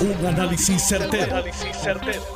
Un 0.00 0.26
análisis 0.26 0.82
certero, 0.82 1.44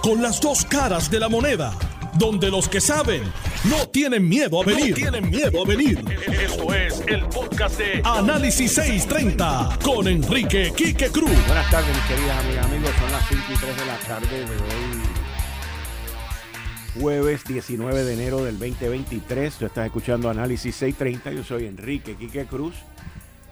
Con 0.02 0.20
las 0.20 0.38
dos 0.38 0.66
caras 0.66 1.10
de 1.10 1.18
la 1.18 1.30
moneda. 1.30 1.72
Donde 2.18 2.50
los 2.50 2.68
que 2.68 2.78
saben 2.78 3.22
no 3.64 3.88
tienen 3.88 4.28
miedo 4.28 4.60
a 4.60 4.66
venir. 4.66 4.94
tienen 4.94 5.30
miedo 5.30 5.62
a 5.64 5.66
venir. 5.66 6.04
Esto 6.30 6.74
es 6.74 7.02
el 7.06 7.24
podcast 7.24 7.78
de 7.78 8.02
Análisis 8.04 8.70
630 8.74 9.78
con 9.82 10.06
Enrique 10.06 10.74
Quique 10.76 11.08
Cruz. 11.08 11.30
Buenas 11.46 11.70
tardes, 11.70 11.88
mis 11.88 12.04
queridas 12.04 12.44
amigas, 12.44 12.66
amigos. 12.66 12.90
Son 13.00 13.10
las 13.10 13.28
5 13.28 13.42
y 13.48 13.56
3 13.56 13.76
de 13.78 13.86
la 13.86 13.98
tarde 13.98 14.40
de 14.40 14.44
hoy. 14.44 15.00
Jueves 17.00 17.44
19 17.44 18.04
de 18.04 18.12
enero 18.12 18.44
del 18.44 18.58
2023. 18.58 19.54
Tú 19.54 19.64
estás 19.64 19.86
escuchando 19.86 20.28
Análisis 20.28 20.76
630. 20.76 21.32
Yo 21.32 21.42
soy 21.42 21.64
Enrique 21.64 22.14
Quique 22.16 22.44
Cruz. 22.44 22.74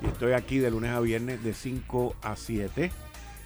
Y 0.02 0.06
estoy 0.08 0.32
aquí 0.32 0.58
de 0.58 0.70
lunes 0.70 0.90
a 0.90 1.00
viernes 1.00 1.42
de 1.42 1.54
5 1.54 2.16
a 2.20 2.36
7 2.36 2.92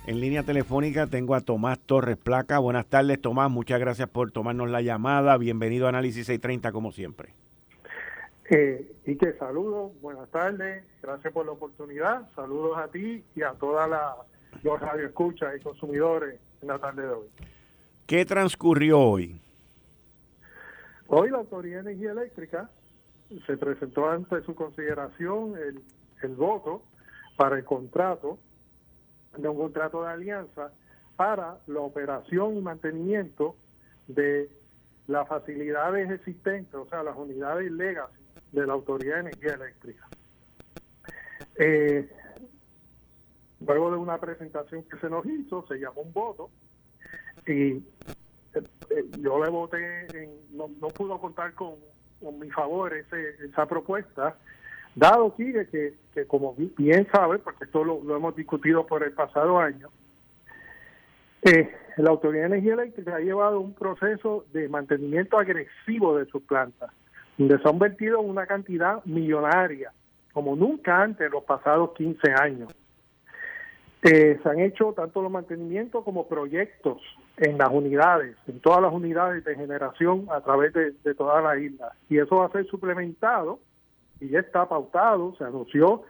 en 0.06 0.20
línea 0.20 0.44
telefónica 0.44 1.08
tengo 1.08 1.34
a 1.34 1.40
Tomás 1.40 1.78
Torres 1.80 2.16
Placa. 2.16 2.58
Buenas 2.60 2.86
tardes, 2.86 3.20
Tomás. 3.20 3.50
Muchas 3.50 3.80
gracias 3.80 4.08
por 4.08 4.30
tomarnos 4.30 4.70
la 4.70 4.80
llamada. 4.80 5.36
Bienvenido 5.36 5.86
a 5.86 5.88
Análisis 5.88 6.26
630, 6.26 6.70
como 6.72 6.92
siempre. 6.92 7.34
Eh, 8.48 8.92
y 9.04 9.16
que 9.16 9.32
saludos, 9.32 9.90
buenas 10.00 10.28
tardes, 10.30 10.84
gracias 11.02 11.32
por 11.32 11.44
la 11.44 11.52
oportunidad. 11.52 12.30
Saludos 12.36 12.78
a 12.78 12.86
ti 12.88 13.24
y 13.34 13.42
a 13.42 13.52
todos 13.54 13.90
los 14.62 14.80
radioescuchas 14.80 15.56
y 15.56 15.60
consumidores 15.60 16.38
en 16.62 16.68
la 16.68 16.78
tarde 16.78 17.02
de 17.02 17.08
hoy. 17.08 17.26
¿Qué 18.06 18.24
transcurrió 18.24 19.00
hoy? 19.00 19.40
Hoy 21.08 21.30
la 21.30 21.38
Autoridad 21.38 21.82
de 21.82 21.90
Energía 21.90 22.12
Eléctrica 22.12 22.70
se 23.44 23.56
presentó 23.56 24.08
ante 24.08 24.40
su 24.42 24.54
consideración 24.54 25.54
el, 25.56 25.80
el 26.22 26.36
voto 26.36 26.84
para 27.36 27.56
el 27.56 27.64
contrato 27.64 28.38
de 29.36 29.48
un 29.48 29.56
contrato 29.56 30.02
de 30.02 30.10
alianza 30.10 30.72
para 31.16 31.58
la 31.66 31.80
operación 31.80 32.56
y 32.56 32.60
mantenimiento 32.60 33.56
de 34.06 34.50
las 35.06 35.26
facilidades 35.28 36.10
existentes, 36.10 36.74
o 36.74 36.86
sea, 36.88 37.02
las 37.02 37.16
unidades 37.16 37.70
legacy 37.70 38.14
de 38.52 38.66
la 38.66 38.72
Autoridad 38.72 39.14
de 39.14 39.20
Energía 39.20 39.54
Eléctrica. 39.54 40.08
Eh, 41.58 42.08
luego 43.60 43.90
de 43.90 43.96
una 43.96 44.18
presentación 44.18 44.82
que 44.84 44.98
se 44.98 45.08
nos 45.08 45.24
hizo, 45.26 45.66
se 45.66 45.76
llamó 45.78 46.02
un 46.02 46.12
voto 46.12 46.50
y 47.46 47.72
eh, 47.72 47.82
eh, 48.90 49.04
yo 49.18 49.42
le 49.42 49.50
voté, 49.50 50.06
no, 50.50 50.68
pudo 50.88 51.18
contar 51.20 51.54
con, 51.54 51.74
mi 52.40 52.50
favor 52.50 52.94
esa 52.94 53.66
propuesta 53.66 54.36
Dado 54.96 55.34
sigue 55.36 55.68
que, 55.68 55.92
que, 56.14 56.24
como 56.24 56.54
bien 56.54 57.06
sabe, 57.12 57.38
porque 57.38 57.64
esto 57.64 57.84
lo, 57.84 58.16
hemos 58.16 58.34
discutido 58.34 58.86
por 58.86 59.02
el 59.02 59.12
pasado 59.12 59.58
año, 59.58 59.90
eh, 61.42 61.70
la 61.98 62.10
Autoridad 62.10 62.44
de 62.44 62.56
Energía 62.56 62.72
Eléctrica 62.72 63.16
ha 63.16 63.20
llevado 63.20 63.60
un 63.60 63.74
proceso 63.74 64.46
de 64.54 64.70
mantenimiento 64.70 65.38
agresivo 65.38 66.16
de 66.16 66.24
sus 66.24 66.42
plantas, 66.44 66.90
donde 67.36 67.58
se 67.58 67.68
han 67.68 67.78
vertido 67.78 68.20
una 68.20 68.46
cantidad 68.46 69.04
millonaria, 69.04 69.92
como 70.32 70.56
nunca 70.56 71.02
antes 71.02 71.26
en 71.26 71.32
los 71.32 71.44
pasados 71.44 71.92
15 71.92 72.32
años. 72.32 72.74
Eh, 74.02 74.40
se 74.42 74.48
han 74.48 74.60
hecho 74.60 74.94
tanto 74.94 75.20
los 75.20 75.30
mantenimientos 75.30 76.04
como 76.04 76.26
proyectos 76.26 77.02
en 77.36 77.58
las 77.58 77.68
unidades, 77.70 78.34
en 78.46 78.60
todas 78.60 78.80
las 78.80 78.94
unidades 78.94 79.44
de 79.44 79.56
generación 79.56 80.26
a 80.30 80.40
través 80.40 80.72
de, 80.72 80.92
de 81.04 81.14
toda 81.14 81.42
la 81.42 81.58
isla. 81.58 81.92
Y 82.08 82.16
eso 82.16 82.36
va 82.36 82.46
a 82.46 82.52
ser 82.52 82.66
suplementado 82.66 83.58
y 84.20 84.28
ya 84.28 84.40
está 84.40 84.68
pautado, 84.68 85.34
se 85.36 85.44
anunció 85.44 86.04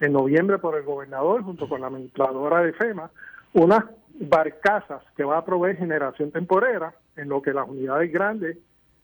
en 0.00 0.12
noviembre 0.12 0.58
por 0.58 0.76
el 0.76 0.84
gobernador 0.84 1.42
junto 1.42 1.68
con 1.68 1.80
la 1.80 1.88
administradora 1.88 2.62
de 2.62 2.72
FEMA, 2.72 3.10
unas 3.52 3.84
barcazas 4.14 5.02
que 5.16 5.24
va 5.24 5.38
a 5.38 5.44
proveer 5.44 5.76
generación 5.76 6.30
temporera 6.30 6.94
en 7.16 7.28
lo 7.28 7.42
que 7.42 7.52
las 7.52 7.68
unidades 7.68 8.12
grandes 8.12 8.58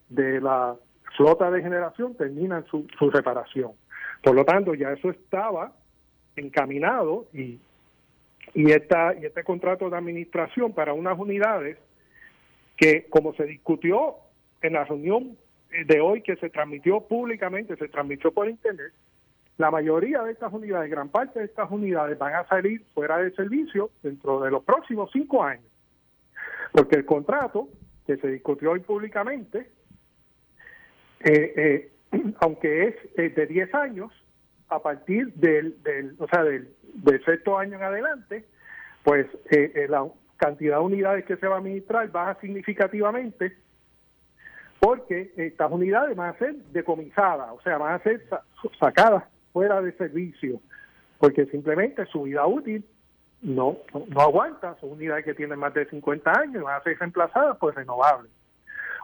de 0.09 0.41
la 0.41 0.77
flota 1.17 1.51
de 1.51 1.63
generación 1.63 2.15
terminan 2.15 2.65
su, 2.67 2.87
su 2.99 3.11
reparación. 3.11 3.73
Por 4.23 4.35
lo 4.35 4.45
tanto, 4.45 4.75
ya 4.75 4.93
eso 4.93 5.11
estaba 5.11 5.73
encaminado 6.37 7.27
y, 7.33 7.59
y, 8.55 8.71
esta, 8.71 9.15
y 9.15 9.27
este 9.27 9.45
contrato 9.45 9.91
de 9.91 9.97
administración 9.97 10.73
para 10.73 10.93
unas 10.93 11.19
unidades 11.19 11.79
que, 12.77 13.07
como 13.09 13.35
se 13.35 13.45
discutió 13.45 14.17
en 14.63 14.75
la 14.75 14.85
reunión 14.85 15.37
de 15.85 16.01
hoy 16.01 16.23
que 16.23 16.37
se 16.37 16.51
transmitió 16.51 17.01
públicamente, 17.01 17.77
se 17.77 17.89
transmitió 17.89 18.33
por 18.33 18.49
internet, 18.49 18.93
la 19.59 19.71
mayoría 19.71 20.23
de 20.23 20.33
estas 20.33 20.53
unidades, 20.53 20.91
gran 20.91 21.09
parte 21.09 21.39
de 21.39 21.47
estas 21.47 21.71
unidades 21.71 22.19
van 22.19 22.35
a 22.35 22.47
salir 22.47 22.85
fuera 22.93 23.19
de 23.19 23.31
servicio 23.33 23.91
dentro 24.03 24.41
de 24.41 24.51
los 24.51 24.63
próximos 24.65 25.11
cinco 25.13 25.43
años. 25.43 25.65
Porque 26.73 26.97
el 26.97 27.07
contrato 27.07 27.69
que 28.07 28.17
se 28.19 28.29
discutió 28.29 28.73
hoy 28.73 28.81
públicamente, 28.81 29.71
eh, 31.21 31.53
eh, 31.57 31.93
aunque 32.41 32.89
es 32.89 32.95
eh, 33.17 33.31
de 33.31 33.47
10 33.47 33.75
años, 33.75 34.13
a 34.69 34.83
partir 34.83 35.33
del, 35.35 35.83
del 35.83 36.17
o 36.19 36.27
sea, 36.29 36.43
del, 36.43 36.69
del 36.95 37.25
sexto 37.25 37.57
año 37.57 37.77
en 37.77 37.85
adelante, 37.85 38.45
pues 39.05 39.27
la 39.89 40.09
cantidad 40.37 40.79
de 40.79 40.85
unidades 40.85 41.25
que 41.25 41.37
se 41.37 41.47
va 41.47 41.55
a 41.55 41.59
administrar 41.59 42.11
baja 42.11 42.37
significativamente 42.41 43.57
porque 44.87 45.33
estas 45.37 45.73
unidades 45.73 46.15
van 46.15 46.33
a 46.33 46.39
ser 46.39 46.55
decomisadas, 46.71 47.51
o 47.51 47.61
sea, 47.63 47.77
van 47.77 47.95
a 47.95 47.99
ser 48.05 48.25
sacadas 48.79 49.25
fuera 49.53 49.83
de 49.83 49.91
servicio, 49.95 50.61
porque 51.19 51.45
simplemente 51.47 52.07
su 52.07 52.23
vida 52.23 52.47
útil 52.47 52.85
no, 53.43 53.79
no 53.93 54.21
aguanta, 54.21 54.77
son 54.81 54.93
unidades 54.93 55.25
que 55.25 55.35
tienen 55.35 55.59
más 55.59 55.75
de 55.75 55.87
50 55.87 56.31
años, 56.39 56.63
van 56.63 56.77
a 56.77 56.85
ser 56.85 56.97
reemplazadas 57.01 57.57
por 57.57 57.75
renovables. 57.75 58.31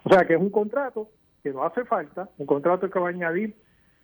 O 0.04 0.08
sea 0.08 0.24
que 0.24 0.34
es 0.34 0.40
un 0.40 0.50
contrato 0.50 1.08
que 1.42 1.50
no 1.50 1.64
hace 1.64 1.84
falta, 1.84 2.28
un 2.38 2.46
contrato 2.46 2.88
que 2.88 3.00
va 3.00 3.08
a 3.08 3.10
añadir 3.10 3.56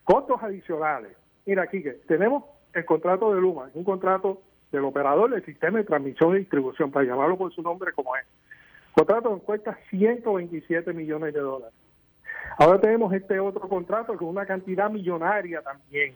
costos 0.03 0.43
adicionales. 0.43 1.17
Mira 1.47 1.63
aquí 1.63 1.81
que 1.81 1.93
tenemos 2.09 2.43
el 2.73 2.85
contrato 2.85 3.33
de 3.33 3.41
Luma, 3.41 3.71
un 3.75 3.85
contrato 3.85 4.43
del 4.73 4.83
operador 4.83 5.31
del 5.31 5.45
sistema 5.45 5.79
de 5.79 5.85
transmisión 5.85 6.35
y 6.35 6.41
distribución, 6.41 6.91
para 6.91 7.07
llamarlo 7.07 7.39
por 7.39 7.55
su 7.55 7.63
nombre 7.63 7.93
como 7.93 8.17
es 8.17 8.27
contrato 8.99 9.39
cuesta 9.39 9.79
127 9.91 10.93
millones 10.93 11.33
de 11.33 11.41
dólares. 11.41 11.75
Ahora 12.59 12.81
tenemos 12.81 13.13
este 13.13 13.39
otro 13.39 13.69
contrato 13.69 14.17
con 14.17 14.27
una 14.27 14.45
cantidad 14.45 14.91
millonaria 14.91 15.63
también. 15.63 16.15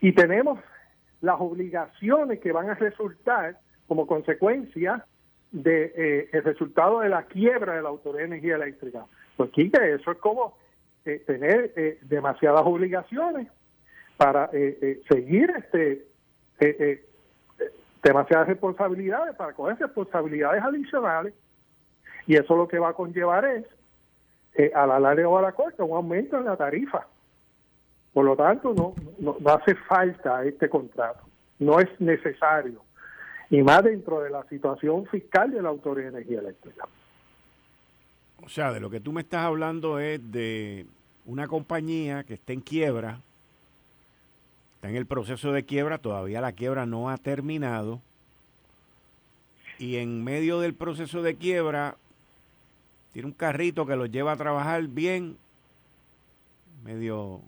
Y 0.00 0.12
tenemos 0.12 0.58
las 1.20 1.36
obligaciones 1.38 2.40
que 2.40 2.50
van 2.50 2.70
a 2.70 2.74
resultar 2.74 3.58
como 3.86 4.06
consecuencia 4.06 5.06
del 5.52 5.92
de, 5.92 6.28
eh, 6.32 6.40
resultado 6.40 7.00
de 7.00 7.08
la 7.08 7.24
quiebra 7.24 7.74
de 7.74 7.82
la 7.82 7.90
Autoridad 7.90 8.22
de 8.22 8.26
Energía 8.26 8.56
Eléctrica. 8.56 9.06
Pues 9.36 9.50
Quique, 9.50 9.94
eso 9.94 10.10
es 10.10 10.18
como 10.18 10.56
eh, 11.04 11.22
tener 11.24 11.72
eh, 11.76 11.98
demasiadas 12.02 12.62
obligaciones 12.64 13.46
para 14.16 14.50
seguir 15.08 15.50
este 15.56 16.06
demasiadas 18.02 18.48
responsabilidades 18.48 19.36
para 19.36 19.52
coger 19.52 19.78
responsabilidades 19.78 20.62
adicionales 20.62 21.34
y 22.26 22.36
eso 22.36 22.56
lo 22.56 22.68
que 22.68 22.78
va 22.78 22.90
a 22.90 22.94
conllevar 22.94 23.44
es 23.44 23.64
eh, 24.54 24.72
a 24.74 24.86
la 24.86 24.98
larga 25.00 25.28
o 25.28 25.38
a 25.38 25.42
la 25.42 25.52
corta 25.52 25.84
un 25.84 25.96
aumento 25.96 26.38
en 26.38 26.44
la 26.44 26.56
tarifa. 26.56 27.06
Por 28.12 28.24
lo 28.24 28.36
tanto, 28.36 28.74
no, 28.74 28.94
no, 29.18 29.36
hace 29.50 29.74
falta 29.74 30.44
este 30.44 30.68
contrato, 30.68 31.22
no 31.60 31.78
es 31.78 31.88
necesario, 32.00 32.82
y 33.50 33.62
más 33.62 33.84
dentro 33.84 34.20
de 34.20 34.30
la 34.30 34.42
situación 34.44 35.06
fiscal 35.06 35.52
de 35.52 35.62
la 35.62 35.68
Autoridad 35.68 36.10
de 36.10 36.18
Energía 36.18 36.40
Eléctrica. 36.40 36.88
O 38.42 38.48
sea, 38.48 38.72
de 38.72 38.80
lo 38.80 38.90
que 38.90 39.00
tú 39.00 39.12
me 39.12 39.20
estás 39.20 39.44
hablando 39.44 40.00
es 40.00 40.32
de 40.32 40.86
una 41.24 41.46
compañía 41.46 42.24
que 42.24 42.34
está 42.34 42.52
en 42.52 42.62
quiebra, 42.62 43.20
está 44.80 44.88
en 44.88 44.96
el 44.96 45.04
proceso 45.04 45.52
de 45.52 45.66
quiebra, 45.66 45.98
todavía 45.98 46.40
la 46.40 46.52
quiebra 46.52 46.86
no 46.86 47.10
ha 47.10 47.18
terminado. 47.18 48.00
Y 49.78 49.96
en 49.96 50.24
medio 50.24 50.58
del 50.58 50.72
proceso 50.72 51.20
de 51.20 51.36
quiebra, 51.36 51.98
tiene 53.12 53.26
un 53.28 53.34
carrito 53.34 53.84
que 53.84 53.94
los 53.94 54.10
lleva 54.10 54.32
a 54.32 54.36
trabajar 54.36 54.88
bien, 54.88 55.36
medio, 56.82 57.42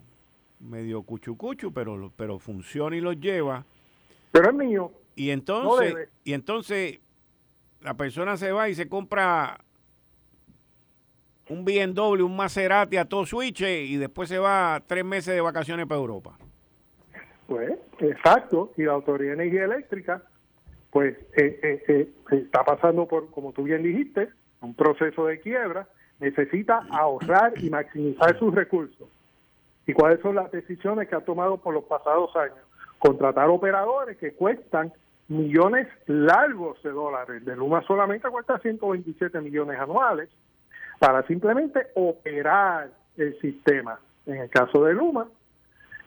medio 0.61 1.03
cuchucuchu, 1.05 1.73
pero, 1.73 2.12
pero 2.17 2.39
funciona 2.39 2.97
y 2.97 3.01
los 3.01 3.19
lleva. 3.19 3.65
Pero 4.31 4.51
es 4.51 4.55
mío. 4.55 4.93
Y 5.17 5.31
entonces, 5.31 6.11
y 6.25 6.35
entonces 6.35 7.01
la 7.81 7.95
persona 7.95 8.37
se 8.37 8.53
va 8.53 8.69
y 8.69 8.75
se 8.75 8.91
compra 8.91 9.59
un 11.49 11.65
BMW, 11.65 12.27
un 12.27 12.37
Maserati 12.37 12.99
a 12.99 13.06
todo 13.06 13.25
switch 13.25 13.62
y 13.62 13.97
después 13.97 14.29
se 14.29 14.39
va 14.39 14.83
tres 14.87 15.03
meses 15.03 15.35
de 15.35 15.41
vacaciones 15.41 15.87
para 15.87 15.99
Europa. 15.99 16.37
Pues, 17.53 17.79
exacto, 17.99 18.73
y 18.79 18.85
la 18.85 18.93
Autoridad 18.93 19.37
de 19.37 19.43
Energía 19.43 19.65
Eléctrica, 19.67 20.23
pues, 20.91 21.19
eh, 21.37 21.61
eh, 21.63 21.83
eh, 21.87 22.09
está 22.31 22.65
pasando 22.65 23.07
por, 23.07 23.31
como 23.31 23.53
tú 23.53 23.65
bien 23.65 23.83
dijiste, 23.83 24.31
un 24.63 24.73
proceso 24.75 25.27
de 25.27 25.39
quiebra, 25.39 25.87
necesita 26.19 26.81
ahorrar 26.91 27.53
y 27.63 27.69
maximizar 27.69 28.39
sus 28.39 28.55
recursos. 28.55 29.07
¿Y 29.87 29.93
cuáles 29.93 30.21
son 30.21 30.37
las 30.37 30.51
decisiones 30.51 31.11
que 31.11 31.15
ha 31.15 31.21
tomado 31.21 31.59
por 31.59 31.75
los 31.75 31.85
pasados 31.85 32.35
años? 32.37 32.57
Contratar 32.99 33.51
operadores 33.51 34.17
que 34.17 34.33
cuestan 34.33 34.91
millones 35.29 35.89
largos 36.07 36.83
de 36.83 36.89
dólares. 36.89 37.45
De 37.45 37.55
Luma 37.55 37.83
solamente 37.83 38.31
cuesta 38.31 38.61
127 38.61 39.43
millones 39.43 39.79
anuales 39.79 40.31
para 40.99 41.23
simplemente 41.27 41.89
operar 41.97 42.89
el 43.19 43.39
sistema. 43.41 44.01
En 44.25 44.37
el 44.37 44.49
caso 44.49 44.85
de 44.85 44.95
Luma, 44.95 45.29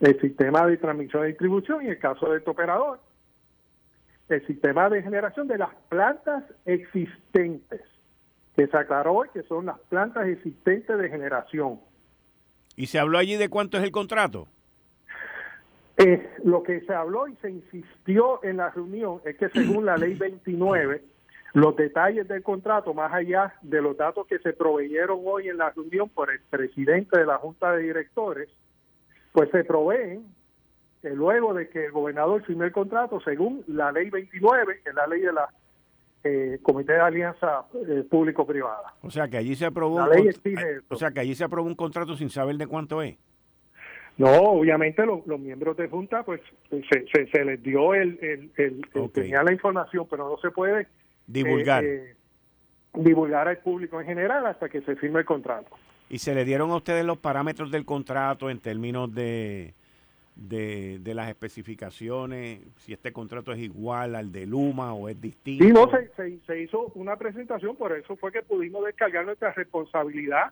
el 0.02 0.20
sistema 0.20 0.66
de 0.66 0.78
transmisión 0.78 1.24
y 1.24 1.28
distribución 1.28 1.82
y 1.82 1.86
en 1.86 1.92
el 1.92 2.00
caso 2.00 2.30
de 2.30 2.40
este 2.40 2.50
operador, 2.50 3.00
el 4.30 4.46
sistema 4.48 4.90
de 4.90 5.04
generación 5.04 5.48
de 5.48 5.58
las 5.58 5.74
plantas 5.90 6.44
existentes, 6.66 7.82
que 8.56 8.68
se 8.68 8.78
aclaró 8.78 9.14
hoy 9.14 9.30
que 9.34 9.44
son 9.44 9.66
las 9.68 9.80
plantas 9.90 10.28
existentes 10.28 10.98
de 10.98 11.10
generación. 11.10 11.80
¿Y 12.76 12.88
se 12.88 13.00
habló 13.00 13.18
allí 13.18 13.36
de 13.36 13.50
cuánto 13.50 13.78
es 13.78 13.84
el 13.84 13.92
contrato? 13.92 14.48
Eh, 15.98 16.30
lo 16.44 16.64
que 16.64 16.82
se 16.82 16.94
habló 16.94 17.28
y 17.28 17.36
se 17.38 17.50
insistió 17.50 18.44
en 18.44 18.58
la 18.58 18.70
reunión 18.70 19.22
es 19.24 19.38
que 19.38 19.50
según 19.50 19.86
la 19.86 19.96
ley 19.96 20.14
29, 20.16 21.02
los 21.54 21.76
detalles 21.78 22.28
del 22.28 22.44
contrato, 22.44 22.94
más 22.94 23.14
allá 23.14 23.54
de 23.62 23.82
los 23.82 23.96
datos 23.96 24.28
que 24.28 24.40
se 24.40 24.52
proveyeron 24.52 25.22
hoy 25.24 25.48
en 25.48 25.58
la 25.58 25.70
reunión 25.70 26.10
por 26.10 26.32
el 26.32 26.42
presidente 26.50 27.18
de 27.18 27.26
la 27.26 27.38
Junta 27.38 27.72
de 27.72 27.84
Directores, 27.84 28.50
pues 29.36 29.52
se 29.52 29.66
proveen 29.66 30.24
luego 31.04 31.54
de 31.54 31.70
que 31.70 31.86
el 31.86 31.92
gobernador 31.92 32.44
firme 32.46 32.66
el 32.66 32.72
contrato, 32.72 33.20
según 33.20 33.64
la 33.68 33.92
ley 33.92 34.10
29, 34.10 34.80
que 34.82 34.90
es 34.90 34.96
la 34.96 35.06
ley 35.06 35.22
de 35.22 35.34
la 35.34 35.50
eh, 36.24 36.60
Comité 36.64 36.94
de 36.94 37.02
Alianza 37.02 37.66
eh, 37.88 38.04
Público-Privada. 38.10 38.94
O 39.02 39.12
sea 39.12 39.28
que 39.28 39.38
allí 39.38 39.56
se 39.56 39.66
aprobó 39.66 39.98
un 39.98 40.82
o 40.88 40.96
sea 40.96 41.12
que 41.12 41.20
allí 41.20 41.36
se 41.36 41.44
aprobó 41.44 41.68
un 41.68 41.76
contrato 41.76 42.16
sin 42.16 42.30
saber 42.30 42.56
de 42.56 42.66
cuánto 42.66 43.02
es. 43.02 43.18
No, 44.18 44.32
obviamente 44.32 45.06
los, 45.06 45.26
miembros 45.38 45.76
de 45.76 45.90
Junta, 45.90 46.24
pues 46.24 46.40
se, 46.70 47.28
se, 47.28 47.46
les 47.46 47.62
dio 47.62 47.94
el, 47.94 48.50
el, 48.56 49.12
tenía 49.12 49.44
la 49.44 49.52
información, 49.52 50.08
pero 50.10 50.30
no 50.30 50.38
se 50.38 50.50
puede 50.52 50.88
divulgar. 51.28 51.84
Eh, 51.84 52.16
divulgar 52.94 53.50
al 53.50 53.58
público 53.58 54.00
en 54.00 54.08
general 54.08 54.46
hasta 54.46 54.70
que 54.70 54.82
se 54.82 54.96
firme 54.96 55.20
el 55.20 55.26
contrato. 55.26 55.76
¿Y 56.10 56.20
se 56.20 56.36
le 56.36 56.46
dieron 56.46 56.72
a 56.72 56.76
ustedes 56.76 57.06
los 57.06 57.18
parámetros 57.18 57.72
del 57.72 57.86
contrato 57.86 58.50
en 58.50 58.60
términos 58.60 59.14
de, 59.14 59.74
de, 60.36 61.00
de, 61.00 61.14
las 61.14 61.30
especificaciones, 61.30 62.60
si 62.78 62.94
este 62.94 63.12
contrato 63.14 63.54
es 63.54 63.60
igual 63.60 64.16
al 64.16 64.32
de 64.32 64.46
Luma 64.46 64.94
o 64.94 65.08
es 65.08 65.20
distinto. 65.20 65.64
Sí, 65.64 65.72
no, 65.72 65.90
se, 65.90 66.40
se, 66.46 66.62
hizo 66.62 66.92
una 66.96 67.16
presentación, 67.16 67.76
por 67.76 67.94
eso 67.94 68.16
fue 68.18 68.32
que 68.32 68.44
pudimos 68.44 68.86
descargar 68.86 69.26
nuestra 69.26 69.54
responsabilidad 69.54 70.52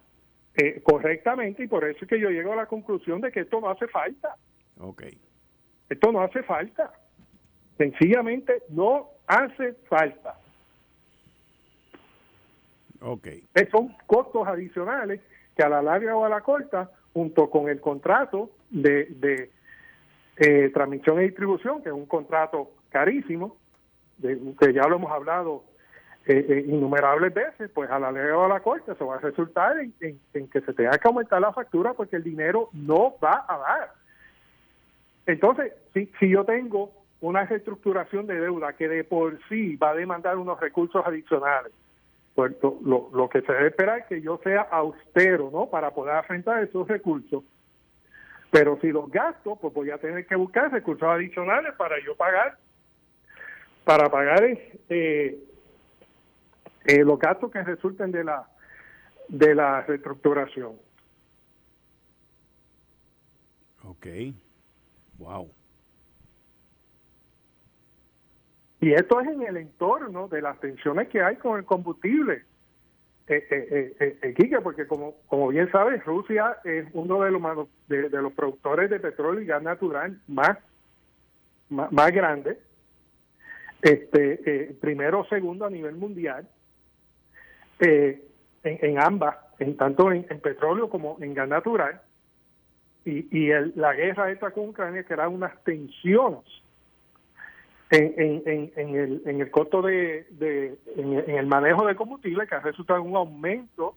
eh, 0.56 0.82
correctamente 0.84 1.64
y 1.64 1.68
por 1.68 1.84
eso 1.84 2.00
es 2.02 2.10
que 2.10 2.20
yo 2.20 2.30
llego 2.30 2.54
a 2.54 2.58
la 2.58 2.66
conclusión 2.66 3.20
de 3.22 3.32
que 3.32 3.42
esto 3.42 3.60
no 3.60 3.70
hace 3.70 3.88
falta. 3.88 4.36
Ok. 4.80 5.04
Esto 5.90 6.12
no 6.12 6.22
hace 6.22 6.44
falta. 6.44 6.94
Sencillamente 7.78 8.64
no 8.70 9.10
hace 9.28 9.74
falta. 9.90 10.40
Ok. 13.02 13.28
Son 13.70 13.94
costos 14.08 14.48
adicionales 14.48 15.20
que 15.56 15.64
a 15.64 15.70
la 15.70 15.82
larga 15.82 16.16
o 16.16 16.26
a 16.26 16.30
la 16.30 16.42
corta, 16.42 16.90
junto 17.14 17.50
con 17.50 17.70
el 17.70 17.80
contrato 17.80 18.50
de 18.70 19.50
eh, 20.38 20.72
transmisión 20.74 21.20
y 21.20 21.26
distribución, 21.26 21.84
que 21.84 21.90
es 21.90 21.96
un 21.96 22.08
contrato 22.08 22.72
carísimo, 22.90 23.56
de, 24.18 24.40
que 24.60 24.74
ya 24.74 24.88
lo 24.88 24.96
hemos 24.96 25.12
hablado 25.12 25.64
eh, 26.26 26.46
eh, 26.50 26.66
innumerables 26.68 27.34
veces, 27.34 27.70
pues 27.74 27.90
a 27.92 28.00
la 28.00 28.12
ley 28.12 28.32
o 28.32 28.46
a 28.46 28.48
la 28.48 28.62
corte 28.62 28.94
eso 28.94 29.08
va 29.08 29.18
a 29.18 29.20
resultar 29.20 29.76
en, 29.80 30.50
que 30.50 30.62
se 30.62 30.74
tenga 30.74 30.98
que 30.98 31.08
aumentar 31.08 31.42
la 31.42 31.54
factura 31.54 31.94
porque 31.94 32.16
el 32.16 32.24
dinero 32.24 32.70
no 32.74 33.16
va 33.24 33.46
a 33.48 33.58
dar. 33.58 33.94
Entonces, 35.26 35.74
si, 35.94 36.12
si 36.20 36.30
yo 36.30 36.46
tengo 36.46 36.92
una 37.22 37.46
reestructuración 37.46 38.26
de 38.26 38.40
deuda 38.40 38.74
que 38.74 38.88
de 38.88 39.04
por 39.04 39.40
sí 39.48 39.76
va 39.76 39.92
a 39.92 39.96
demandar 39.96 40.38
unos 40.38 40.60
recursos 40.60 41.06
adicionales, 41.06 41.72
pues 42.36 42.54
lo, 42.62 43.10
lo 43.14 43.30
que 43.30 43.42
se 43.42 43.52
debe 43.52 43.68
esperar 43.68 44.00
es 44.00 44.06
que 44.08 44.22
yo 44.22 44.40
sea 44.44 44.62
austero, 44.62 45.50
¿no? 45.52 45.70
Para 45.70 45.92
poder 45.92 46.18
enfrentar 46.18 46.64
esos 46.64 46.88
recursos 46.88 47.44
pero 48.54 48.80
si 48.82 48.92
los 48.92 49.10
gasto, 49.10 49.56
pues 49.56 49.74
voy 49.74 49.90
a 49.90 49.98
tener 49.98 50.28
que 50.28 50.36
buscar 50.36 50.72
recursos 50.72 51.10
adicionales 51.10 51.74
para 51.74 51.96
yo 52.06 52.16
pagar, 52.16 52.56
para 53.84 54.12
pagar 54.12 54.44
eh, 54.44 55.40
eh, 56.86 57.04
los 57.04 57.18
gastos 57.18 57.52
que 57.52 57.64
resulten 57.64 58.12
de 58.12 58.24
la 58.24 58.48
de 59.28 59.56
la 59.56 59.82
reestructuración. 59.82 60.74
Ok. 63.86 64.06
Wow. 65.18 65.50
Y 68.84 68.94
esto 68.94 69.22
es 69.22 69.30
en 69.30 69.42
el 69.44 69.56
entorno 69.56 70.28
de 70.28 70.42
las 70.42 70.60
tensiones 70.60 71.08
que 71.08 71.22
hay 71.22 71.38
con 71.38 71.58
el 71.58 71.64
combustible. 71.64 72.44
Eh, 73.28 73.48
eh, 73.50 73.96
eh, 73.98 74.18
eh 74.22 74.60
porque 74.62 74.88
como, 74.88 75.16
como 75.28 75.48
bien 75.48 75.72
sabes, 75.72 76.04
Rusia 76.04 76.58
es 76.66 76.86
uno 76.92 77.22
de 77.22 77.32
los, 77.32 77.70
de, 77.88 78.10
los 78.10 78.34
productores 78.34 78.90
de 78.90 79.00
petróleo 79.00 79.40
y 79.40 79.46
gas 79.46 79.64
natural 79.64 80.20
más, 80.28 80.58
más, 81.70 82.12
grandes, 82.12 82.58
este, 83.82 84.42
eh, 84.46 84.76
primero 84.82 85.22
o 85.22 85.26
segundo 85.28 85.66
a 85.66 85.70
nivel 85.70 85.96
mundial, 85.96 86.46
en, 87.80 88.20
en, 88.64 89.00
ambas, 89.00 89.38
en 89.60 89.78
tanto 89.78 90.12
en, 90.12 90.26
petróleo 90.42 90.90
como 90.90 91.16
en 91.22 91.34
gas 91.34 91.48
natural, 91.48 92.02
y, 93.06 93.30
y 93.32 93.50
el, 93.50 93.72
la 93.78 93.94
guerra 93.94 94.30
esta 94.30 94.52
con 94.52 94.68
Ucrania 94.68 95.06
eran 95.10 95.34
unas 95.34 95.64
tensiones 95.64 96.63
en, 97.94 98.42
en, 98.46 98.72
en, 98.76 98.96
el, 98.96 99.22
en 99.26 99.42
el 99.42 99.52
costo 99.52 99.84
de, 99.84 100.26
de 100.32 100.76
en, 100.98 101.30
el 101.30 101.46
manejo 101.46 101.86
de 101.86 101.96
combustible 101.96 102.48
que 102.48 102.56
ha 102.56 102.60
resultado 102.60 103.04
un 103.04 103.16
aumento 103.16 103.96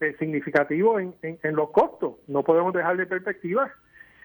eh, 0.00 0.14
significativo 0.18 1.00
en, 1.00 1.14
en, 1.22 1.56
los 1.56 1.70
costos. 1.70 2.16
No 2.26 2.42
podemos 2.42 2.74
dejar 2.74 2.98
de 2.98 3.06
perspectiva 3.06 3.72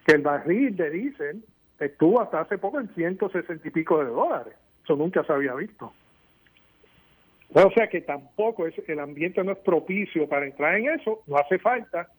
que 0.06 0.16
el 0.16 0.22
barril 0.22 0.76
de 0.76 0.90
diésel 0.90 1.46
estuvo 1.80 2.22
hasta 2.22 2.42
hace 2.42 2.58
poco 2.58 2.82
en 2.82 2.94
160 2.94 3.66
y 3.66 3.72
pico 3.72 4.04
de 4.04 4.12
dólares. 4.12 4.56
Eso 4.84 4.98
nunca 4.98 5.24
se 5.24 5.32
había 5.32 5.54
visto. 5.54 5.94
O 7.54 7.72
sea 7.72 7.88
que 7.88 8.02
tampoco 8.02 8.68
es, 8.68 8.74
el 8.90 9.00
ambiente 9.00 9.42
no 9.44 9.54
es 9.54 9.58
propicio 9.60 10.28
para 10.28 10.46
entrar 10.46 10.76
en 10.76 10.90
eso, 10.90 11.22
no 11.28 11.38
hace 11.38 11.60
falta, 11.60 12.10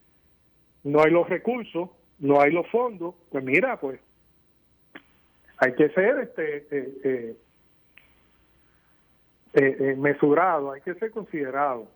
no 0.85 1.03
hay 1.03 1.11
los 1.11 1.29
recursos, 1.29 1.91
no 2.19 2.41
hay 2.41 2.51
los 2.51 2.67
fondos. 2.69 3.15
Pues 3.31 3.45
mira, 3.45 3.79
pues 3.79 4.01
hay 5.63 5.75
que 5.75 5.89
ser 5.91 6.19
este 6.19 6.57
eh, 6.73 7.37
eh, 9.53 9.77
eh, 9.79 9.95
mesurado, 9.97 10.73
hay 10.73 10.81
que 10.81 10.93
ser 10.95 11.13
considerado. 11.13 11.89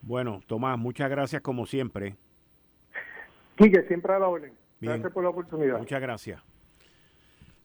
Bueno, 0.00 0.40
Tomás, 0.46 0.78
muchas 0.78 1.10
gracias 1.10 1.42
como 1.42 1.66
siempre. 1.66 2.16
Quique, 3.56 3.82
siempre 3.82 4.14
a 4.14 4.18
la 4.18 4.28
orden. 4.28 4.52
Gracias 4.80 5.12
por 5.12 5.24
la 5.24 5.30
oportunidad. 5.30 5.78
Muchas 5.78 6.00
gracias. 6.00 6.42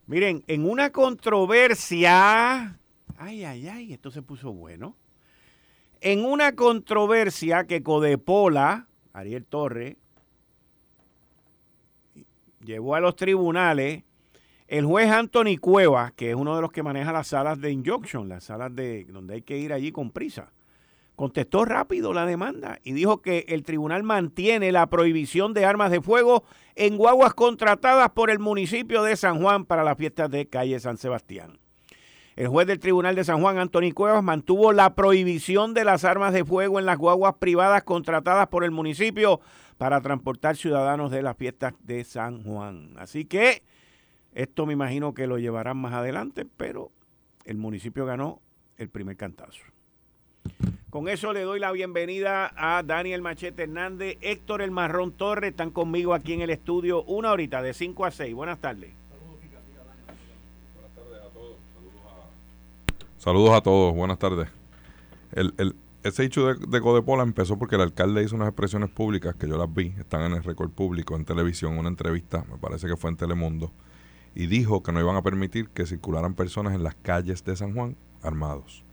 Miren, 0.06 0.44
en 0.46 0.68
una 0.68 0.90
controversia, 0.90 2.78
ay, 3.16 3.44
ay, 3.44 3.68
ay, 3.68 3.92
esto 3.94 4.10
se 4.10 4.20
puso 4.20 4.52
bueno. 4.52 4.96
En 6.02 6.26
una 6.26 6.54
controversia 6.54 7.64
que 7.64 7.82
Codepola, 7.82 8.86
Ariel 9.14 9.46
Torre, 9.46 9.96
llevó 12.64 12.94
a 12.94 13.00
los 13.00 13.16
tribunales 13.16 14.04
el 14.68 14.86
juez 14.86 15.10
Anthony 15.10 15.58
Cuevas, 15.60 16.12
que 16.12 16.30
es 16.30 16.36
uno 16.36 16.56
de 16.56 16.62
los 16.62 16.72
que 16.72 16.82
maneja 16.82 17.12
las 17.12 17.26
salas 17.28 17.60
de 17.60 17.70
injunction, 17.70 18.28
las 18.28 18.44
salas 18.44 18.74
de 18.74 19.04
donde 19.04 19.34
hay 19.34 19.42
que 19.42 19.58
ir 19.58 19.72
allí 19.72 19.92
con 19.92 20.10
prisa. 20.10 20.52
Contestó 21.14 21.66
rápido 21.66 22.14
la 22.14 22.24
demanda 22.24 22.78
y 22.82 22.92
dijo 22.92 23.20
que 23.20 23.44
el 23.48 23.64
tribunal 23.64 24.02
mantiene 24.02 24.72
la 24.72 24.86
prohibición 24.86 25.52
de 25.52 25.66
armas 25.66 25.90
de 25.90 26.00
fuego 26.00 26.44
en 26.74 26.96
guaguas 26.96 27.34
contratadas 27.34 28.10
por 28.10 28.30
el 28.30 28.38
municipio 28.38 29.02
de 29.02 29.16
San 29.16 29.42
Juan 29.42 29.66
para 29.66 29.84
las 29.84 29.98
fiestas 29.98 30.30
de 30.30 30.46
calle 30.46 30.80
San 30.80 30.96
Sebastián. 30.96 31.58
El 32.34 32.48
juez 32.48 32.66
del 32.66 32.78
Tribunal 32.78 33.14
de 33.14 33.24
San 33.24 33.42
Juan, 33.42 33.58
Anthony 33.58 33.92
Cuevas, 33.94 34.24
mantuvo 34.24 34.72
la 34.72 34.94
prohibición 34.94 35.74
de 35.74 35.84
las 35.84 36.06
armas 36.06 36.32
de 36.32 36.46
fuego 36.46 36.78
en 36.78 36.86
las 36.86 36.96
guaguas 36.96 37.34
privadas 37.34 37.82
contratadas 37.82 38.48
por 38.48 38.64
el 38.64 38.70
municipio 38.70 39.40
para 39.82 40.00
transportar 40.00 40.56
ciudadanos 40.56 41.10
de 41.10 41.22
las 41.22 41.36
fiestas 41.36 41.74
de 41.82 42.04
San 42.04 42.44
Juan. 42.44 42.94
Así 42.98 43.24
que 43.24 43.64
esto 44.32 44.64
me 44.64 44.74
imagino 44.74 45.12
que 45.12 45.26
lo 45.26 45.38
llevarán 45.38 45.76
más 45.76 45.92
adelante, 45.92 46.46
pero 46.56 46.92
el 47.46 47.56
municipio 47.56 48.06
ganó 48.06 48.40
el 48.76 48.88
primer 48.90 49.16
cantazo. 49.16 49.60
Con 50.88 51.08
eso 51.08 51.32
le 51.32 51.40
doy 51.40 51.58
la 51.58 51.72
bienvenida 51.72 52.52
a 52.54 52.84
Daniel 52.84 53.22
Machete 53.22 53.64
Hernández, 53.64 54.18
Héctor 54.20 54.62
El 54.62 54.70
Marrón 54.70 55.10
Torres, 55.10 55.50
están 55.50 55.72
conmigo 55.72 56.14
aquí 56.14 56.32
en 56.32 56.42
el 56.42 56.50
estudio 56.50 57.02
una 57.02 57.32
horita 57.32 57.60
de 57.60 57.74
5 57.74 58.04
a 58.04 58.12
6. 58.12 58.34
Buenas 58.36 58.60
tardes. 58.60 58.94
Saludos 63.18 63.50
a 63.50 63.60
todos, 63.62 63.92
buenas 63.96 64.20
tardes. 64.20 64.48
El, 65.32 65.74
ese 66.02 66.24
hecho 66.24 66.46
de, 66.46 66.66
de, 66.66 66.80
Codepola 66.80 67.22
empezó 67.22 67.58
porque 67.58 67.76
el 67.76 67.82
alcalde 67.82 68.22
hizo 68.22 68.34
unas 68.36 68.48
expresiones 68.48 68.90
públicas 68.90 69.34
que 69.36 69.48
yo 69.48 69.56
las 69.56 69.72
vi, 69.72 69.94
están 69.98 70.22
en 70.22 70.32
el 70.32 70.44
récord 70.44 70.70
público, 70.70 71.16
en 71.16 71.24
televisión, 71.24 71.78
una 71.78 71.88
entrevista, 71.88 72.44
me 72.50 72.58
parece 72.58 72.86
que 72.86 72.96
fue 72.96 73.10
en 73.10 73.16
Telemundo, 73.16 73.72
y 74.34 74.46
dijo 74.46 74.82
que 74.82 74.92
no 74.92 75.00
iban 75.00 75.16
a 75.16 75.22
permitir 75.22 75.68
que 75.68 75.86
circularan 75.86 76.34
personas 76.34 76.74
en 76.74 76.82
las 76.82 76.94
calles 76.94 77.44
de 77.44 77.56
San 77.56 77.74
Juan 77.74 77.96
armados. 78.22 78.84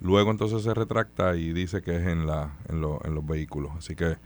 Luego 0.00 0.30
entonces 0.30 0.62
se 0.62 0.74
retracta 0.74 1.36
y 1.36 1.52
dice 1.52 1.82
que 1.82 1.96
es 1.96 2.06
en, 2.06 2.26
la, 2.26 2.56
en, 2.68 2.76
en 2.76 3.14
los 3.14 3.26
vehículos. 3.26 3.72
Así 3.76 3.94
que, 3.94 4.18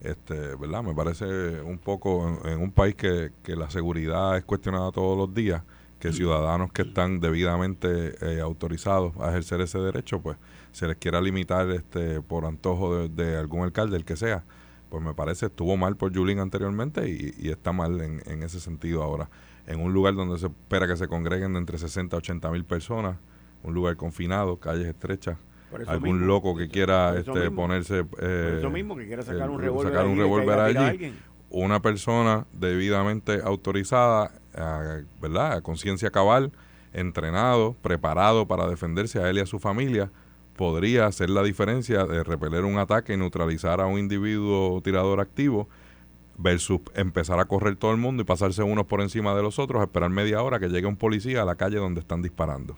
este, 0.00 0.54
¿verdad? 0.56 0.82
Me 0.82 0.94
parece 0.94 1.60
un 1.62 1.78
poco 1.78 2.40
en, 2.44 2.60
un 2.60 2.70
país 2.70 2.94
que, 2.94 3.32
que, 3.42 3.56
la 3.56 3.70
seguridad 3.70 4.36
es 4.36 4.44
cuestionada 4.44 4.92
todos 4.92 5.18
los 5.18 5.34
días, 5.34 5.62
que 6.06 6.12
ciudadanos 6.12 6.72
que 6.72 6.82
están 6.82 7.20
debidamente 7.20 8.14
eh, 8.20 8.40
autorizados 8.40 9.16
a 9.18 9.30
ejercer 9.30 9.60
ese 9.60 9.78
derecho, 9.78 10.20
pues 10.20 10.36
se 10.72 10.86
les 10.86 10.96
quiera 10.96 11.20
limitar 11.20 11.70
este, 11.70 12.20
por 12.20 12.44
antojo 12.44 13.08
de, 13.08 13.36
algún 13.36 13.64
alcalde, 13.64 13.96
el 13.96 14.04
que 14.04 14.16
sea. 14.16 14.44
Pues 14.88 15.02
me 15.02 15.14
parece, 15.14 15.46
estuvo 15.46 15.76
mal 15.76 15.96
por 15.96 16.14
Julín 16.14 16.38
anteriormente 16.38 17.08
y, 17.08 17.34
y 17.38 17.50
está 17.50 17.72
mal 17.72 18.00
en, 18.00 18.22
en 18.26 18.42
ese 18.42 18.60
sentido 18.60 19.02
ahora. 19.02 19.28
En 19.66 19.80
un 19.80 19.92
lugar 19.92 20.14
donde 20.14 20.38
se 20.38 20.46
espera 20.46 20.86
que 20.86 20.96
se 20.96 21.08
congreguen 21.08 21.56
entre 21.56 21.76
60 21.76 22.14
a 22.14 22.18
80 22.18 22.50
mil 22.50 22.64
personas, 22.64 23.16
un 23.64 23.74
lugar 23.74 23.96
confinado, 23.96 24.58
calles 24.58 24.86
estrechas. 24.86 25.38
Algún 25.88 26.26
loco 26.26 26.56
que 26.56 26.68
quiera 26.68 27.18
este, 27.18 27.50
ponerse. 27.50 28.04
Eh, 28.20 28.56
eso 28.58 28.70
mismo, 28.70 28.96
que 28.96 29.06
quiera 29.06 29.22
sacar 29.22 29.50
un 29.50 29.60
revólver, 29.60 29.92
sacar 29.92 30.06
un 30.06 30.16
revólver 30.16 30.58
allí. 30.60 31.12
Una 31.50 31.80
persona 31.80 32.46
debidamente 32.52 33.40
autorizada, 33.42 34.32
a, 34.56 35.02
¿verdad? 35.20 35.52
A 35.52 35.60
conciencia 35.62 36.10
cabal, 36.10 36.52
entrenado, 36.92 37.74
preparado 37.82 38.46
para 38.46 38.66
defenderse 38.66 39.20
a 39.20 39.28
él 39.28 39.38
y 39.38 39.40
a 39.40 39.46
su 39.46 39.58
familia, 39.58 40.10
podría 40.56 41.06
hacer 41.06 41.30
la 41.30 41.42
diferencia 41.42 42.04
de 42.04 42.24
repeler 42.24 42.64
un 42.64 42.78
ataque 42.78 43.14
y 43.14 43.16
neutralizar 43.16 43.80
a 43.80 43.86
un 43.86 43.98
individuo 43.98 44.80
tirador 44.82 45.20
activo 45.20 45.68
versus 46.38 46.80
empezar 46.94 47.38
a 47.40 47.44
correr 47.46 47.76
todo 47.76 47.92
el 47.92 47.96
mundo 47.96 48.22
y 48.22 48.24
pasarse 48.24 48.62
unos 48.62 48.86
por 48.86 49.00
encima 49.00 49.34
de 49.34 49.42
los 49.42 49.58
otros, 49.58 49.82
esperar 49.82 50.10
media 50.10 50.42
hora 50.42 50.58
que 50.58 50.68
llegue 50.68 50.86
un 50.86 50.96
policía 50.96 51.42
a 51.42 51.44
la 51.44 51.54
calle 51.54 51.76
donde 51.76 52.00
están 52.00 52.22
disparando. 52.22 52.76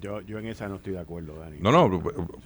Yo, 0.00 0.20
yo 0.22 0.38
en 0.38 0.46
esa 0.46 0.68
no 0.68 0.76
estoy 0.76 0.94
de 0.94 0.98
acuerdo, 0.98 1.36
Dani. 1.36 1.58
No, 1.60 1.70
no, 1.70 2.02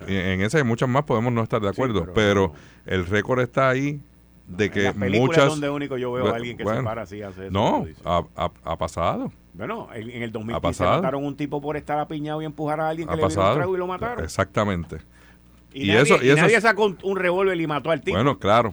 en 0.07 0.43
esa 0.43 0.61
y 0.61 0.65
muchas 0.65 0.91
más 0.91 1.05
podemos 1.05 1.33
no 1.33 1.43
estar 1.43 1.63
de 1.63 1.69
acuerdo, 1.69 2.07
pero, 2.15 2.53
el 2.85 3.07
récord 3.07 3.41
está 3.41 3.71
ahí 3.71 4.01
de 4.47 4.71
que 4.71 4.87
en 4.87 5.13
muchas 5.13 5.49
donde 5.49 5.69
único 5.69 5.97
yo 5.97 6.13
veo 6.13 6.29
a 6.29 6.37
alguien 6.37 6.57
que 6.57 6.65
se 6.65 6.83
para 6.83 7.03
así 7.03 7.23
hace 7.23 7.47
eso, 7.47 7.53
no 7.53 7.87
ha, 8.05 8.51
ha, 8.65 8.79
pasado. 8.79 9.33
Bueno 9.55 9.89
en, 9.93 10.23
el 10.23 10.33
2015 10.33 10.85
mataron 10.85 11.25
un 11.25 11.37
tipo 11.37 11.61
por 11.61 11.77
estar 11.77 11.99
apiñado 11.99 12.43
y 12.43 12.45
empujar 12.45 12.81
a 12.81 12.89
alguien 12.89 13.09
que 13.09 13.17
le 13.17 13.27
dio 13.27 13.27
un 13.27 13.55
trago 13.55 13.75
y 13.75 13.79
lo 13.79 13.87
mataron. 13.87 14.25
Exactamente. 14.25 14.99
Y, 15.73 15.89
nadie, 15.89 16.03
eso 16.03 16.23
y, 16.23 16.35
nadie 16.35 16.61
sacó 16.61 16.95
un, 17.03 17.17
revólver 17.17 17.61
y 17.61 17.67
mató 17.67 17.91
al 17.91 18.01
tipo. 18.01 18.17
Bueno 18.17 18.39
claro 18.39 18.73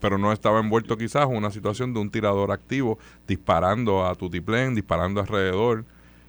pero 0.00 0.18
no 0.18 0.30
estaba 0.30 0.60
envuelto 0.60 0.98
quizás 0.98 1.28
en 1.28 1.36
una 1.36 1.50
situación 1.50 1.94
de 1.94 2.00
un 2.00 2.10
tirador 2.10 2.52
activo 2.52 2.98
disparando 3.26 4.06
a 4.06 4.14
tutiplén 4.14 4.74
disparando 4.74 5.20
alrededor 5.20 5.86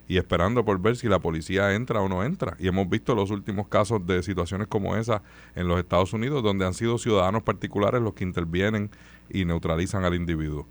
y 0.08 0.18
esperando 0.18 0.64
por 0.64 0.80
ver 0.80 0.96
si 0.96 1.08
la 1.08 1.20
policía 1.20 1.74
entra 1.74 2.02
o 2.02 2.08
no 2.08 2.24
entra. 2.24 2.56
Y 2.60 2.68
hemos 2.68 2.90
visto 2.90 3.14
los 3.14 3.30
últimos 3.30 3.68
casos 3.68 4.06
de 4.06 4.24
situaciones 4.24 4.68
como 4.68 4.96
esa 4.96 5.22
en 5.56 5.68
los 5.68 5.80
Estados 5.80 6.14
Unidos, 6.14 6.44
donde 6.44 6.66
han 6.66 6.74
sido 6.74 6.98
ciudadanos 6.98 7.44
particulares 7.44 8.02
los 8.02 8.14
que 8.14 8.24
intervienen 8.24 8.90
y 9.30 9.44
neutralizan 9.44 10.06
al 10.06 10.16
individuo. 10.16 10.66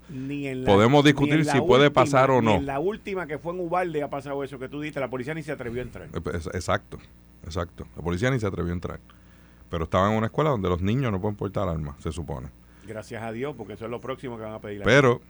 Podemos 0.65 1.03
discutir 1.03 1.45
si 1.45 1.61
puede 1.61 1.91
pasar 1.91 2.31
o 2.31 2.41
no. 2.41 2.55
en 2.55 2.65
la 2.65 2.79
última 2.79 3.27
que 3.27 3.37
fue 3.37 3.53
en 3.53 3.59
Ubalde 3.59 4.01
ha 4.01 4.09
pasado 4.09 4.43
eso 4.43 4.57
que 4.57 4.67
tú 4.67 4.81
dices, 4.81 4.99
la 4.99 5.09
policía 5.09 5.35
ni 5.35 5.43
se 5.43 5.51
atrevió 5.51 5.81
a 5.81 5.85
entrar. 5.85 6.09
Exacto, 6.53 6.97
exacto. 7.43 7.87
La 7.95 8.01
policía 8.01 8.31
ni 8.31 8.39
se 8.39 8.47
atrevió 8.47 8.71
a 8.71 8.75
entrar. 8.75 8.99
Pero 9.69 9.83
estaban 9.83 10.11
en 10.11 10.17
una 10.17 10.27
escuela 10.27 10.49
donde 10.49 10.69
los 10.69 10.81
niños 10.81 11.11
no 11.11 11.21
pueden 11.21 11.35
portar 11.35 11.67
armas, 11.67 12.01
se 12.01 12.11
supone. 12.11 12.47
Gracias 12.87 13.21
a 13.21 13.31
Dios, 13.31 13.53
porque 13.55 13.73
eso 13.73 13.85
es 13.85 13.91
lo 13.91 13.99
próximo 13.99 14.37
que 14.37 14.43
van 14.43 14.53
a 14.53 14.59
pedir. 14.59 14.81
Pero 14.83 15.21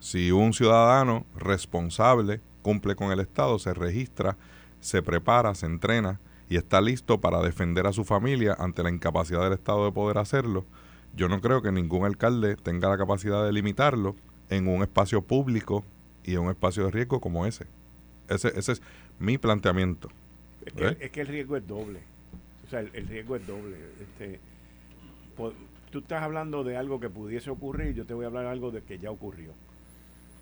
si 0.00 0.32
un 0.32 0.52
ciudadano 0.52 1.24
responsable 1.36 2.40
cumple 2.62 2.96
con 2.96 3.12
el 3.12 3.20
Estado, 3.20 3.58
se 3.58 3.74
registra, 3.74 4.36
se 4.80 5.02
prepara, 5.02 5.54
se 5.54 5.66
entrena 5.66 6.20
y 6.48 6.56
está 6.56 6.80
listo 6.80 7.20
para 7.20 7.40
defender 7.40 7.86
a 7.86 7.92
su 7.92 8.04
familia 8.04 8.56
ante 8.58 8.82
la 8.82 8.90
incapacidad 8.90 9.42
del 9.42 9.54
Estado 9.54 9.84
de 9.84 9.92
poder 9.92 10.18
hacerlo, 10.18 10.66
yo 11.14 11.28
no 11.28 11.40
creo 11.40 11.62
que 11.62 11.72
ningún 11.72 12.04
alcalde 12.04 12.56
tenga 12.56 12.88
la 12.88 12.96
capacidad 12.96 13.44
de 13.44 13.52
limitarlo 13.52 14.16
en 14.48 14.68
un 14.68 14.82
espacio 14.82 15.22
público 15.22 15.84
y 16.24 16.34
en 16.34 16.40
un 16.40 16.50
espacio 16.50 16.84
de 16.84 16.90
riesgo 16.90 17.20
como 17.20 17.46
ese. 17.46 17.66
Ese, 18.28 18.48
ese 18.58 18.72
es 18.72 18.82
mi 19.18 19.36
planteamiento. 19.36 20.08
Es 20.64 21.10
que, 21.10 21.20
el 21.20 21.26
riesgo 21.26 21.56
es 21.56 21.66
doble. 21.66 22.00
O 22.66 22.70
sea, 22.70 22.80
el, 22.80 23.06
riesgo 23.08 23.36
es 23.36 23.46
doble. 23.46 23.76
Este, 24.00 24.40
tú 25.90 25.98
estás 25.98 26.22
hablando 26.22 26.64
de 26.64 26.76
algo 26.76 27.00
que 27.00 27.10
pudiese 27.10 27.50
ocurrir, 27.50 27.94
yo 27.94 28.06
te 28.06 28.14
voy 28.14 28.24
a 28.24 28.28
hablar 28.28 28.44
de 28.44 28.50
algo 28.50 28.70
de 28.70 28.82
que 28.82 28.98
ya 28.98 29.10
ocurrió. 29.10 29.52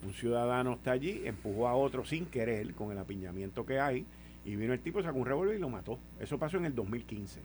Un 0.04 0.14
ciudadano 0.14 0.74
está 0.74 0.92
allí, 0.92 1.22
empujó 1.24 1.68
a 1.68 1.74
otro 1.74 2.04
sin 2.04 2.26
querer 2.26 2.74
con 2.74 2.90
el 2.90 2.98
apiñamiento 2.98 3.66
que 3.66 3.78
hay 3.78 4.06
y 4.44 4.56
vino 4.56 4.72
el 4.72 4.80
tipo, 4.80 5.02
sacó 5.02 5.18
un 5.18 5.26
revólver 5.26 5.56
y 5.56 5.60
lo 5.60 5.68
mató. 5.68 5.98
Eso 6.18 6.38
pasó 6.38 6.56
en 6.56 6.64
el 6.64 6.74
2015. 6.74 7.40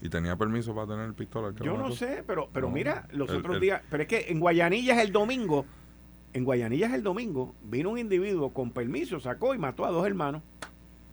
¿Y 0.00 0.08
tenía 0.08 0.34
permiso 0.36 0.74
para 0.74 0.88
tener 0.88 1.06
el 1.06 1.14
pistola? 1.14 1.54
Yo 1.62 1.76
no 1.76 1.92
sé, 1.92 2.24
pero, 2.26 2.48
pero 2.52 2.70
mira, 2.70 3.06
los 3.12 3.30
otros 3.30 3.60
días, 3.60 3.82
pero 3.88 4.02
es 4.02 4.08
que 4.08 4.26
en 4.28 4.40
Guayanillas 4.40 4.98
el 4.98 5.12
domingo, 5.12 5.64
en 6.32 6.44
Guayanillas 6.44 6.92
el 6.92 7.02
domingo, 7.02 7.54
vino 7.62 7.90
un 7.90 7.98
individuo 7.98 8.50
con 8.50 8.70
permiso, 8.70 9.20
sacó 9.20 9.54
y 9.54 9.58
mató 9.58 9.84
a 9.84 9.90
dos 9.90 10.06
hermanos. 10.06 10.42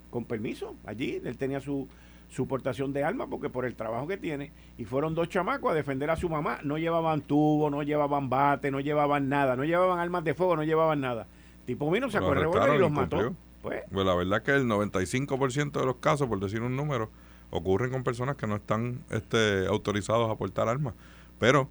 Con 0.09 0.25
permiso, 0.25 0.75
allí, 0.85 1.21
él 1.23 1.37
tenía 1.37 1.59
su, 1.59 1.87
su 2.29 2.47
portación 2.47 2.93
de 2.93 3.03
armas 3.03 3.27
porque 3.29 3.49
por 3.49 3.65
el 3.65 3.75
trabajo 3.75 4.07
que 4.07 4.17
tiene 4.17 4.51
y 4.77 4.85
fueron 4.85 5.15
dos 5.15 5.29
chamacos 5.29 5.71
a 5.71 5.73
defender 5.73 6.09
a 6.09 6.15
su 6.15 6.29
mamá 6.29 6.59
no 6.63 6.77
llevaban 6.77 7.21
tubo 7.21 7.69
no 7.69 7.81
llevaban 7.81 8.29
bate 8.29 8.71
no 8.71 8.79
llevaban 8.79 9.29
nada 9.29 9.55
no 9.55 9.65
llevaban 9.65 9.99
armas 9.99 10.23
de 10.23 10.33
fuego 10.35 10.55
no 10.55 10.63
llevaban 10.63 11.01
nada 11.01 11.27
tipo 11.65 11.89
vino 11.89 12.09
sacó 12.09 12.33
el 12.33 12.39
revólver 12.39 12.75
y 12.75 12.77
los 12.77 12.91
mató 12.91 13.33
pues. 13.61 13.83
pues. 13.91 14.05
la 14.05 14.13
verdad 14.13 14.43
que 14.43 14.51
el 14.51 14.67
95% 14.67 15.71
de 15.71 15.85
los 15.85 15.95
casos 15.97 16.27
por 16.27 16.39
decir 16.39 16.61
un 16.61 16.75
número 16.75 17.09
ocurren 17.49 17.91
con 17.91 18.03
personas 18.03 18.35
que 18.35 18.45
no 18.45 18.57
están 18.57 18.99
este, 19.09 19.65
autorizados 19.67 20.29
a 20.29 20.35
portar 20.35 20.69
armas 20.69 20.93
pero 21.39 21.67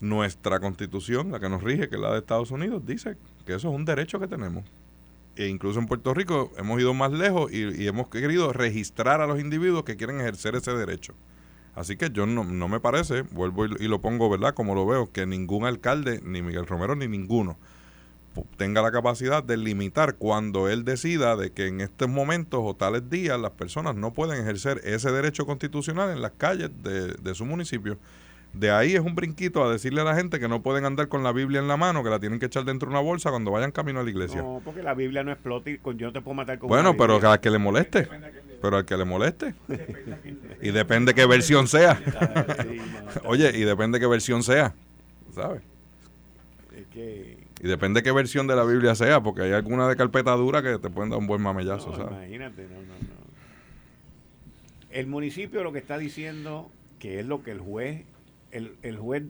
nuestra 0.00 0.60
constitución 0.60 1.32
la 1.32 1.40
que 1.40 1.48
nos 1.48 1.62
rige 1.62 1.88
que 1.88 1.96
es 1.96 2.00
la 2.00 2.12
de 2.12 2.18
Estados 2.18 2.52
Unidos 2.52 2.86
dice 2.86 3.16
que 3.44 3.54
eso 3.54 3.68
es 3.68 3.74
un 3.74 3.84
derecho 3.84 4.20
que 4.20 4.28
tenemos 4.28 4.64
e 5.36 5.48
incluso 5.48 5.78
en 5.78 5.86
Puerto 5.86 6.14
Rico 6.14 6.52
hemos 6.56 6.80
ido 6.80 6.94
más 6.94 7.12
lejos 7.12 7.52
y, 7.52 7.86
hemos 7.86 8.08
querido 8.08 8.52
registrar 8.52 9.20
a 9.20 9.26
los 9.26 9.40
individuos 9.40 9.84
que 9.84 9.96
quieren 9.96 10.20
ejercer 10.20 10.54
ese 10.54 10.72
derecho. 10.72 11.14
Así 11.74 11.96
que 11.96 12.10
yo 12.10 12.26
no, 12.26 12.44
no 12.44 12.68
me 12.68 12.80
parece, 12.80 13.22
vuelvo 13.22 13.64
y, 13.64 13.88
lo 13.88 14.00
pongo, 14.00 14.28
¿verdad? 14.28 14.54
Como 14.54 14.74
lo 14.74 14.84
veo, 14.86 15.10
que 15.10 15.26
ningún 15.26 15.64
alcalde, 15.64 16.20
ni 16.22 16.42
Miguel 16.42 16.66
Romero, 16.66 16.94
ni 16.94 17.08
ninguno, 17.08 17.56
tenga 18.56 18.82
la 18.82 18.92
capacidad 18.92 19.42
de 19.42 19.56
limitar 19.56 20.16
cuando 20.16 20.68
él 20.68 20.84
decida 20.84 21.36
de 21.36 21.52
que 21.52 21.66
en 21.68 21.80
estos 21.80 22.08
momentos 22.08 22.60
o 22.62 22.74
tales 22.74 23.08
días 23.08 23.40
las 23.40 23.52
personas 23.52 23.94
no 23.94 24.12
pueden 24.12 24.40
ejercer 24.40 24.80
ese 24.84 25.10
derecho 25.12 25.46
constitucional 25.46 26.10
en 26.10 26.20
las 26.20 26.32
calles 26.32 26.70
de, 26.82 27.08
de 27.14 27.34
su 27.34 27.46
municipio. 27.46 27.98
De 28.52 28.70
ahí 28.70 28.94
es 28.94 29.00
un 29.00 29.14
brinquito 29.14 29.64
a 29.64 29.72
decirle 29.72 30.02
a 30.02 30.04
la 30.04 30.14
gente 30.14 30.38
que 30.38 30.46
no 30.46 30.62
pueden 30.62 30.84
andar 30.84 31.08
con 31.08 31.22
la 31.22 31.32
Biblia 31.32 31.60
en 31.60 31.68
la 31.68 31.76
mano, 31.78 32.04
que 32.04 32.10
la 32.10 32.20
tienen 32.20 32.38
que 32.38 32.46
echar 32.46 32.64
dentro 32.64 32.88
de 32.88 32.94
una 32.94 33.00
bolsa 33.00 33.30
cuando 33.30 33.50
vayan 33.50 33.72
camino 33.72 34.00
a 34.00 34.02
la 34.02 34.10
iglesia. 34.10 34.42
No, 34.42 34.60
porque 34.62 34.82
la 34.82 34.92
Biblia 34.94 35.24
no 35.24 35.32
explota 35.32 35.70
y 35.70 35.80
yo 35.96 36.06
no 36.06 36.12
te 36.12 36.20
puedo 36.20 36.34
matar 36.34 36.58
con 36.58 36.68
Bueno, 36.68 36.96
pero 36.96 37.16
al 37.16 37.40
que 37.40 37.50
le 37.50 37.58
moleste. 37.58 38.08
Pero 38.60 38.76
al 38.76 38.84
que 38.84 38.96
le 38.96 39.04
moleste. 39.04 39.54
y 40.60 40.70
depende 40.70 41.14
qué 41.14 41.26
versión 41.26 41.66
sea. 41.66 42.00
Oye, 43.24 43.56
y 43.56 43.62
depende 43.62 43.98
qué 43.98 44.06
versión 44.06 44.42
sea. 44.42 44.74
¿Sabes? 45.34 45.62
Y 46.94 47.68
depende 47.68 48.02
qué 48.02 48.12
versión 48.12 48.46
de 48.46 48.54
la 48.54 48.64
Biblia 48.64 48.94
sea, 48.94 49.22
porque 49.22 49.42
hay 49.42 49.52
alguna 49.52 49.88
de 49.88 49.96
carpeta 49.96 50.32
dura 50.32 50.62
que 50.62 50.78
te 50.78 50.90
pueden 50.90 51.10
dar 51.10 51.18
un 51.18 51.26
buen 51.26 51.40
mamellazo, 51.40 51.94
¿sabes? 51.96 52.12
Imagínate, 52.12 52.64
no, 52.64 52.74
no, 52.74 52.82
no. 52.82 53.22
El 54.90 55.06
municipio 55.06 55.64
lo 55.64 55.72
que 55.72 55.78
está 55.78 55.96
diciendo, 55.96 56.70
que 56.98 57.20
es 57.20 57.26
lo 57.26 57.42
que 57.42 57.52
el 57.52 57.60
juez 57.60 58.04
el, 58.52 58.96
juez 58.96 59.24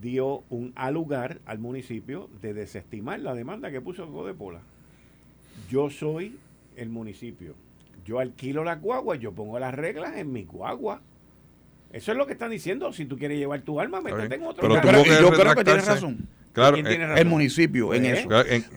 dio 0.00 0.44
un 0.48 0.72
alugar 0.74 1.40
al 1.44 1.58
municipio 1.58 2.30
de 2.40 2.54
desestimar 2.54 3.20
la 3.20 3.34
demanda 3.34 3.70
que 3.70 3.80
puso 3.80 4.10
Codepola. 4.10 4.60
Yo 5.68 5.90
soy 5.90 6.38
el 6.76 6.88
municipio. 6.88 7.54
Yo 8.04 8.18
alquilo 8.18 8.64
la 8.64 8.76
guagua, 8.76 9.16
yo 9.16 9.32
pongo 9.32 9.58
las 9.58 9.74
reglas 9.74 10.16
en 10.16 10.32
mi 10.32 10.44
guagua. 10.44 11.02
Eso 11.92 12.12
es 12.12 12.18
lo 12.18 12.26
que 12.26 12.32
están 12.32 12.50
diciendo. 12.50 12.92
Si 12.92 13.04
tú 13.04 13.18
quieres 13.18 13.38
llevar 13.38 13.60
tu 13.62 13.78
alma, 13.78 14.00
métete 14.00 14.36
en 14.36 14.44
otro 14.44 14.68
Pero, 14.68 15.04
yo 15.04 15.30
creo 15.30 15.54
que 15.54 15.64
tienes 15.64 15.86
razón. 15.86 16.26
Claro, 16.52 16.76
el 16.76 17.26
municipio 17.26 17.94
en 17.94 18.04
eso. 18.06 18.28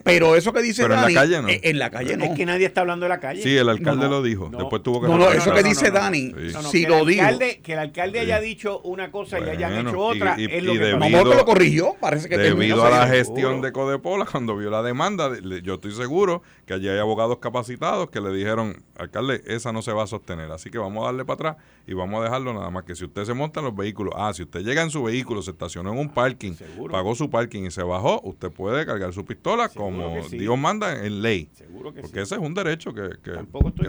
pero 0.02 0.36
eso 0.36 0.52
que 0.52 0.62
dice 0.62 0.86
Dani, 0.88 1.14
en 1.62 1.78
la 1.78 1.90
calle 1.90 2.16
no. 2.16 2.24
Es 2.24 2.30
que 2.30 2.46
nadie 2.46 2.66
está 2.66 2.80
hablando 2.80 3.04
de 3.04 3.10
la 3.10 3.20
calle. 3.20 3.42
Sí, 3.42 3.56
el 3.56 3.68
alcalde 3.68 4.08
lo 4.08 4.22
dijo. 4.22 4.50
Después 4.50 4.82
tuvo 4.82 5.00
que 5.00 5.08
No, 5.08 5.18
no, 5.18 5.30
eso 5.30 5.52
que 5.52 5.62
dice 5.62 5.90
Dani, 5.90 6.32
si 6.70 6.86
lo 6.86 7.04
dijo. 7.04 7.26
Que 7.62 7.72
el 7.72 7.78
alcalde 7.78 8.20
haya 8.20 8.40
dicho 8.40 8.80
una 8.80 9.10
cosa 9.10 9.40
y 9.40 9.48
hayan 9.48 9.86
hecho 9.86 9.98
otra, 9.98 10.36
es 10.38 10.62
lo 10.62 10.72
que 10.72 10.78
debido, 10.78 11.24
lo 11.24 11.44
corrigió, 11.44 11.96
parece 12.00 12.28
que 12.28 12.36
Debido 12.36 12.84
a 12.84 12.90
la 12.90 13.08
gestión 13.08 13.60
de 13.60 13.72
Codepola, 13.72 14.26
cuando 14.30 14.56
vio 14.56 14.70
la 14.70 14.82
demanda, 14.82 15.30
yo 15.62 15.74
estoy 15.74 15.92
seguro 15.92 16.42
que 16.64 16.74
allí 16.74 16.88
hay 16.88 16.98
abogados 16.98 17.38
capacitados 17.38 18.10
que 18.10 18.20
le 18.20 18.30
dijeron, 18.30 18.82
alcalde, 18.98 19.42
esa 19.46 19.72
no 19.72 19.82
se 19.82 19.92
va 19.92 20.04
a 20.04 20.06
sostener, 20.06 20.50
así 20.50 20.70
que 20.70 20.78
vamos 20.78 21.02
a 21.02 21.06
darle 21.06 21.24
para 21.24 21.50
atrás 21.50 21.64
y 21.86 21.94
vamos 21.94 22.20
a 22.20 22.24
dejarlo 22.24 22.52
nada 22.52 22.70
más 22.70 22.84
que 22.84 22.94
si 22.94 23.04
usted 23.04 23.24
se 23.24 23.34
monta 23.34 23.60
en 23.60 23.66
los 23.66 23.76
vehículos, 23.76 24.14
ah, 24.16 24.32
si 24.34 24.42
usted 24.42 24.60
llega 24.60 24.82
en 24.82 24.90
su 24.90 25.02
vehículo, 25.02 25.42
se 25.42 25.50
estacionó 25.52 25.92
en 25.92 25.98
un 25.98 26.08
parking, 26.08 26.52
pagó 26.90 27.14
su 27.14 27.30
parking 27.30 27.65
y 27.66 27.70
se 27.70 27.82
bajó, 27.82 28.20
usted 28.22 28.50
puede 28.50 28.86
cargar 28.86 29.12
su 29.12 29.24
pistola 29.24 29.68
como 29.68 30.20
Dios 30.30 30.58
manda 30.58 31.04
en 31.04 31.22
ley. 31.22 31.50
Seguro 31.52 31.92
que 31.92 32.02
porque 32.02 32.22
ese 32.22 32.36
es 32.36 32.40
un 32.40 32.54
derecho 32.54 32.94
que, 32.94 33.10
que, 33.22 33.32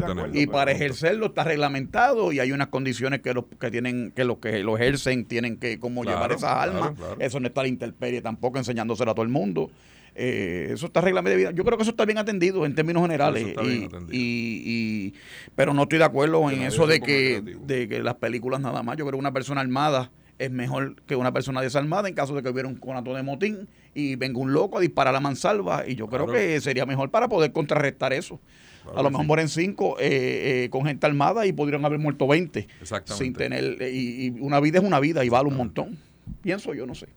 tenemos. 0.05 0.29
Y 0.33 0.47
para 0.47 0.71
ejercerlo 0.71 1.27
está 1.27 1.43
reglamentado 1.43 2.31
y 2.31 2.39
hay 2.39 2.51
unas 2.51 2.67
condiciones 2.67 3.21
que 3.21 3.33
los 3.33 3.45
que 3.59 3.71
tienen 3.71 4.11
que 4.11 4.23
los 4.23 4.37
que 4.37 4.63
lo 4.63 4.77
ejercen 4.77 5.25
tienen 5.25 5.57
que 5.57 5.79
como 5.79 6.03
llevar 6.03 6.31
esas 6.31 6.51
armas. 6.51 6.93
Eso 7.19 7.39
no 7.39 7.47
está 7.47 7.61
la 7.61 7.67
intemperie 7.67 8.21
tampoco 8.21 8.57
enseñándoselo 8.57 9.11
a 9.11 9.13
todo 9.13 9.23
el 9.23 9.31
mundo. 9.31 9.69
Eh, 10.19 10.69
eso 10.71 10.87
está 10.87 10.99
reglamento 10.99 11.29
de 11.29 11.37
vida. 11.37 11.51
Yo 11.51 11.63
creo 11.63 11.77
que 11.77 11.83
eso 11.83 11.91
está 11.91 12.03
bien 12.05 12.17
atendido 12.17 12.65
en 12.65 12.73
términos 12.73 13.03
generales. 13.03 13.55
Y, 14.11 15.13
pero 15.55 15.73
no 15.73 15.83
estoy 15.83 15.99
de 15.99 16.05
acuerdo 16.05 16.49
en 16.49 16.63
eso 16.63 16.87
de 16.87 16.99
que, 16.99 17.41
de 17.41 17.87
que 17.87 18.01
las 18.01 18.15
películas 18.15 18.59
nada 18.59 18.81
más. 18.81 18.97
Yo 18.97 19.05
creo 19.05 19.17
que 19.17 19.19
una 19.19 19.33
persona 19.33 19.61
armada 19.61 20.11
es 20.39 20.51
mejor 20.51 21.01
que 21.03 21.15
una 21.15 21.33
persona 21.33 21.61
desarmada 21.61 22.07
en 22.07 22.15
caso 22.15 22.35
de 22.35 22.43
que 22.43 22.49
hubiera 22.49 22.67
un 22.67 22.75
conato 22.75 23.13
de 23.13 23.23
motín 23.23 23.67
y 23.93 24.15
venga 24.15 24.39
un 24.39 24.53
loco 24.53 24.77
a 24.77 24.81
disparar 24.81 25.09
a 25.09 25.13
la 25.13 25.19
mansalva. 25.19 25.87
Y 25.87 25.95
yo 25.95 26.07
creo 26.07 26.27
que 26.27 26.59
sería 26.61 26.85
mejor 26.85 27.09
para 27.09 27.27
poder 27.27 27.51
contrarrestar 27.51 28.13
eso. 28.13 28.39
a 28.95 29.01
lo 29.01 29.09
mejor 29.09 29.25
mueren 29.25 29.49
cinco 29.49 29.97
eh, 29.99 30.65
eh, 30.65 30.69
con 30.69 30.85
gente 30.85 31.05
armada 31.07 31.45
y 31.45 31.53
podrían 31.53 31.83
haber 31.85 31.99
muerto 31.99 32.27
20. 32.27 32.67
Sin 33.05 33.33
tener. 33.33 33.81
Y, 33.81 34.27
y, 34.27 34.29
una 34.39 34.59
vida 34.59 34.79
es 34.79 34.85
una 34.85 34.99
vida 34.99 35.25
y 35.25 35.29
vale 35.29 35.49
un 35.49 35.57
montón. 35.57 35.97
Pienso 36.41 36.73
yo, 36.73 36.85
no 36.85 36.95
sé. 36.95 37.07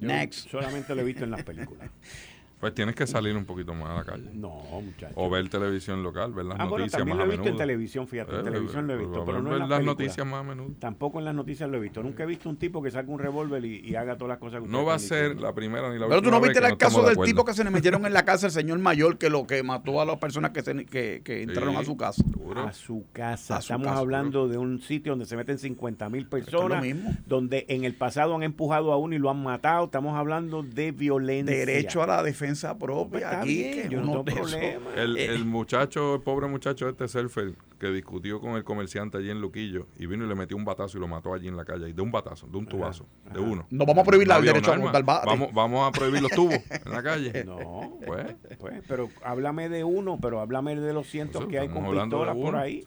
Next. 0.00 0.48
Solamente 0.50 0.94
lo 0.94 1.02
he 1.02 1.04
visto 1.04 1.24
en 1.24 1.30
las 1.30 1.42
películas. 1.42 1.90
Pues 2.64 2.74
tienes 2.74 2.94
que 2.94 3.06
salir 3.06 3.36
un 3.36 3.44
poquito 3.44 3.74
más 3.74 3.90
a 3.90 3.94
la 3.96 4.04
calle. 4.04 4.30
No, 4.32 4.62
muchachos. 4.72 5.14
O 5.16 5.28
ver 5.28 5.46
televisión 5.50 6.02
local, 6.02 6.32
ver 6.32 6.46
las 6.46 6.58
ah, 6.58 6.64
noticias 6.64 6.92
también 6.92 7.18
lo 7.18 7.24
he 7.24 7.28
visto 7.28 7.48
en 7.50 7.56
televisión, 7.58 8.08
fíjate, 8.08 8.32
en 8.32 8.40
eh, 8.40 8.42
televisión 8.44 8.86
lo 8.86 8.94
he 8.94 8.96
visto, 8.96 9.22
pero 9.26 9.42
no 9.42 9.50
ver 9.50 9.60
en 9.60 9.68
las, 9.68 9.84
noticias 9.84 10.26
más 10.26 10.40
a 10.40 10.42
menudo. 10.44 10.70
Tampoco 10.78 11.18
en 11.18 11.26
las 11.26 11.34
noticias 11.34 11.68
lo 11.68 11.76
he 11.76 11.80
visto. 11.80 12.02
Nunca 12.02 12.22
he 12.22 12.26
visto 12.26 12.48
un 12.48 12.56
tipo 12.56 12.82
que 12.82 12.90
saque 12.90 13.10
un 13.10 13.18
revólver 13.18 13.62
y, 13.66 13.94
haga 13.94 14.16
todas 14.16 14.30
las 14.30 14.38
cosas 14.38 14.62
que 14.62 14.68
No 14.68 14.86
va 14.86 14.94
a 14.94 14.98
ser 14.98 15.38
la 15.38 15.52
primera 15.52 15.92
ni 15.92 15.98
la 15.98 16.06
última 16.06 16.08
Pero 16.08 16.22
tú 16.22 16.30
no 16.30 16.40
viste 16.40 16.66
el 16.66 16.78
caso 16.78 17.02
del 17.02 17.18
tipo 17.18 17.44
que 17.44 17.52
se 17.52 17.64
le 17.64 17.70
metieron 17.70 18.06
en 18.06 18.14
la 18.14 18.24
casa, 18.24 18.46
el 18.46 18.52
señor 18.52 18.78
mayor, 18.78 19.18
que 19.18 19.28
lo 19.28 19.46
que 19.46 19.62
mató 19.62 20.00
a 20.00 20.06
las 20.06 20.16
personas 20.16 20.52
que, 20.52 20.62
se, 20.62 20.86
que, 20.86 21.20
que 21.22 21.42
entraron 21.42 21.76
a 21.76 21.84
su 21.84 21.98
casa. 21.98 22.24
A 22.56 22.72
su 22.72 23.04
casa. 23.12 23.58
Estamos 23.58 23.88
hablando 23.88 24.48
de 24.48 24.56
un 24.56 24.80
sitio 24.80 25.12
donde 25.12 25.26
se 25.26 25.36
meten 25.36 25.58
50 25.58 26.08
mil 26.08 26.26
personas, 26.28 26.82
donde 27.26 27.66
en 27.68 27.84
el 27.84 27.94
pasado 27.94 28.34
han 28.34 28.42
empujado 28.42 28.90
a 28.90 28.96
uno 28.96 29.14
y 29.14 29.18
lo 29.18 29.28
han 29.28 29.42
matado. 29.42 29.84
Estamos 29.84 30.16
hablando 30.16 30.62
de 30.62 30.92
violencia. 30.92 31.54
Derecho 31.54 32.02
a 32.02 32.06
la 32.06 32.22
defensa 32.22 32.53
propia. 32.78 33.42
El, 33.42 35.44
muchacho, 35.44 36.14
el 36.14 36.22
pobre 36.22 36.48
muchacho 36.48 36.88
este 36.88 37.08
surfer 37.08 37.54
que 37.78 37.88
discutió 37.88 38.40
con 38.40 38.56
el 38.56 38.64
comerciante 38.64 39.18
allí 39.18 39.30
en 39.30 39.40
Luquillo 39.40 39.86
y 39.98 40.06
vino 40.06 40.24
y 40.24 40.28
le 40.28 40.34
metió 40.34 40.56
un 40.56 40.64
batazo 40.64 40.98
y 40.98 41.00
lo 41.00 41.08
mató 41.08 41.34
allí 41.34 41.48
en 41.48 41.56
la 41.56 41.64
calle. 41.64 41.92
de 41.92 42.02
un 42.02 42.10
batazo, 42.10 42.46
de 42.46 42.56
un 42.56 42.66
tubazo, 42.66 43.06
de 43.32 43.40
uno. 43.40 43.66
No 43.70 43.84
vamos 43.84 44.02
a 44.02 44.04
prohibir 44.04 44.30
el 44.30 44.44
derecho 44.44 44.72
a 44.72 44.78
montar 44.78 45.04
Vamos, 45.04 45.52
vamos 45.52 45.88
a 45.88 45.92
prohibir 45.92 46.22
los 46.22 46.32
tubos 46.32 46.54
en 46.54 46.92
la 46.92 47.02
calle. 47.02 47.44
No, 47.54 47.98
pues, 48.06 48.34
pues, 48.58 48.82
pero 48.88 49.10
háblame 49.22 49.68
de 49.68 49.84
uno, 49.84 50.18
pero 50.20 50.40
háblame 50.40 50.74
de 50.76 50.92
los 50.92 51.06
cientos 51.06 51.46
que 51.46 51.58
hay 51.58 51.68
con 51.68 51.90
pistolas 51.90 52.34
por 52.34 52.56
ahí. 52.56 52.86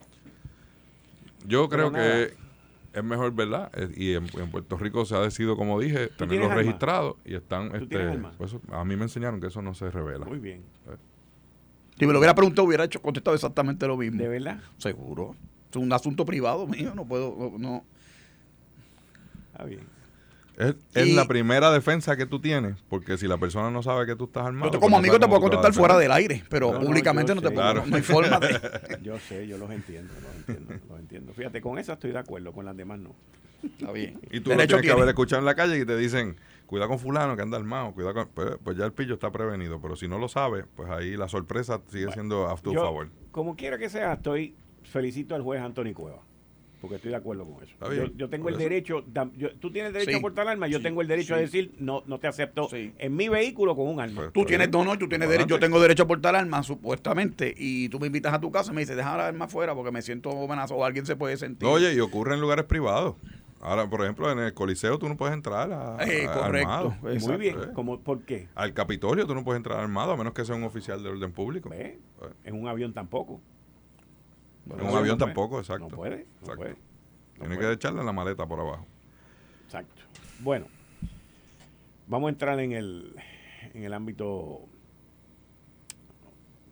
Yo 1.45 1.69
creo 1.69 1.91
que 1.91 2.33
es 2.97 3.03
mejor, 3.03 3.33
¿verdad? 3.33 3.71
Y 3.95 4.13
en, 4.13 4.27
Puerto 4.27 4.77
Rico 4.77 5.05
se 5.05 5.15
ha 5.15 5.19
decidido, 5.19 5.55
como 5.55 5.79
dije, 5.79 6.07
tenerlos 6.07 6.53
registrados 6.53 7.15
y 7.25 7.35
están. 7.35 7.75
Este, 7.75 8.19
pues, 8.37 8.55
a 8.71 8.83
mí 8.83 8.95
me 8.95 9.03
enseñaron 9.03 9.39
que 9.39 9.47
eso 9.47 9.61
no 9.61 9.73
se 9.73 9.91
revela. 9.91 10.25
Muy 10.25 10.39
bien. 10.39 10.63
Eh. 10.87 10.97
Si 11.99 12.05
me 12.05 12.13
lo 12.13 12.19
hubiera 12.19 12.35
preguntado, 12.35 12.67
hubiera 12.67 12.83
hecho 12.83 13.01
contestado 13.01 13.35
exactamente 13.35 13.87
lo 13.87 13.97
mismo. 13.97 14.21
¿De 14.21 14.27
verdad? 14.27 14.59
Seguro. 14.77 15.35
Es 15.69 15.75
un 15.75 15.91
asunto 15.93 16.25
privado 16.25 16.65
mío, 16.67 16.93
no 16.95 17.05
puedo. 17.05 17.53
No. 17.57 17.83
Está 19.51 19.65
bien. 19.65 19.96
Es, 20.57 21.13
la 21.13 21.27
primera 21.27 21.71
defensa 21.71 22.17
que 22.17 22.25
tú 22.25 22.39
tienes, 22.39 22.77
porque 22.89 23.15
si 23.19 23.27
la 23.27 23.37
persona 23.37 23.69
no 23.69 23.83
sabe 23.83 24.07
que 24.07 24.15
tú 24.15 24.23
estás 24.23 24.47
armado. 24.47 24.71
Yo 24.71 24.79
como 24.79 24.97
pues 24.97 24.99
amigo 24.99 25.19
te 25.19 25.27
puedo 25.27 25.41
contestar 25.41 25.71
fuera 25.71 25.95
del 25.97 26.11
aire, 26.11 26.43
pero 26.49 26.79
públicamente 26.79 27.35
no, 27.35 27.41
te 27.41 27.51
puedo. 27.51 27.85
No 27.85 27.95
hay 27.95 28.01
forma 28.01 28.39
de. 28.39 28.59
yo 29.03 29.19
sé, 29.19 29.47
yo 29.47 29.59
los 29.59 29.69
entiendo, 29.69 30.13
los 30.19 30.35
entiendo, 30.35 30.73
los 30.89 30.99
entiendo. 30.99 31.33
Fíjate, 31.33 31.61
con 31.61 31.77
esa 31.77 31.93
estoy 31.93 32.11
de 32.11 32.17
acuerdo, 32.17 32.51
con 32.53 32.65
las 32.65 32.75
demás 32.75 32.97
no. 32.97 33.15
Está 33.63 33.91
bien. 33.91 34.19
Y 34.31 34.39
tú 34.39 34.49
lo 34.49 34.57
tienes 34.57 34.81
que 34.81 34.91
haber 34.91 35.07
escuchado 35.09 35.39
en 35.39 35.45
la 35.45 35.53
calle 35.53 35.77
y 35.77 35.85
te 35.85 35.95
dicen, 35.95 36.37
cuidado 36.65 36.89
con 36.89 36.99
fulano 36.99 37.35
que 37.35 37.43
anda 37.43 37.57
armado, 37.57 37.91
cuidado 37.91 38.15
con... 38.15 38.27
Pues, 38.29 38.57
pues, 38.63 38.77
ya 38.77 38.85
el 38.85 38.93
pillo 38.93 39.13
está 39.15 39.31
prevenido, 39.31 39.79
pero 39.79 39.95
si 39.95 40.07
no 40.07 40.17
lo 40.17 40.27
sabe, 40.27 40.65
pues 40.75 40.89
ahí 40.89 41.15
la 41.17 41.27
sorpresa 41.27 41.81
sigue 41.87 42.11
siendo 42.13 42.49
a 42.49 42.55
tu 42.57 42.73
favor. 42.73 43.09
Como 43.29 43.55
quiera 43.55 43.77
que 43.77 43.89
sea, 43.89 44.13
estoy 44.13 44.55
felicito 44.83 45.35
al 45.35 45.43
juez 45.43 45.61
Antonio 45.61 45.93
Cueva 45.93 46.21
porque 46.81 46.97
estoy 46.97 47.11
de 47.11 47.17
acuerdo 47.17 47.45
con 47.45 47.63
eso. 47.63 47.75
Yo, 48.15 48.29
tengo 48.29 48.49
el 48.49 48.57
derecho, 48.57 49.03
tú 49.59 49.71
tienes 49.71 49.93
derecho 49.93 50.17
a 50.17 50.21
portar 50.21 50.47
arma, 50.47 50.67
yo 50.67 50.81
tengo 50.81 51.01
el 51.01 51.07
derecho 51.07 51.35
a 51.35 51.37
decir, 51.37 51.73
no 51.79 52.03
no 52.05 52.19
te 52.19 52.27
acepto 52.27 52.69
en 52.71 53.15
mi 53.15 53.29
vehículo 53.29 53.75
con 53.75 53.87
un 53.87 53.99
arma. 53.99 54.21
Pues, 54.21 54.33
tú 54.33 54.45
tienes, 54.45 54.69
no, 54.69 54.83
no, 54.83 54.97
tú 54.97 55.07
tienes 55.07 55.29
derecho, 55.29 55.55
yo 55.55 55.59
tengo 55.59 55.79
derecho 55.79 56.03
a 56.03 56.07
portar 56.07 56.35
arma, 56.35 56.63
supuestamente, 56.63 57.53
y 57.57 57.89
tú 57.89 57.99
me 57.99 58.07
invitas 58.07 58.33
a 58.33 58.39
tu 58.39 58.51
casa 58.51 58.71
y 58.71 58.75
me 58.75 58.81
dices, 58.81 58.95
deja 58.95 59.17
la 59.17 59.27
arma 59.27 59.45
afuera 59.45 59.73
porque 59.73 59.91
me 59.91 60.01
siento 60.01 60.31
amenazado 60.31 60.79
o 60.79 60.85
alguien 60.85 61.05
se 61.05 61.15
puede 61.15 61.37
sentir. 61.37 61.67
Oye, 61.67 61.93
y 61.93 61.99
ocurre 61.99 62.35
en 62.35 62.41
lugares 62.41 62.65
privados. 62.65 63.15
Ahora, 63.59 63.89
por 63.89 64.01
ejemplo, 64.01 64.31
en 64.31 64.39
el 64.39 64.53
Coliseo 64.53 64.99
tú 64.99 65.09
no 65.09 65.17
puedes 65.17 65.33
entrar 65.33 65.71
a, 65.71 65.97
eh, 66.05 66.27
correcto, 66.31 66.95
Muy 67.01 67.37
bien. 67.37 67.57
¿Cómo, 67.73 67.99
¿Por 67.99 68.21
qué? 68.21 68.47
Al 68.55 68.73
Capitolio 68.73 69.25
tú 69.25 69.33
no 69.33 69.43
puedes 69.43 69.57
entrar 69.57 69.79
armado 69.79 70.11
a 70.11 70.17
menos 70.17 70.33
que 70.33 70.45
sea 70.45 70.55
un 70.55 70.63
oficial 70.63 71.01
de 71.01 71.09
orden 71.09 71.31
público. 71.31 71.69
En 71.73 72.55
un 72.55 72.67
avión 72.67 72.93
tampoco. 72.93 73.41
En 74.69 74.85
un 74.85 74.95
avión 74.95 75.17
tampoco, 75.17 75.59
exacto. 75.59 75.87
No 75.89 75.95
puede, 75.95 76.25
no 76.45 76.55
puede. 76.55 76.75
Tiene 77.39 77.57
que 77.57 77.71
echarle 77.71 78.03
la 78.03 78.11
maleta 78.11 78.45
por 78.45 78.59
abajo. 78.59 78.85
Exacto. 79.65 80.01
Bueno, 80.39 80.65
vamos 82.07 82.27
a 82.27 82.31
entrar 82.31 82.59
en 82.59 82.71
el, 82.71 83.15
en 83.73 83.83
el 83.83 83.93
ámbito 83.93 84.61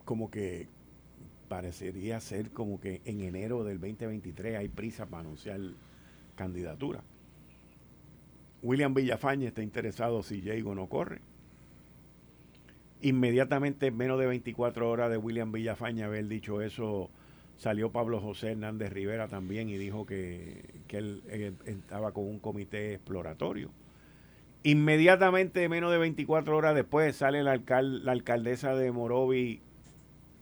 como 0.03 0.29
que 0.29 0.67
parecería 1.47 2.19
ser 2.19 2.51
como 2.51 2.79
que 2.79 3.01
en 3.05 3.21
enero 3.21 3.63
del 3.63 3.79
2023 3.79 4.57
hay 4.57 4.69
prisa 4.69 5.05
para 5.05 5.21
anunciar 5.21 5.59
candidatura. 6.35 7.03
William 8.61 8.93
Villafañe 8.93 9.47
está 9.47 9.61
interesado 9.61 10.23
si 10.23 10.41
Diego 10.41 10.73
no 10.73 10.87
corre. 10.87 11.21
Inmediatamente, 13.01 13.87
en 13.87 13.97
menos 13.97 14.19
de 14.19 14.25
24 14.25 14.89
horas 14.89 15.11
de 15.11 15.17
William 15.17 15.51
Villafañe 15.51 16.03
haber 16.03 16.27
dicho 16.27 16.61
eso, 16.61 17.11
Salió 17.57 17.91
Pablo 17.91 18.19
José 18.19 18.51
Hernández 18.51 18.91
Rivera 18.91 19.27
también 19.27 19.69
y 19.69 19.77
dijo 19.77 20.05
que, 20.05 20.83
él, 20.89 21.55
estaba 21.65 22.11
con 22.11 22.25
un 22.25 22.39
comité 22.39 22.93
exploratorio. 22.93 23.71
Inmediatamente, 24.63 25.69
menos 25.69 25.91
de 25.91 25.97
24 25.97 26.57
horas 26.57 26.75
después, 26.75 27.15
sale 27.15 27.43
la, 27.43 27.61
la 27.67 28.11
alcaldesa 28.11 28.75
de 28.75 28.91
Morovi 28.91 29.61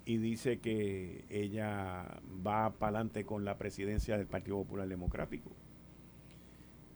y 0.06 0.18
dice 0.18 0.60
que 0.60 1.26
ella 1.30 2.06
va 2.46 2.72
para 2.72 2.98
adelante 2.98 3.26
con 3.26 3.46
la 3.46 3.58
presidencia 3.58 4.18
del 4.18 4.28
Partido 4.28 4.58
Popular 4.58 4.88
Democrático. 4.88 5.52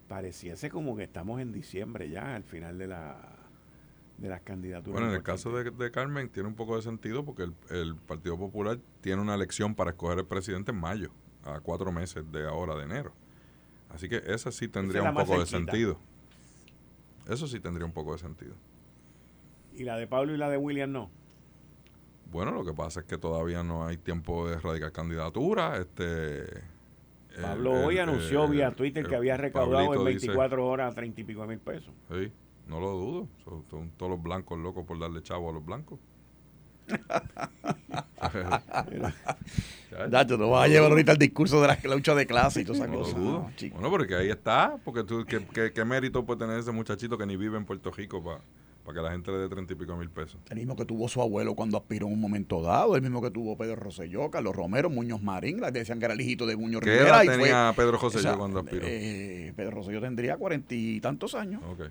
Pareciese 0.07 0.69
como 0.69 0.95
que 0.95 1.03
estamos 1.03 1.41
en 1.41 1.51
diciembre 1.51 2.09
ya, 2.09 2.35
al 2.35 2.43
final 2.43 2.77
de 2.77 2.87
la, 2.87 3.36
de 4.17 4.29
las 4.29 4.41
candidaturas. 4.41 4.91
Bueno, 4.91 5.09
en 5.09 5.15
el 5.15 5.23
caso 5.23 5.51
de, 5.51 5.91
Carmen 5.91 6.29
tiene 6.29 6.49
un 6.49 6.55
poco 6.55 6.75
de 6.75 6.81
sentido 6.81 7.23
porque 7.23 7.47
el, 7.69 7.95
Partido 7.95 8.37
Popular 8.37 8.79
tiene 9.01 9.21
una 9.21 9.35
elección 9.35 9.75
para 9.75 9.91
escoger 9.91 10.19
el 10.19 10.25
presidente 10.25 10.71
en 10.71 10.79
mayo, 10.79 11.11
a 11.43 11.59
cuatro 11.59 11.91
meses 11.91 12.29
de 12.31 12.47
ahora, 12.47 12.75
de 12.75 12.83
enero. 12.83 13.13
Así 13.89 14.09
que 14.09 14.21
esa 14.25 14.51
sí 14.51 14.67
tendría 14.67 15.03
un 15.03 15.15
poco 15.15 15.39
de 15.39 15.45
sentido. 15.45 15.99
Eso 17.27 17.47
sí 17.47 17.59
tendría 17.59 17.85
un 17.85 17.93
poco 17.93 18.13
de 18.13 18.19
sentido. 18.19 18.55
¿Y 19.73 19.83
la 19.83 19.97
de 19.97 20.07
Pablo 20.07 20.33
y 20.33 20.37
la 20.37 20.49
de 20.49 20.57
William 20.57 20.91
no? 20.91 21.11
Bueno, 22.31 22.51
lo 22.51 22.65
que 22.65 22.73
pasa 22.73 23.01
es 23.01 23.05
que 23.05 23.17
todavía 23.17 23.63
no 23.63 23.85
hay 23.85 23.97
tiempo 23.97 24.49
de 24.49 24.55
erradicar 24.55 24.91
candidatura. 24.91 25.77
Este, 25.77 26.45
Pablo 27.41 27.85
hoy 27.85 27.99
anunció 27.99 28.47
vía 28.47 28.71
Twitter 28.71 29.05
que 29.05 29.15
había 29.15 29.37
recaudado 29.37 29.93
en 29.93 30.03
24 30.03 30.65
horas 30.65 30.95
30 30.95 31.21
y 31.21 31.23
pico 31.23 31.41
de 31.41 31.47
mil 31.47 31.59
pesos. 31.59 31.93
Sí. 32.11 32.31
No 32.67 32.79
lo 32.79 32.91
dudo. 32.91 33.27
Son, 33.43 33.91
todos 33.97 34.11
los 34.11 34.21
blancos 34.21 34.59
locos 34.59 34.85
por 34.85 34.99
darle 34.99 35.21
chavo 35.23 35.49
a 35.49 35.53
los 35.53 35.65
blancos. 35.65 35.99
tú 40.27 40.37
no 40.37 40.49
vas 40.49 40.65
a 40.65 40.67
llevar 40.67 40.91
ahorita 40.91 41.11
el 41.13 41.17
discurso 41.17 41.61
de 41.61 41.67
la 41.67 41.77
lucha 41.95 42.15
de 42.15 42.25
clase 42.25 42.61
y 42.61 42.65
todas 42.65 42.81
esas 42.81 42.95
cosas. 42.95 43.15
bueno, 43.71 43.89
porque 43.89 44.15
ahí 44.15 44.29
está. 44.29 44.77
Porque 44.83 45.03
tú, 45.03 45.25
¿qué, 45.25 45.71
qué, 45.73 45.85
mérito 45.85 46.25
puede 46.25 46.39
tener 46.39 46.59
ese 46.59 46.71
muchachito 46.71 47.17
que 47.17 47.25
ni 47.25 47.35
vive 47.35 47.57
en 47.57 47.65
Puerto 47.65 47.91
Rico 47.91 48.23
para 48.23 48.41
para 48.87 48.99
que 48.99 49.03
la 49.03 49.11
gente 49.11 49.31
le 49.33 49.39
dé 49.39 49.49
treinta 49.49 49.73
y 49.73 49.75
pico 49.75 49.97
mil 49.97 50.09
pesos. 50.09 50.39
El 50.49 50.59
mismo 50.59 50.73
que 50.77 50.85
tuvo 50.85 51.09
su 51.09 51.21
abuelo 51.21 51.55
cuando 51.55 51.75
aspiró 51.75 52.07
en 52.07 52.13
un 52.13 52.21
momento 52.21 52.61
dado, 52.61 52.95
el 52.95 53.01
mismo 53.01 53.21
que 53.21 53.29
tuvo 53.29 53.57
Pedro 53.57 53.75
Rosselló, 53.75 54.31
Carlos 54.31 54.55
Romero, 54.55 54.89
Muñoz 54.89 55.21
Marín, 55.21 55.59
la 55.59 55.71
decían 55.71 55.99
que 55.99 56.05
era 56.05 56.13
el 56.13 56.21
hijito 56.21 56.45
de 56.45 56.55
Muñoz 56.55 56.81
¿Qué 56.81 56.95
edad 56.95 57.21
tenía 57.25 57.73
Pedro 57.75 57.97
Rosselló 57.97 58.37
cuando 58.37 58.61
aspiró? 58.61 58.85
Eh, 58.87 59.51
Pedro 59.57 59.71
Rosselló 59.71 59.99
tendría 59.99 60.37
cuarenta 60.37 60.73
y 60.73 61.01
tantos 61.01 61.35
años. 61.35 61.61
Okay. 61.73 61.89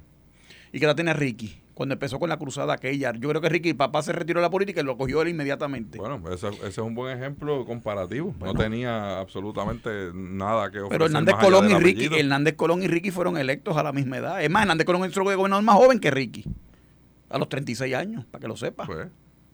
¿Y 0.72 0.78
qué 0.78 0.84
edad 0.84 0.94
tiene 0.94 1.14
Ricky? 1.14 1.62
Cuando 1.74 1.92
empezó 1.92 2.18
con 2.18 2.30
la 2.30 2.38
cruzada 2.38 2.72
aquella. 2.72 3.12
Yo 3.12 3.28
creo 3.28 3.40
que 3.40 3.48
Ricky, 3.50 3.74
papá 3.74 4.02
se 4.02 4.12
retiró 4.12 4.40
de 4.40 4.42
la 4.46 4.50
política 4.50 4.80
y 4.80 4.84
lo 4.84 4.96
cogió 4.96 5.20
él 5.20 5.28
inmediatamente. 5.28 5.98
Bueno, 5.98 6.22
ese, 6.32 6.48
es 6.66 6.78
un 6.78 6.94
buen 6.94 7.16
ejemplo 7.16 7.66
comparativo. 7.66 8.34
No 8.40 8.54
tenía 8.54 9.18
absolutamente 9.18 10.10
nada 10.14 10.70
que 10.70 10.78
ofrecer. 10.78 10.90
Pero 10.90 11.06
Hernández 11.06 11.34
Colón 11.34 11.70
y 11.70 11.74
Ricky, 11.74 12.08
Hernández 12.18 12.54
Colón 12.54 12.82
y 12.82 12.88
Ricky 12.88 13.10
fueron 13.10 13.36
electos 13.36 13.76
a 13.76 13.82
la 13.82 13.92
misma 13.92 14.16
edad. 14.16 14.42
Es 14.42 14.48
más, 14.48 14.62
Hernández 14.62 14.86
Colón 14.86 15.04
es 15.04 15.16
el 15.16 15.22
gobernador 15.22 15.64
más 15.64 15.76
joven 15.76 16.00
que 16.00 16.10
Ricky. 16.10 16.44
A 17.28 17.38
los 17.38 17.48
36 17.48 17.94
años, 17.94 18.24
para 18.24 18.40
que 18.40 18.48
lo 18.48 18.56
sepas. 18.56 18.86
Pues, 18.86 19.08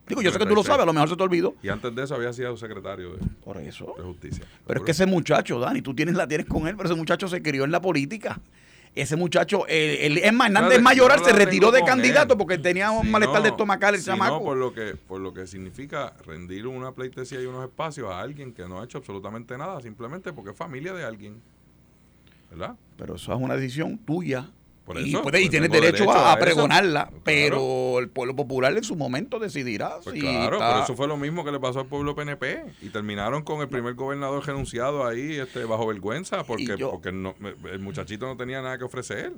Digo, 0.07 0.21
yo 0.21 0.31
sé 0.31 0.39
que 0.39 0.45
tú 0.45 0.55
lo 0.55 0.63
sabes, 0.63 0.83
a 0.83 0.85
lo 0.85 0.93
mejor 0.93 1.09
se 1.09 1.15
te 1.15 1.23
olvidó. 1.23 1.55
Y 1.63 1.69
antes 1.69 1.95
de 1.95 2.03
eso 2.03 2.15
había 2.15 2.33
sido 2.33 2.57
secretario 2.57 3.13
de, 3.13 3.19
Por 3.43 3.57
eso. 3.57 3.93
de 3.97 4.03
justicia. 4.03 4.45
Pero 4.67 4.81
es 4.81 4.85
que 4.85 4.91
ese 4.91 5.05
muchacho, 5.05 5.59
Dani, 5.59 5.81
tú 5.81 5.95
tienes 5.95 6.15
la 6.15 6.27
tienes 6.27 6.45
con 6.45 6.67
él, 6.67 6.75
pero 6.75 6.89
ese 6.89 6.97
muchacho 6.97 7.27
se 7.27 7.41
crió 7.41 7.63
en 7.63 7.71
la 7.71 7.81
política. 7.81 8.39
Ese 8.95 9.15
muchacho, 9.15 9.65
el, 9.67 10.19
es 10.19 10.33
más, 10.33 10.49
Hernández 10.49 10.81
Mayoral 10.81 11.23
se 11.23 11.31
retiró 11.31 11.71
de 11.71 11.83
candidato 11.83 12.37
porque 12.37 12.59
tenía 12.59 12.91
un 12.91 13.09
malestar 13.09 13.41
de 13.41 13.49
estomacal 13.49 13.95
el 13.95 14.01
si 14.01 14.05
chamaco. 14.05 14.35
No, 14.35 14.43
por 14.43 14.57
lo 14.57 14.73
que, 14.73 14.95
por 14.95 15.19
lo 15.19 15.33
que 15.33 15.47
significa 15.47 16.13
rendir 16.25 16.67
una 16.67 16.91
pleitesía 16.91 17.41
y 17.41 17.45
unos 17.45 17.63
espacios 17.63 18.11
a 18.11 18.19
alguien 18.19 18.53
que 18.53 18.67
no 18.67 18.79
ha 18.79 18.83
hecho 18.83 18.99
absolutamente 18.99 19.57
nada, 19.57 19.81
simplemente 19.81 20.31
porque 20.31 20.51
es 20.51 20.57
familia 20.57 20.93
de 20.93 21.03
alguien. 21.03 21.41
¿Verdad? 22.51 22.75
Pero 22.97 23.15
eso 23.15 23.33
es 23.33 23.41
una 23.41 23.55
decisión 23.55 23.97
tuya 23.97 24.51
y, 24.95 25.15
puede, 25.15 25.47
tienes 25.49 25.71
derecho, 25.71 26.11
a, 26.11 26.35
pregonarla, 26.37 27.09
pero 27.23 27.99
el 27.99 28.09
pueblo 28.09 28.35
popular 28.35 28.75
en 28.75 28.83
su 28.83 28.95
momento 28.95 29.39
decidirá. 29.39 29.99
Pues 30.03 30.19
claro, 30.19 30.57
pero 30.59 30.83
eso 30.83 30.95
fue 30.95 31.07
lo 31.07 31.15
mismo 31.15 31.45
que 31.45 31.51
le 31.51 31.59
pasó 31.59 31.79
al 31.81 31.85
pueblo 31.85 32.15
PNP 32.15 32.65
y 32.81 32.89
terminaron 32.89 33.43
con 33.43 33.61
el 33.61 33.69
primer 33.69 33.93
gobernador 33.93 34.45
renunciado 34.45 35.05
ahí 35.05 35.35
este, 35.37 35.63
bajo 35.63 35.87
vergüenza 35.87 36.43
porque, 36.43 36.77
porque 36.77 37.09
el 37.09 37.79
muchachito 37.79 38.25
no 38.25 38.35
tenía 38.35 38.61
nada 38.61 38.77
que 38.77 38.83
ofrecer. 38.83 39.33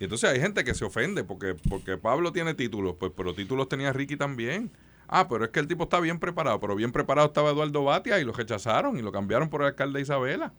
Y 0.00 0.04
entonces 0.04 0.28
hay 0.28 0.40
gente 0.40 0.64
que 0.64 0.74
se 0.74 0.84
ofende 0.84 1.24
porque, 1.24 1.56
porque 1.68 1.96
Pablo 1.96 2.32
tiene 2.32 2.52
títulos, 2.52 2.96
pues 2.98 3.12
pero 3.16 3.34
títulos 3.34 3.68
tenía 3.68 3.92
Ricky 3.92 4.16
también. 4.16 4.70
Ah, 5.08 5.28
pero 5.28 5.44
es 5.44 5.50
que 5.50 5.60
el 5.60 5.66
tipo 5.66 5.84
está 5.84 6.00
bien 6.00 6.18
preparado, 6.18 6.60
pero 6.60 6.74
bien 6.74 6.92
preparado 6.92 7.28
estaba 7.28 7.50
Eduardo 7.50 7.84
Batia 7.84 8.18
y 8.20 8.24
lo 8.24 8.32
rechazaron 8.32 8.98
y 8.98 9.02
lo 9.02 9.12
cambiaron 9.12 9.48
por 9.48 9.62
el 9.62 9.68
alcalde 9.68 10.00
Isabela. 10.00 10.52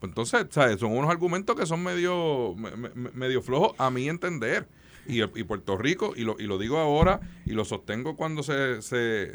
Pues 0.00 0.10
entonces, 0.10 0.46
¿sabes? 0.50 0.78
son 0.78 0.96
unos 0.96 1.10
argumentos 1.10 1.56
que 1.56 1.66
son 1.66 1.82
medio, 1.82 2.54
medio 3.14 3.42
flojos 3.42 3.74
a 3.78 3.90
mi 3.90 4.08
entender. 4.08 4.68
Y, 5.06 5.22
y 5.22 5.44
Puerto 5.44 5.78
Rico, 5.78 6.12
y 6.14 6.22
lo, 6.22 6.36
y 6.38 6.42
lo 6.42 6.58
digo 6.58 6.76
ahora, 6.78 7.20
y 7.46 7.52
lo 7.52 7.64
sostengo 7.64 8.14
cuando 8.14 8.42
se, 8.42 8.82
se, 8.82 9.32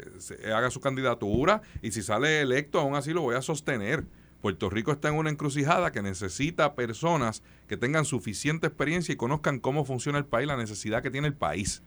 haga 0.54 0.70
su 0.70 0.80
candidatura, 0.80 1.62
y 1.82 1.90
si 1.90 2.00
sale 2.00 2.40
electo, 2.40 2.78
aún 2.78 2.94
así 2.94 3.12
lo 3.12 3.22
voy 3.22 3.34
a 3.34 3.42
sostener. 3.42 4.04
Puerto 4.40 4.70
Rico 4.70 4.92
está 4.92 5.08
en 5.08 5.14
una 5.14 5.30
encrucijada 5.30 5.90
que 5.90 6.00
necesita 6.00 6.74
personas 6.74 7.42
que 7.66 7.76
tengan 7.76 8.04
suficiente 8.04 8.68
experiencia 8.68 9.12
y 9.12 9.16
conozcan 9.16 9.58
cómo 9.58 9.84
funciona 9.84 10.18
el 10.18 10.26
país, 10.26 10.46
la 10.46 10.56
necesidad 10.56 11.02
que 11.02 11.10
tiene 11.10 11.26
el 11.26 11.34
país. 11.34 11.82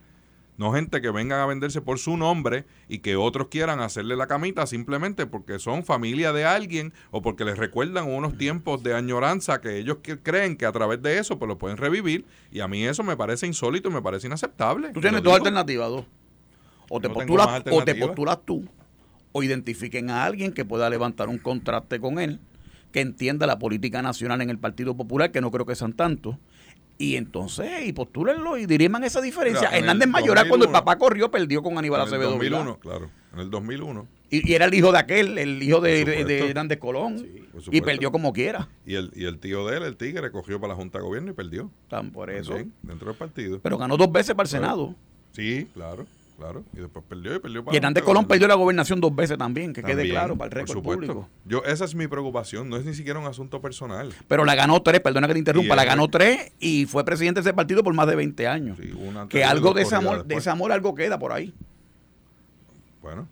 No 0.58 0.74
gente 0.74 1.02
que 1.02 1.12
vengan 1.12 1.39
a 1.39 1.46
venderse 1.46 1.82
por 1.82 2.00
su 2.00 2.17
nombre 2.17 2.65
y 2.89 3.00
que 3.00 3.15
otros 3.15 3.48
quieran 3.48 3.80
hacerle 3.80 4.15
la 4.15 4.26
camita 4.26 4.65
simplemente 4.65 5.28
porque 5.28 5.60
son 5.60 5.84
familia 5.84 6.34
de 6.34 6.46
alguien 6.46 6.93
o 7.12 7.22
porque 7.22 7.46
les 7.46 7.60
recuerdan 7.60 8.12
unos 8.12 8.38
tiempos 8.38 8.82
de 8.82 8.96
añoranza 8.96 9.62
que 9.62 9.78
ellos 9.78 9.98
creen 10.24 10.58
que 10.58 10.65
a 10.65 10.72
través 10.72 11.02
de 11.04 11.20
eso 11.20 11.38
pues 11.38 11.48
lo 11.48 11.60
pueden 11.60 11.78
revivir. 11.78 12.26
Y 12.52 12.62
a 12.62 12.67
mí 12.67 12.84
eso 12.84 13.04
me 13.04 13.15
parece 13.15 13.46
insólito 13.46 13.89
y 13.89 13.93
me 13.93 14.02
parece 14.02 14.26
inaceptable. 14.26 14.91
Tú 14.93 15.02
tienes 15.02 15.22
dos 15.22 15.36
alternativas, 15.36 15.89
dos. 15.89 16.06
O 16.89 17.00
te, 17.00 17.10
postulas, 17.10 17.63
o 17.70 17.84
te 17.84 17.93
postulas 17.96 18.39
tú 18.43 18.65
o 19.34 19.43
identifiquen 19.43 20.10
a 20.10 20.26
alguien 20.26 20.54
que 20.54 20.65
pueda 20.65 20.89
levantar 20.89 21.30
un 21.30 21.38
contraste 21.38 22.00
con 22.00 22.17
él, 22.17 22.39
que 22.91 23.02
entienda 23.02 23.46
la 23.46 23.60
política 23.60 24.02
nacional 24.02 24.41
en 24.41 24.50
el 24.50 24.58
Partido 24.58 24.98
Popular, 24.98 25.32
que 25.32 25.41
no 25.41 25.52
creo 25.52 25.65
que 25.67 25.76
sean 25.76 25.93
tantos 25.93 26.38
y 26.97 27.15
entonces, 27.15 27.86
y 27.86 27.93
postúlenlo 27.93 28.57
y 28.57 28.65
diriman 28.65 29.03
esa 29.03 29.21
diferencia. 29.21 29.69
Hernández 29.69 30.07
Mayoral, 30.07 30.47
cuando 30.47 30.65
el 30.65 30.71
papá 30.71 30.97
corrió, 30.97 31.29
perdió 31.29 31.62
con 31.62 31.77
Aníbal 31.77 32.01
Acevedo. 32.01 32.36
En 32.36 32.41
el 32.41 32.49
2001, 32.49 32.79
claro. 32.79 33.10
En 33.33 33.39
el 33.39 33.49
2001. 33.49 34.07
Y, 34.29 34.53
era 34.53 34.65
el 34.65 34.73
hijo 34.73 34.91
de 34.91 34.97
aquel, 34.97 35.38
el 35.38 35.63
hijo 35.63 35.79
de, 35.79 36.49
Hernández 36.49 36.79
Colón. 36.79 37.25
y 37.71 37.81
perdió 37.81 38.12
como 38.12 38.33
quiera. 38.33 38.67
Y 38.86 38.95
el, 38.95 39.12
y 39.15 39.25
el 39.25 39.39
tío 39.39 39.65
de 39.67 39.77
él, 39.77 39.83
el 39.83 39.95
Tigre, 39.95 40.31
cogió 40.31 40.60
para 40.60 40.73
la 40.73 40.75
Junta 40.75 40.97
de 40.97 41.05
Gobierno 41.05 41.31
y 41.31 41.33
perdió. 41.33 41.71
Tan 41.89 42.12
por 42.12 42.29
eso. 42.29 42.55
dentro 42.81 43.07
del 43.07 43.17
partido. 43.17 43.60
Pero 43.62 43.77
ganó 43.77 43.95
dos 43.95 44.12
veces 44.12 44.36
para 44.36 44.45
el 44.45 44.51
Senado. 44.51 44.95
Sí, 45.31 45.67
claro. 45.73 46.07
Claro, 46.38 46.63
y 46.71 46.78
después 46.78 47.04
perdió 47.10 47.36
y 47.36 47.39
perdió 47.39 47.65
para 47.65 47.73
Y 47.73 47.78
Hernández 47.78 48.04
Colón 48.04 48.26
perdió 48.26 48.47
la 48.47 48.54
gobernación 48.54 49.02
dos 49.02 49.15
veces 49.15 49.39
también, 49.39 49.73
que 49.73 49.82
quede 49.82 50.08
claro 50.08 50.38
para 50.38 50.45
el 50.45 50.52
récord 50.52 50.84
público. 50.84 51.28
Yo, 51.45 51.63
esa 51.63 51.86
es 51.86 51.95
mi 51.95 52.08
preocupación, 52.08 52.69
no 52.69 52.78
es 52.78 52.86
ni 52.86 52.93
siquiera 52.93 53.19
un 53.19 53.26
asunto 53.26 53.60
personal. 53.60 54.13
Pero 54.28 54.45
la 54.45 54.54
ganó 54.54 54.80
tres, 54.84 55.00
perdona 55.00 55.26
que 55.28 55.34
te 55.34 55.39
interrumpa, 55.39 55.76
la 55.76 55.84
ganó 55.84 56.08
tres 56.10 56.52
y 56.60 56.86
fue 56.86 57.04
presidente 57.04 57.41
de 57.41 57.50
ese 57.50 57.56
partido 57.56 57.84
por 57.84 57.93
más 57.95 58.08
de 58.08 58.15
20 58.15 58.47
años. 58.47 58.78
que 59.30 59.43
algo 59.43 59.73
de 59.73 59.82
ese 59.82 59.95
amor, 59.95 60.26
de 60.26 60.36
ese 60.36 60.50
amor 60.52 60.71
algo 60.71 60.93
queda 60.93 61.17
por 61.17 61.32
ahí. 61.32 61.56
Bueno, 63.02 63.28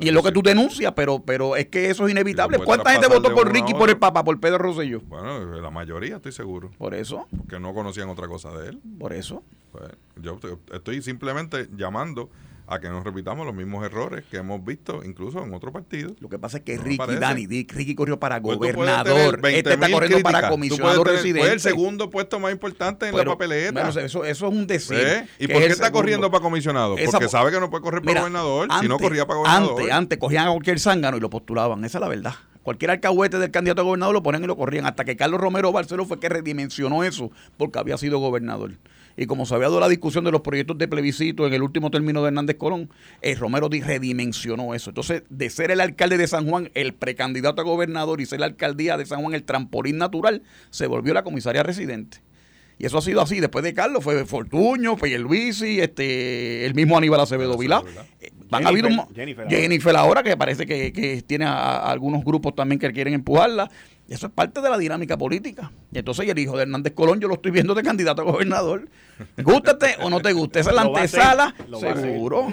y 0.00 0.08
es 0.08 0.14
lo 0.14 0.22
que 0.22 0.32
tú 0.32 0.42
denuncias, 0.42 0.92
pero, 0.94 1.20
pero 1.20 1.56
es 1.56 1.66
que 1.66 1.90
eso 1.90 2.06
es 2.06 2.12
inevitable. 2.12 2.58
¿Cuánta 2.58 2.92
gente 2.92 3.08
votó 3.08 3.34
por 3.34 3.52
Ricky, 3.52 3.74
por 3.74 3.90
el 3.90 3.96
Papa, 3.96 4.24
por 4.24 4.38
Pedro 4.40 4.58
Rosselló? 4.58 5.00
Bueno, 5.02 5.60
la 5.60 5.70
mayoría, 5.70 6.16
estoy 6.16 6.32
seguro. 6.32 6.70
¿Por 6.78 6.94
eso? 6.94 7.26
Porque 7.36 7.58
no 7.60 7.74
conocían 7.74 8.08
otra 8.08 8.28
cosa 8.28 8.50
de 8.52 8.70
él. 8.70 8.80
¿Por 8.98 9.12
eso? 9.12 9.42
Pues, 9.72 9.90
yo 10.16 10.38
estoy 10.72 11.02
simplemente 11.02 11.68
llamando 11.76 12.30
a 12.68 12.80
que 12.80 12.88
no 12.88 13.02
repitamos 13.02 13.46
los 13.46 13.54
mismos 13.54 13.84
errores 13.84 14.24
que 14.30 14.36
hemos 14.36 14.62
visto 14.64 15.02
incluso 15.04 15.42
en 15.42 15.54
otro 15.54 15.72
partido. 15.72 16.14
Lo 16.20 16.28
que 16.28 16.38
pasa 16.38 16.58
es 16.58 16.64
que 16.64 16.76
Ricky, 16.76 17.16
Dani, 17.18 17.46
Ricky 17.46 17.94
corrió 17.94 18.20
para 18.20 18.40
pues 18.40 18.58
gobernador, 18.58 19.40
este 19.44 19.74
está 19.74 19.90
corriendo 19.90 20.20
para 20.20 20.48
comisionado 20.48 21.02
residente. 21.04 21.40
Fue 21.40 21.52
el 21.52 21.60
segundo 21.60 22.10
puesto 22.10 22.38
más 22.38 22.52
importante 22.52 23.08
en 23.08 23.16
la 23.16 23.24
papeleta. 23.24 23.88
eso, 23.88 24.24
eso 24.24 24.24
es 24.24 24.42
un 24.42 24.66
decir. 24.66 25.28
¿Y 25.38 25.48
por 25.48 25.62
qué 25.62 25.68
está 25.68 25.90
corriendo 25.90 26.30
para 26.30 26.42
comisionado? 26.42 26.96
Porque 27.10 27.28
sabe 27.28 27.50
que 27.50 27.60
no 27.60 27.70
puede 27.70 27.82
correr 27.82 28.02
para 28.02 28.20
gobernador, 28.20 28.68
si 28.80 28.88
no 28.88 28.98
corría 28.98 29.26
para 29.26 29.38
gobernador. 29.38 29.80
Antes, 29.80 29.92
antes 29.92 30.18
cogían 30.18 30.48
a 30.48 30.50
cualquier 30.50 30.78
zángano 30.78 31.16
y 31.16 31.20
lo 31.20 31.30
postulaban, 31.30 31.84
esa 31.84 31.98
es 31.98 32.02
la 32.02 32.08
verdad 32.08 32.34
cualquier 32.68 32.90
alcahuete 32.90 33.38
del 33.38 33.50
candidato 33.50 33.80
a 33.80 33.84
gobernador 33.84 34.12
lo 34.12 34.22
ponen 34.22 34.44
y 34.44 34.46
lo 34.46 34.54
corrían, 34.54 34.84
hasta 34.84 35.06
que 35.06 35.16
Carlos 35.16 35.40
Romero 35.40 35.72
Barceló 35.72 36.04
fue 36.04 36.20
que 36.20 36.28
redimensionó 36.28 37.02
eso 37.02 37.30
porque 37.56 37.78
había 37.78 37.96
sido 37.96 38.18
gobernador. 38.18 38.72
Y 39.18 39.26
como 39.26 39.46
se 39.46 39.54
había 39.54 39.66
dado 39.66 39.80
la 39.80 39.88
discusión 39.88 40.24
de 40.24 40.30
los 40.30 40.42
proyectos 40.42 40.78
de 40.78 40.86
plebiscito 40.86 41.44
en 41.44 41.52
el 41.52 41.62
último 41.62 41.90
término 41.90 42.22
de 42.22 42.28
Hernández 42.28 42.56
Colón, 42.56 42.88
el 43.20 43.36
Romero 43.36 43.68
redimensionó 43.68 44.74
eso. 44.74 44.90
Entonces, 44.90 45.24
de 45.28 45.50
ser 45.50 45.72
el 45.72 45.80
alcalde 45.80 46.16
de 46.18 46.28
San 46.28 46.48
Juan 46.48 46.70
el 46.74 46.94
precandidato 46.94 47.60
a 47.60 47.64
gobernador 47.64 48.20
y 48.20 48.26
ser 48.26 48.38
la 48.38 48.46
alcaldía 48.46 48.96
de 48.96 49.06
San 49.06 49.20
Juan 49.20 49.34
el 49.34 49.42
trampolín 49.42 49.98
natural, 49.98 50.42
se 50.70 50.86
volvió 50.86 51.14
la 51.14 51.24
comisaria 51.24 51.64
residente. 51.64 52.18
Y 52.78 52.86
eso 52.86 52.98
ha 52.98 53.02
sido 53.02 53.20
así. 53.20 53.40
Después 53.40 53.64
de 53.64 53.74
Carlos 53.74 54.04
fue 54.04 54.24
Fortuño, 54.24 54.96
Luisi, 55.18 55.80
este, 55.80 56.64
el 56.64 56.74
mismo 56.74 56.96
Aníbal 56.96 57.20
Acevedo 57.20 57.56
Vilá. 57.58 57.82
Van 58.50 58.64
a 58.64 58.70
haber 58.70 58.86
un, 58.86 58.98
Jennifer, 59.48 59.94
ahora, 59.96 60.22
que 60.22 60.36
parece 60.36 60.64
que, 60.64 60.92
que 60.92 61.22
tiene 61.22 61.44
a, 61.44 61.90
algunos 61.90 62.24
grupos 62.24 62.54
también 62.54 62.78
que 62.78 62.90
quieren 62.92 63.14
empujarla. 63.14 63.70
Eso 64.08 64.28
es 64.28 64.32
parte 64.32 64.62
de 64.62 64.70
la 64.70 64.78
dinámica 64.78 65.18
política. 65.18 65.70
Y 65.92 65.98
entonces 65.98 66.26
el 66.26 66.38
hijo 66.38 66.56
de 66.56 66.62
Hernández 66.62 66.94
Colón 66.94 67.20
yo 67.20 67.28
lo 67.28 67.34
estoy 67.34 67.50
viendo 67.50 67.74
de 67.74 67.82
candidato 67.82 68.22
a 68.22 68.24
gobernador. 68.24 68.88
Gústate 69.36 69.96
o 70.00 70.08
no 70.08 70.20
te 70.20 70.32
guste. 70.32 70.60
Esa 70.60 70.70
es 70.70 70.76
la 70.76 70.82
antesala, 70.96 71.54
seguro. 71.78 72.46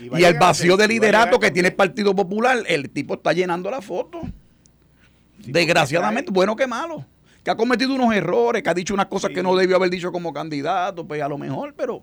Y, 0.00 0.22
el 0.22 0.38
vacío 0.38 0.76
de 0.76 0.86
liderato 0.86 1.40
que 1.40 1.50
tiene 1.50 1.70
el 1.70 1.74
Partido 1.74 2.14
Popular, 2.14 2.58
el 2.68 2.90
tipo 2.90 3.14
está 3.14 3.32
llenando 3.32 3.72
la 3.72 3.82
foto. 3.82 4.20
Desgraciadamente, 5.38 6.30
bueno 6.30 6.54
que 6.54 6.68
malo. 6.68 7.04
Que 7.44 7.50
ha 7.50 7.56
cometido 7.56 7.94
unos 7.94 8.14
errores, 8.14 8.62
que 8.62 8.70
ha 8.70 8.74
dicho 8.74 8.94
unas 8.94 9.06
cosas 9.06 9.30
que 9.30 9.42
no 9.42 9.54
debió 9.54 9.76
haber 9.76 9.90
dicho 9.90 10.10
como 10.10 10.32
candidato, 10.32 11.06
pues 11.06 11.22
a 11.22 11.28
lo 11.28 11.38
mejor, 11.38 11.74
pero 11.76 12.02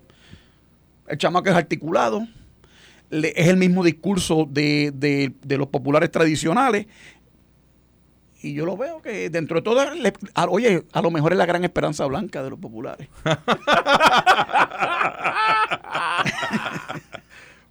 el 1.08 1.18
chamaco 1.18 1.50
es 1.50 1.56
articulado. 1.56 2.26
es 3.10 3.48
el 3.48 3.56
mismo 3.56 3.82
discurso 3.82 4.46
de, 4.48 4.92
de 4.94 5.58
los 5.58 5.66
populares 5.66 6.10
tradicionales 6.10 6.86
y 8.42 8.54
yo 8.54 8.66
lo 8.66 8.76
veo 8.76 9.00
que 9.00 9.30
dentro 9.30 9.58
de 9.58 9.62
todo, 9.62 9.80
oye, 10.48 10.82
a 10.92 11.00
lo 11.00 11.12
mejor 11.12 11.30
es 11.32 11.38
la 11.38 11.46
gran 11.46 11.62
esperanza 11.62 12.04
blanca 12.06 12.42
de 12.42 12.50
los 12.50 12.58
populares. 12.58 13.08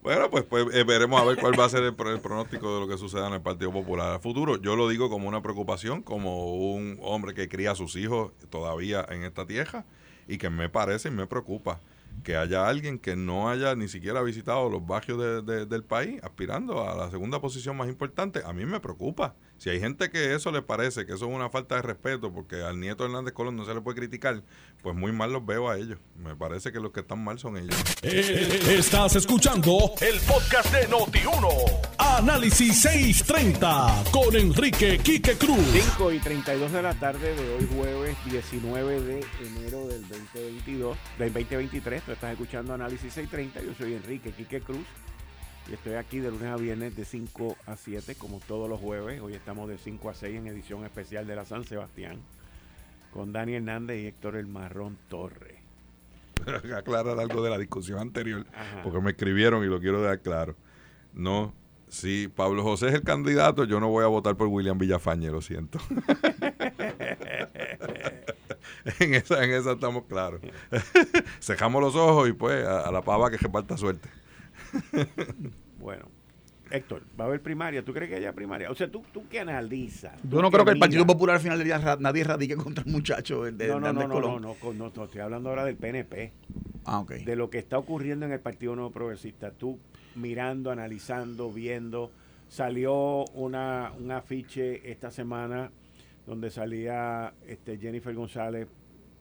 bueno, 0.02 0.30
pues, 0.32 0.44
pues 0.44 0.66
eh, 0.74 0.84
veremos 0.84 1.22
a 1.22 1.26
ver 1.26 1.38
cuál 1.38 1.60
va 1.60 1.66
a 1.66 1.70
ser 1.70 1.84
el, 1.84 1.94
pronóstico 1.94 2.74
de 2.74 2.80
lo 2.82 2.88
que 2.88 2.98
suceda 2.98 3.28
en 3.28 3.34
el 3.34 3.42
Partido 3.42 3.72
Popular 3.72 4.14
al 4.14 4.20
futuro. 4.20 4.60
Yo 4.60 4.76
lo 4.76 4.90
digo 4.90 5.10
como 5.10 5.28
una 5.28 5.42
preocupación, 5.42 6.02
como 6.02 6.56
un 6.74 6.98
hombre 7.02 7.34
que 7.34 7.48
cría 7.48 7.72
a 7.72 7.76
sus 7.76 7.96
hijos 7.96 8.32
todavía 8.50 9.06
en 9.10 9.24
esta 9.24 9.46
tierra 9.46 9.86
y 10.28 10.38
que 10.38 10.50
me 10.50 10.70
parece 10.70 11.10
y 11.10 11.12
me 11.12 11.28
preocupa 11.28 11.80
que 12.24 12.36
haya 12.36 12.68
alguien 12.68 13.00
que 13.00 13.16
no 13.16 13.50
haya 13.50 13.76
ni 13.76 13.88
siquiera 13.88 14.22
visitado 14.22 14.70
los 14.70 14.86
barrios 14.86 15.46
del 15.46 15.84
país 15.84 16.22
aspirando 16.24 16.88
a 16.88 16.96
la 16.96 17.10
segunda 17.10 17.42
posición 17.42 17.78
más 17.78 17.90
importante, 17.90 18.42
a 18.46 18.54
mí 18.54 18.66
me 18.66 18.80
preocupa. 18.80 19.36
Si 19.58 19.70
hay 19.70 19.80
gente 19.80 20.10
que 20.10 20.34
eso 20.34 20.52
le 20.52 20.62
parece, 20.62 21.06
que 21.06 21.14
eso 21.14 21.30
es 21.30 21.36
una 21.36 21.50
falta 21.50 21.76
de 21.76 21.84
respeto, 21.84 22.34
porque 22.34 22.64
al 22.64 22.80
nieto 22.80 23.06
Hernández 23.06 23.34
Colón 23.34 23.56
no 23.56 23.66
se 23.66 23.74
le 23.74 23.82
puede 23.82 23.98
criticar, 23.98 24.42
pues 24.82 24.96
muy 24.96 25.12
mal 25.12 25.32
los 25.32 25.46
veo 25.46 25.70
a 25.70 25.78
ellos. 25.78 26.00
Me 26.16 26.36
parece 26.36 26.72
que 26.72 26.80
los 26.80 26.92
que 26.92 27.02
están 27.02 27.24
mal 27.24 27.38
son 27.38 27.58
ellos. 27.58 27.76
Eh, 28.02 28.76
estás 28.78 29.16
escuchando 29.16 29.94
el 30.02 30.20
podcast 30.22 30.74
de 30.74 30.88
Noti1. 30.90 31.91
Análisis 32.18 32.82
630 32.82 34.04
con 34.12 34.36
Enrique 34.36 35.00
Quique 35.00 35.38
Cruz. 35.38 35.58
5 35.58 36.12
y 36.12 36.20
32 36.20 36.72
de 36.72 36.82
la 36.82 36.94
tarde 36.94 37.34
de 37.34 37.56
hoy 37.56 37.68
jueves 37.74 38.18
19 38.26 39.02
de 39.02 39.26
enero 39.40 39.88
del 39.88 40.08
2022, 40.08 40.98
del 41.18 41.34
2023. 41.34 42.04
Tú 42.04 42.12
estás 42.12 42.34
escuchando 42.34 42.74
Análisis 42.74 43.14
630. 43.14 43.62
Yo 43.64 43.74
soy 43.76 43.94
Enrique 43.94 44.32
Quique 44.32 44.60
Cruz 44.60 44.86
y 45.70 45.74
estoy 45.74 45.94
aquí 45.94 46.20
de 46.20 46.32
lunes 46.32 46.50
a 46.50 46.58
viernes 46.58 46.96
de 46.96 47.06
5 47.06 47.56
a 47.66 47.78
7 47.78 48.16
como 48.16 48.40
todos 48.40 48.70
los 48.70 48.80
jueves. 48.80 49.22
Hoy 49.22 49.34
estamos 49.34 49.70
de 49.70 49.78
5 49.78 50.10
a 50.10 50.14
6 50.14 50.36
en 50.36 50.48
edición 50.48 50.84
especial 50.84 51.26
de 51.26 51.36
la 51.38 51.46
San 51.46 51.64
Sebastián 51.64 52.20
con 53.14 53.32
Dani 53.32 53.56
Hernández 53.56 54.02
y 54.02 54.08
Héctor 54.08 54.36
El 54.36 54.48
Marrón 54.48 54.98
Torre. 55.08 55.62
Aclarar 56.76 57.20
algo 57.20 57.42
de 57.42 57.50
la 57.50 57.58
discusión 57.58 58.00
anterior, 58.00 58.46
porque 58.84 59.00
me 59.00 59.12
escribieron 59.12 59.64
y 59.64 59.68
lo 59.68 59.80
quiero 59.80 60.02
dejar 60.02 60.22
claro. 60.22 60.56
No 61.14 61.61
si 61.92 62.28
Pablo 62.30 62.64
José 62.64 62.88
es 62.88 62.94
el 62.94 63.04
candidato, 63.04 63.66
yo 63.66 63.82
no 63.82 63.90
voy 63.90 64.06
a 64.06 64.08
votar 64.08 64.38
por 64.38 64.48
William 64.48 64.78
Villafañe, 64.78 65.30
lo 65.30 65.42
siento. 65.42 65.78
en, 69.00 69.14
esa, 69.14 69.44
en 69.44 69.52
esa 69.52 69.74
estamos 69.74 70.06
claros. 70.06 70.40
Cejamos 71.42 71.82
los 71.82 71.94
ojos 71.98 72.30
y 72.30 72.32
pues 72.32 72.66
a, 72.66 72.90
la 72.94 73.02
pava 73.02 73.30
que 73.30 73.36
reparta 73.36 73.76
suerte. 73.76 74.08
bueno. 75.80 76.06
Héctor, 76.70 77.02
va 77.20 77.26
a 77.26 77.28
haber 77.28 77.42
primaria. 77.42 77.84
¿Tú 77.84 77.92
crees 77.92 78.10
que 78.10 78.16
haya 78.16 78.32
primaria? 78.32 78.72
O 78.72 78.76
sea, 78.76 78.90
¿tú, 78.90 79.04
tú 79.12 79.26
qué 79.30 79.42
analizas? 79.42 80.18
Yo 80.24 80.42
no 80.42 80.50
creo 80.50 80.64
que 80.64 80.72
el 80.72 80.80
Partido 80.80 81.06
Popular 81.06 81.36
al 81.36 81.42
final 81.42 81.58
del 81.58 81.68
día 81.68 81.98
nadie 82.00 82.24
radique 82.24 82.56
contra 82.56 82.86
el 82.86 82.90
muchacho 82.90 83.44
de, 83.44 83.52
de 83.52 83.68
no, 83.68 83.82
no, 83.82 83.92
no, 83.92 84.08
No, 84.08 84.22
no, 84.22 84.40
no, 84.40 84.56
no, 84.74 85.04
estoy 85.04 85.20
hablando 85.20 85.50
ahora 85.50 85.66
del 85.66 85.76
PNP. 85.76 86.32
Ah, 86.86 87.00
ok. 87.00 87.16
De 87.16 87.36
lo 87.36 87.50
que 87.50 87.58
está 87.58 87.78
ocurriendo 87.78 88.26
en 88.26 88.32
el 88.32 88.40
Partido 88.40 88.78
Nuevo 88.78 88.92
Progresista. 88.92 89.52
¿Tú 89.52 89.78
mirando, 90.16 90.72
analizando, 90.72 91.52
viendo. 91.52 92.12
Salió 92.48 93.26
una, 93.34 93.94
un 94.00 94.12
afiche 94.12 94.92
esta 94.92 95.12
semana 95.12 95.72
donde 96.26 96.50
salía 96.50 97.34
este 97.48 97.78
Jennifer 97.78 98.14
González 98.14 98.68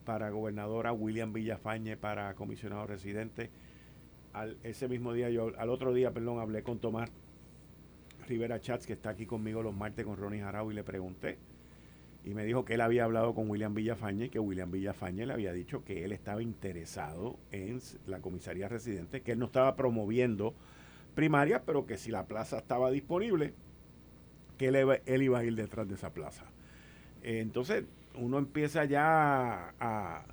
para 0.05 0.31
gobernadora, 0.31 0.93
William 0.93 1.33
Villafañe 1.33 1.97
para 1.97 2.35
comisionado 2.35 2.87
residente. 2.87 3.51
Al, 4.33 4.57
ese 4.63 4.89
mismo 4.89 5.13
día, 5.13 5.31
yo, 5.31 5.53
al 5.59 5.71
otro 5.71 5.93
día, 5.93 6.13
perdón, 6.13 6.41
hablé 6.41 6.63
con 6.63 6.79
Tomás 6.79 7.11
Rivera 8.29 8.61
Chats, 8.61 8.87
que 8.87 8.93
está 8.93 9.11
aquí 9.11 9.27
conmigo 9.27 9.63
los 9.63 9.75
martes 9.75 10.05
con 10.05 10.17
Ronnie 10.17 10.41
Jarau, 10.41 10.71
y 10.71 10.75
le 10.75 10.85
pregunté. 10.85 11.39
Y 12.25 12.35
me 12.35 12.45
dijo 12.45 12.65
que 12.65 12.75
él 12.75 12.81
había 12.81 13.05
hablado 13.05 13.35
con 13.35 13.49
William 13.49 13.75
Villafañe 13.75 14.27
y 14.27 14.29
que 14.29 14.39
William 14.39 14.71
Villafañe 14.71 15.25
le 15.25 15.33
había 15.33 15.53
dicho 15.53 15.85
que 15.85 16.05
él 16.05 16.13
estaba 16.13 16.43
interesado 16.43 17.39
en 17.51 17.81
la 18.07 18.21
comisaría 18.21 18.69
residente, 18.69 19.23
que 19.23 19.33
él 19.33 19.39
no 19.39 19.47
estaba 19.47 19.75
promoviendo 19.75 20.55
primaria, 21.11 21.65
pero 21.65 21.87
que 21.87 21.99
si 21.99 22.11
la 22.11 22.27
plaza 22.27 22.59
estaba 22.59 22.91
disponible, 22.91 23.55
que 24.59 24.69
él, 24.69 25.23
iba 25.23 25.39
a 25.39 25.45
ir 25.45 25.55
detrás 25.57 25.89
de 25.89 25.95
esa 25.95 26.13
plaza. 26.13 26.45
Eh, 27.23 27.41
entonces, 27.41 27.85
uno 28.15 28.39
empieza 28.39 28.85
ya 28.85 29.75
a... 29.81 30.25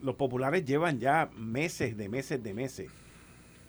Los 0.00 0.14
populares 0.14 0.64
llevan 0.64 1.00
ya 1.00 1.28
meses 1.36 1.96
de 1.96 2.08
meses 2.08 2.42
de 2.42 2.54
meses 2.54 2.90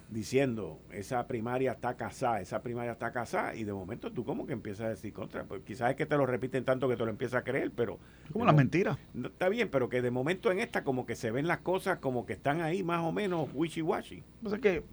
diciendo 0.09 0.79
esa 0.91 1.27
primaria 1.27 1.73
está 1.73 1.95
casada, 1.95 2.41
esa 2.41 2.61
primaria 2.61 2.93
está 2.93 3.11
casada, 3.11 3.55
y 3.55 3.63
de 3.63 3.73
momento 3.73 4.11
tú 4.11 4.23
como 4.25 4.47
que 4.47 4.53
empiezas 4.53 4.85
a 4.85 4.89
decir 4.89 5.13
contra, 5.13 5.43
pues 5.43 5.61
quizás 5.63 5.91
es 5.91 5.95
que 5.95 6.05
te 6.05 6.17
lo 6.17 6.25
repiten 6.25 6.65
tanto 6.65 6.87
que 6.89 6.95
te 6.95 7.03
lo 7.03 7.11
empiezas 7.11 7.41
a 7.41 7.43
creer, 7.43 7.71
pero... 7.75 7.99
Como 8.31 8.45
las 8.45 8.55
mentiras. 8.55 8.97
está 9.23 9.49
bien, 9.49 9.69
pero 9.69 9.89
que 9.89 10.01
de 10.01 10.11
momento 10.11 10.51
en 10.51 10.59
esta 10.59 10.83
como 10.83 11.05
que 11.05 11.15
se 11.15 11.31
ven 11.31 11.47
las 11.47 11.59
cosas 11.59 11.99
como 11.99 12.25
que 12.25 12.33
están 12.33 12.61
ahí 12.61 12.83
más 12.83 13.03
o 13.03 13.11
menos 13.11 13.49
wishy-washy. 13.53 14.23
No 14.41 14.49
sé 14.49 14.59
que 14.59 14.83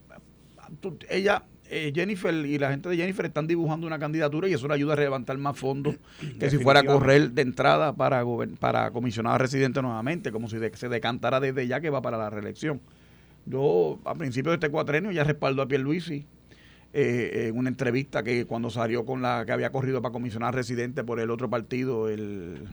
ella, 1.09 1.44
eh, 1.68 1.92
Jennifer 1.94 2.35
y 2.35 2.59
la 2.59 2.70
gente 2.70 2.88
de 2.88 2.96
Jennifer 2.96 3.26
están 3.26 3.46
dibujando 3.46 3.87
una 3.87 3.98
candidatura 3.98 4.48
y 4.48 4.55
eso 4.55 4.68
le 4.68 4.74
ayuda 4.74 4.94
a 4.94 4.96
levantar 4.96 5.37
más 5.38 5.59
fondos 5.59 5.96
que 6.38 6.50
si 6.50 6.59
fuera 6.59 6.81
a 6.81 6.85
correr 6.85 7.31
de 7.33 7.42
entrada 7.42 7.94
para, 7.94 8.24
para 8.61 8.90
comisionado 8.90 9.38
residente 9.38 9.83
nuevamente, 9.83 10.31
como 10.31 10.48
si 10.48 10.59
se 10.74 10.88
decantara 10.88 11.40
desde 11.40 11.66
ya 11.66 11.81
que 11.81 11.90
va 11.90 12.02
para 12.02 12.18
la 12.18 12.31
reelección. 12.31 12.81
Yo, 13.46 14.00
a 14.05 14.14
principios 14.14 14.52
de 14.52 14.66
este 14.66 14.70
cuatrenio, 14.70 15.12
ya 15.12 15.22
respaldo 15.22 15.62
a 15.62 15.68
Pierluisi 15.68 16.26
eh, 16.92 17.48
en 17.48 17.59
una 17.59 17.68
entrevista 17.68 18.22
que 18.22 18.46
cuando 18.46 18.70
salió 18.70 19.05
con 19.05 19.22
la 19.22 19.44
que 19.44 19.52
había 19.52 19.70
corrido 19.70 20.02
para 20.02 20.12
comisionar 20.12 20.55
residente 20.55 21.05
por 21.05 21.20
el 21.20 21.31
otro 21.31 21.48
partido, 21.50 22.09
el 22.09 22.66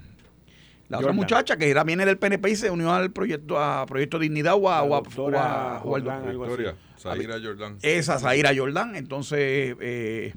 la 0.94 1.00
otra 1.00 1.12
muchacha 1.14 1.58
que 1.58 1.70
era 1.70 1.84
viene 1.84 2.06
del 2.06 2.18
PNP 2.18 2.52
y 2.52 2.56
se 2.56 2.70
unió 2.70 2.92
al 2.92 3.12
proyecto 3.12 3.60
a 3.60 3.86
Proyecto 3.88 4.20
Dignidad 4.20 4.54
o 4.56 4.70
a, 4.70 4.84
o 4.84 4.96
a, 4.96 5.04
Zaira 6.98 7.40
Jordan. 7.44 7.78
Esa, 7.82 8.20
Zaira 8.20 8.52
Jordan. 8.56 8.96
Entonces, 8.96 9.76
eh, 9.82 10.34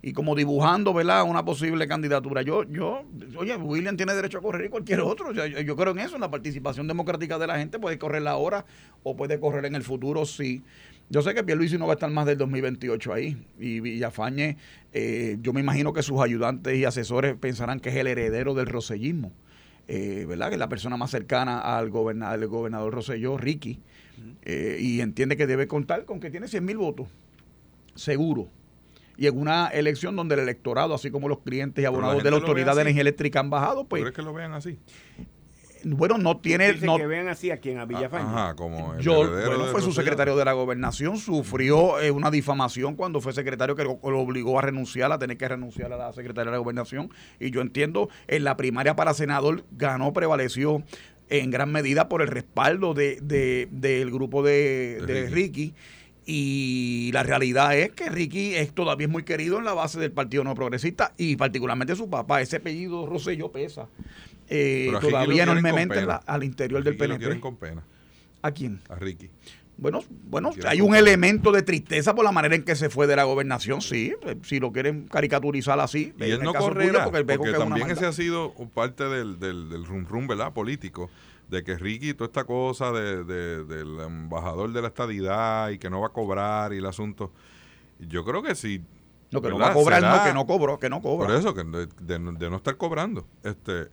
y 0.00 0.12
como 0.14 0.34
dibujando, 0.34 0.94
¿verdad? 0.94 1.24
Una 1.24 1.44
posible 1.44 1.86
candidatura. 1.86 2.40
Yo, 2.40 2.64
yo, 2.64 3.04
oye, 3.36 3.54
William 3.56 3.96
tiene 3.96 4.14
derecho 4.14 4.38
a 4.38 4.40
correr 4.40 4.64
y 4.64 4.68
cualquier 4.70 5.00
otro. 5.00 5.32
yo, 5.32 5.76
creo 5.76 5.92
en 5.92 5.98
eso, 5.98 6.14
en 6.14 6.22
la 6.22 6.30
participación 6.30 6.86
democrática 6.86 7.38
de 7.38 7.46
la 7.46 7.58
gente. 7.58 7.78
Puede 7.78 7.98
correr 7.98 8.26
ahora 8.26 8.64
o 9.02 9.14
puede 9.14 9.38
correr 9.38 9.66
en 9.66 9.74
el 9.74 9.82
futuro, 9.82 10.24
sí. 10.24 10.62
Yo 11.10 11.22
sé 11.22 11.34
que 11.34 11.42
Pierluisi 11.44 11.78
no 11.78 11.86
va 11.86 11.92
a 11.92 11.94
estar 11.94 12.10
más 12.10 12.26
del 12.26 12.38
2028 12.38 13.12
ahí. 13.12 13.36
Y 13.58 13.80
Villafañe, 13.80 14.56
eh, 14.92 15.36
yo 15.40 15.52
me 15.52 15.60
imagino 15.60 15.92
que 15.92 16.02
sus 16.02 16.20
ayudantes 16.20 16.76
y 16.76 16.84
asesores 16.84 17.34
pensarán 17.36 17.80
que 17.80 17.90
es 17.90 17.96
el 17.96 18.06
heredero 18.06 18.54
del 18.54 18.66
rosellismo. 18.66 19.32
Eh, 19.88 20.26
¿verdad? 20.28 20.48
Que 20.48 20.54
es 20.54 20.58
la 20.58 20.68
persona 20.68 20.98
más 20.98 21.10
cercana 21.10 21.60
al, 21.60 21.88
gobernador, 21.88 22.34
al 22.34 22.46
gobernador 22.46 22.92
Roselló, 22.92 23.38
Ricky. 23.38 23.80
Eh, 24.42 24.78
y 24.80 25.00
entiende 25.00 25.36
que 25.36 25.46
debe 25.46 25.66
contar 25.66 26.04
con 26.04 26.20
que 26.20 26.30
tiene 26.30 26.46
100 26.48 26.64
mil 26.64 26.76
votos, 26.76 27.08
seguro. 27.94 28.48
Y 29.16 29.26
en 29.26 29.38
una 29.38 29.68
elección 29.68 30.14
donde 30.14 30.34
el 30.34 30.42
electorado, 30.42 30.94
así 30.94 31.10
como 31.10 31.28
los 31.28 31.40
clientes 31.40 31.82
y 31.82 31.86
abonados 31.86 32.22
de 32.22 32.30
la 32.30 32.36
Autoridad 32.36 32.76
de 32.76 32.82
Energía 32.82 33.00
Eléctrica 33.00 33.40
han 33.40 33.50
bajado, 33.50 33.84
pues... 33.86 34.02
¿Crees 34.02 34.14
que 34.14 34.22
lo 34.22 34.32
vean 34.32 34.52
así? 34.52 34.78
Bueno, 35.84 36.18
no 36.18 36.38
tiene. 36.38 36.74
no, 36.74 36.96
que 36.96 37.06
vean 37.06 37.28
así 37.28 37.50
a 37.50 37.58
quien 37.58 37.78
a 37.78 37.84
Villafañe. 37.84 38.24
Ajá, 38.24 38.54
como 38.54 38.98
Yo, 38.98 39.28
bueno, 39.28 39.66
fue 39.66 39.82
su 39.82 39.92
secretario 39.92 40.36
de 40.36 40.44
la 40.44 40.52
gobernación, 40.52 41.18
sufrió 41.18 42.00
eh, 42.00 42.10
una 42.10 42.30
difamación 42.30 42.96
cuando 42.96 43.20
fue 43.20 43.32
secretario 43.32 43.76
que 43.76 43.84
lo, 43.84 43.92
obligó 44.02 44.58
a 44.58 44.62
renunciar, 44.62 45.12
a 45.12 45.18
tener 45.18 45.36
que 45.36 45.48
renunciar 45.48 45.92
a 45.92 45.96
la 45.96 46.12
secretaria 46.12 46.50
de 46.50 46.56
la 46.56 46.58
gobernación. 46.58 47.10
Y 47.40 47.50
yo 47.50 47.60
entiendo, 47.60 48.08
en 48.26 48.44
la 48.44 48.56
primaria 48.56 48.96
para 48.96 49.14
senador 49.14 49.64
ganó, 49.72 50.12
prevaleció 50.12 50.82
en 51.28 51.50
gran 51.50 51.70
medida 51.70 52.08
por 52.08 52.22
el 52.22 52.28
respaldo 52.28 52.94
de, 52.94 53.18
del 53.70 54.10
grupo 54.10 54.42
de, 54.42 55.28
Ricky. 55.30 55.74
Y 56.30 57.10
la 57.14 57.22
realidad 57.22 57.74
es 57.74 57.92
que 57.92 58.10
Ricky 58.10 58.54
es 58.54 58.74
todavía 58.74 59.08
muy 59.08 59.22
querido 59.22 59.58
en 59.58 59.64
la 59.64 59.72
base 59.72 59.98
del 59.98 60.12
Partido 60.12 60.44
No 60.44 60.54
Progresista 60.54 61.14
y 61.16 61.36
particularmente 61.36 61.96
su 61.96 62.10
papá. 62.10 62.42
Ese 62.42 62.56
apellido 62.56 63.06
Rosselló 63.06 63.50
pesa 63.50 63.88
eh, 64.48 64.92
todavía 65.00 65.44
enormemente 65.44 66.06
al 66.26 66.44
interior 66.44 66.82
del 66.82 66.96
PNP. 66.96 67.40
con 67.40 67.56
pena. 67.56 67.84
¿A 68.42 68.50
quién? 68.50 68.80
A 68.88 68.94
Ricky. 68.94 69.30
Bueno, 69.76 70.02
bueno, 70.24 70.50
hay 70.66 70.80
un 70.80 70.96
elemento 70.96 71.52
de 71.52 71.62
tristeza 71.62 72.12
por 72.12 72.24
la 72.24 72.32
manera 72.32 72.56
en 72.56 72.64
que 72.64 72.74
se 72.74 72.90
fue 72.90 73.06
de 73.06 73.14
la 73.14 73.22
gobernación, 73.22 73.80
sí, 73.80 74.12
eh, 74.26 74.36
si 74.42 74.58
lo 74.58 74.72
quieren 74.72 75.06
caricaturizar 75.06 75.78
así. 75.78 76.12
Y 76.18 76.24
él 76.24 76.42
no 76.42 76.52
correrá, 76.52 77.04
porque, 77.04 77.36
porque 77.36 77.52
también 77.52 77.88
ese 77.88 78.04
ha 78.04 78.12
sido 78.12 78.52
parte 78.74 79.04
del, 79.04 79.38
del, 79.38 79.68
del 79.70 79.84
rum 79.84 80.04
rum, 80.04 80.26
¿verdad? 80.26 80.52
Político 80.52 81.10
de 81.48 81.64
que 81.64 81.76
Ricky, 81.76 82.14
toda 82.14 82.26
esta 82.26 82.44
cosa 82.44 82.92
de, 82.92 83.24
del 83.24 84.00
embajador 84.00 84.72
de 84.72 84.82
la 84.82 84.88
estadidad 84.88 85.70
y 85.70 85.78
que 85.78 85.90
no 85.90 86.00
va 86.00 86.08
a 86.08 86.12
cobrar 86.12 86.72
y 86.72 86.78
el 86.78 86.86
asunto, 86.86 87.32
yo 87.98 88.24
creo 88.24 88.42
que 88.42 88.54
sí. 88.54 88.82
No, 89.30 89.42
que 89.42 89.48
no 89.50 89.58
va 89.58 89.70
a 89.70 89.74
cobrar, 89.74 90.02
no, 90.02 90.24
que 90.24 90.32
no 90.32 90.46
cobró, 90.46 90.78
que 90.78 90.88
no 90.88 91.02
cobra. 91.02 91.26
Por 91.26 91.36
eso, 91.36 91.54
que 91.54 91.62
de, 91.62 92.18
no 92.18 92.56
estar 92.56 92.76
cobrando. 92.76 93.26
Este, 93.42 93.88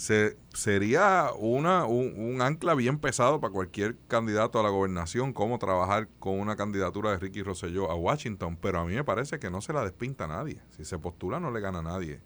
se, 0.00 0.38
sería 0.54 1.28
una, 1.38 1.84
un, 1.84 2.40
ancla 2.40 2.74
bien 2.74 2.98
pesado 2.98 3.38
para 3.38 3.52
cualquier 3.52 3.96
candidato 4.08 4.58
a 4.58 4.62
la 4.62 4.70
gobernación, 4.70 5.34
cómo 5.34 5.58
trabajar 5.58 6.08
con 6.18 6.40
una 6.40 6.56
candidatura 6.56 7.10
de 7.10 7.18
Ricky 7.18 7.42
Rosselló 7.42 7.90
a 7.90 7.94
Washington, 7.96 8.56
pero 8.56 8.80
a 8.80 8.86
mí 8.86 8.94
me 8.94 9.04
parece 9.04 9.38
que 9.38 9.50
no 9.50 9.60
se 9.60 9.74
la 9.74 9.84
despinta 9.84 10.24
a 10.24 10.28
nadie. 10.28 10.62
Si 10.70 10.86
se 10.86 10.98
postula 10.98 11.38
no 11.38 11.50
le 11.50 11.60
gana 11.60 11.80
a 11.80 11.82
nadie 11.82 12.18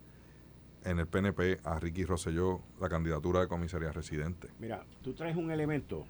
en 0.84 1.00
el 1.00 1.08
PNP 1.08 1.62
a 1.64 1.80
Ricky 1.80 2.04
Rosselló 2.04 2.60
la 2.80 2.88
candidatura 2.88 3.40
de 3.40 3.48
comisaría 3.48 3.90
residente. 3.90 4.50
Mira, 4.60 4.86
tú 5.02 5.12
traes 5.12 5.34
un 5.34 5.50
elemento 5.50 6.06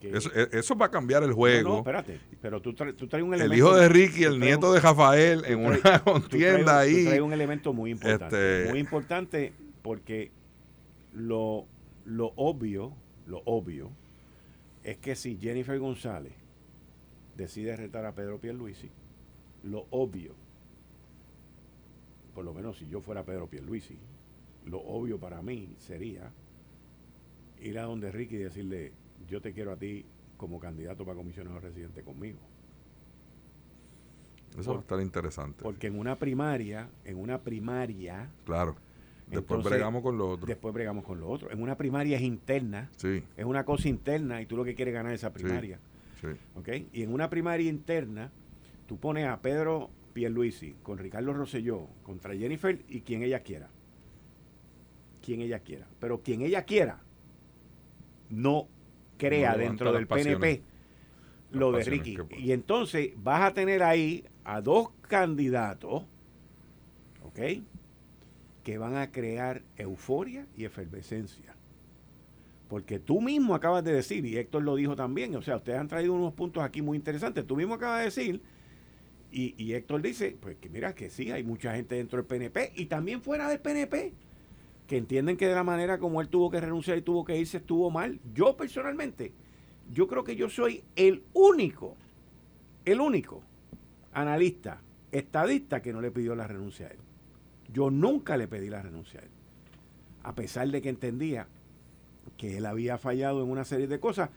eso, 0.00 0.30
e, 0.34 0.48
eso, 0.50 0.74
va 0.74 0.86
a 0.86 0.90
cambiar 0.90 1.22
el 1.22 1.32
juego. 1.32 1.68
No, 1.68 1.78
espérate, 1.78 2.18
pero 2.42 2.60
tú, 2.60 2.74
traes, 2.74 2.96
tú 2.96 3.06
traes 3.06 3.24
un 3.24 3.34
elemento. 3.34 3.54
El 3.54 3.58
hijo 3.58 3.76
de 3.76 3.88
Ricky, 3.88 4.24
el 4.24 4.40
nieto 4.40 4.72
de 4.72 4.80
Rafael, 4.80 5.44
en 5.46 5.64
una 5.64 6.00
contienda 6.02 6.80
ahí. 6.80 7.04
Tú 7.04 7.04
traes 7.04 7.20
un 7.20 7.32
elemento 7.32 7.72
muy 7.72 7.92
importante. 7.92 8.62
Este 8.62 8.70
muy 8.70 8.80
importante 8.80 9.52
porque 9.82 10.32
lo, 11.16 11.66
lo 12.04 12.32
obvio, 12.36 12.92
lo 13.26 13.42
obvio, 13.46 13.90
es 14.84 14.98
que 14.98 15.16
si 15.16 15.38
Jennifer 15.38 15.78
González 15.78 16.34
decide 17.36 17.74
retar 17.74 18.04
a 18.04 18.14
Pedro 18.14 18.38
Pierluisi, 18.38 18.90
lo 19.64 19.86
obvio, 19.90 20.34
por 22.34 22.44
lo 22.44 22.52
menos 22.52 22.76
si 22.76 22.86
yo 22.88 23.00
fuera 23.00 23.24
Pedro 23.24 23.48
Pierluisi, 23.48 23.96
lo 24.66 24.78
obvio 24.80 25.18
para 25.18 25.40
mí 25.40 25.74
sería 25.78 26.30
ir 27.60 27.78
a 27.78 27.84
donde 27.84 28.12
Ricky 28.12 28.36
y 28.36 28.38
decirle, 28.38 28.92
yo 29.26 29.40
te 29.40 29.52
quiero 29.52 29.72
a 29.72 29.76
ti 29.76 30.04
como 30.36 30.60
candidato 30.60 31.04
para 31.04 31.16
comisionado 31.16 31.60
residente 31.60 32.02
conmigo. 32.02 32.38
Eso 34.58 34.72
va 34.72 34.78
a 34.78 34.80
estar 34.80 35.00
interesante. 35.00 35.62
Porque 35.62 35.86
en 35.86 35.98
una 35.98 36.16
primaria, 36.18 36.88
en 37.04 37.18
una 37.18 37.40
primaria... 37.40 38.30
Claro. 38.44 38.76
Después 39.26 39.64
bregamos 39.64 40.02
con 40.02 40.18
lo 40.18 40.30
otro. 40.30 40.46
Después 40.46 40.72
bregamos 40.72 41.04
con 41.04 41.20
lo 41.20 41.28
otro. 41.28 41.50
En 41.50 41.60
una 41.60 41.76
primaria 41.76 42.16
es 42.16 42.22
interna. 42.22 42.90
Sí. 42.96 43.22
Es 43.36 43.44
una 43.44 43.64
cosa 43.64 43.88
interna 43.88 44.40
y 44.40 44.46
tú 44.46 44.56
lo 44.56 44.64
que 44.64 44.74
quieres 44.74 44.94
ganar 44.94 45.12
esa 45.12 45.32
primaria. 45.32 45.80
Sí. 46.20 46.28
¿Ok? 46.54 46.68
Y 46.92 47.02
en 47.02 47.12
una 47.12 47.28
primaria 47.28 47.68
interna, 47.68 48.30
tú 48.86 48.98
pones 48.98 49.26
a 49.26 49.40
Pedro 49.40 49.90
Pierluisi 50.12 50.76
con 50.82 50.98
Ricardo 50.98 51.32
Rosselló 51.32 51.88
contra 52.02 52.34
Jennifer 52.34 52.80
y 52.88 53.00
quien 53.00 53.22
ella 53.22 53.40
quiera. 53.40 53.68
Quien 55.22 55.40
ella 55.40 55.58
quiera. 55.58 55.86
Pero 55.98 56.22
quien 56.22 56.42
ella 56.42 56.64
quiera 56.64 57.00
no 58.30 58.68
crea 59.18 59.56
dentro 59.56 59.92
del 59.92 60.06
PNP 60.06 60.62
lo 61.50 61.72
de 61.72 61.84
Ricky. 61.84 62.16
Y 62.38 62.52
entonces 62.52 63.12
vas 63.16 63.42
a 63.42 63.54
tener 63.54 63.82
ahí 63.82 64.24
a 64.44 64.60
dos 64.60 64.90
candidatos, 65.02 66.04
¿ok? 67.24 67.40
Que 68.66 68.78
van 68.78 68.96
a 68.96 69.12
crear 69.12 69.62
euforia 69.76 70.44
y 70.56 70.64
efervescencia. 70.64 71.54
Porque 72.66 72.98
tú 72.98 73.20
mismo 73.20 73.54
acabas 73.54 73.84
de 73.84 73.92
decir, 73.92 74.26
y 74.26 74.38
Héctor 74.38 74.64
lo 74.64 74.74
dijo 74.74 74.96
también, 74.96 75.36
o 75.36 75.42
sea, 75.42 75.54
ustedes 75.54 75.78
han 75.78 75.86
traído 75.86 76.14
unos 76.14 76.34
puntos 76.34 76.64
aquí 76.64 76.82
muy 76.82 76.96
interesantes. 76.98 77.46
Tú 77.46 77.54
mismo 77.54 77.74
acabas 77.74 78.00
de 78.00 78.04
decir, 78.06 78.42
y, 79.30 79.72
Héctor 79.72 80.02
dice, 80.02 80.36
pues 80.40 80.56
que 80.56 80.68
mira 80.68 80.96
que 80.96 81.10
sí, 81.10 81.30
hay 81.30 81.44
mucha 81.44 81.76
gente 81.76 81.94
dentro 81.94 82.16
del 82.16 82.26
PNP 82.26 82.72
y 82.74 82.86
también 82.86 83.22
fuera 83.22 83.48
del 83.48 83.60
PNP 83.60 84.12
que 84.88 84.96
entienden 84.96 85.36
que 85.36 85.46
de 85.46 85.54
la 85.54 85.62
manera 85.62 85.98
como 85.98 86.20
él 86.20 86.28
tuvo 86.28 86.50
que 86.50 86.60
renunciar 86.60 86.98
y 86.98 87.02
tuvo 87.02 87.24
que 87.24 87.38
irse 87.38 87.58
estuvo 87.58 87.88
mal. 87.92 88.18
Yo 88.34 88.56
personalmente, 88.56 89.32
yo 89.92 90.08
creo 90.08 90.24
que 90.24 90.34
yo 90.34 90.50
soy 90.50 90.82
el 90.96 91.22
único, 91.34 91.94
el 92.84 93.00
único 93.00 93.42
analista, 94.12 94.82
estadista 95.12 95.80
que 95.80 95.92
no 95.92 96.00
le 96.00 96.10
pidió 96.10 96.34
la 96.34 96.48
renuncia 96.48 96.88
a 96.88 96.90
él. 96.90 97.05
Yo 97.72 97.90
nunca 97.90 98.36
le 98.36 98.48
pedí 98.48 98.68
la 98.68 98.82
renuncia 98.82 99.20
a 99.20 99.22
él. 99.24 99.30
A 100.22 100.34
pesar 100.34 100.68
de 100.68 100.82
que 100.82 100.88
entendía 100.88 101.48
que 102.36 102.58
él 102.58 102.66
había 102.66 102.98
fallado 102.98 103.42
en 103.42 103.50
una 103.50 103.64
serie 103.64 103.86
de 103.86 104.00
cosas, 104.00 104.30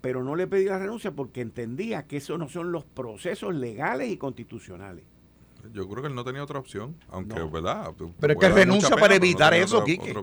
pero 0.00 0.22
no 0.22 0.36
le 0.36 0.46
pedí 0.46 0.64
la 0.64 0.78
renuncia 0.78 1.12
porque 1.12 1.40
entendía 1.40 2.06
que 2.06 2.18
esos 2.18 2.38
no 2.38 2.48
son 2.48 2.72
los 2.72 2.84
procesos 2.84 3.54
legales 3.54 4.10
y 4.10 4.16
constitucionales. 4.16 5.04
Yo 5.72 5.88
creo 5.88 6.02
que 6.02 6.08
él 6.08 6.14
no 6.14 6.24
tenía 6.24 6.42
otra 6.42 6.58
opción, 6.58 6.96
aunque, 7.10 7.42
¿verdad? 7.42 7.92
Pero 8.20 8.32
es 8.32 8.38
que 8.38 8.48
renuncia 8.48 8.96
para 8.96 9.16
evitar 9.16 9.52
eso, 9.54 9.84
Quique. 9.84 10.14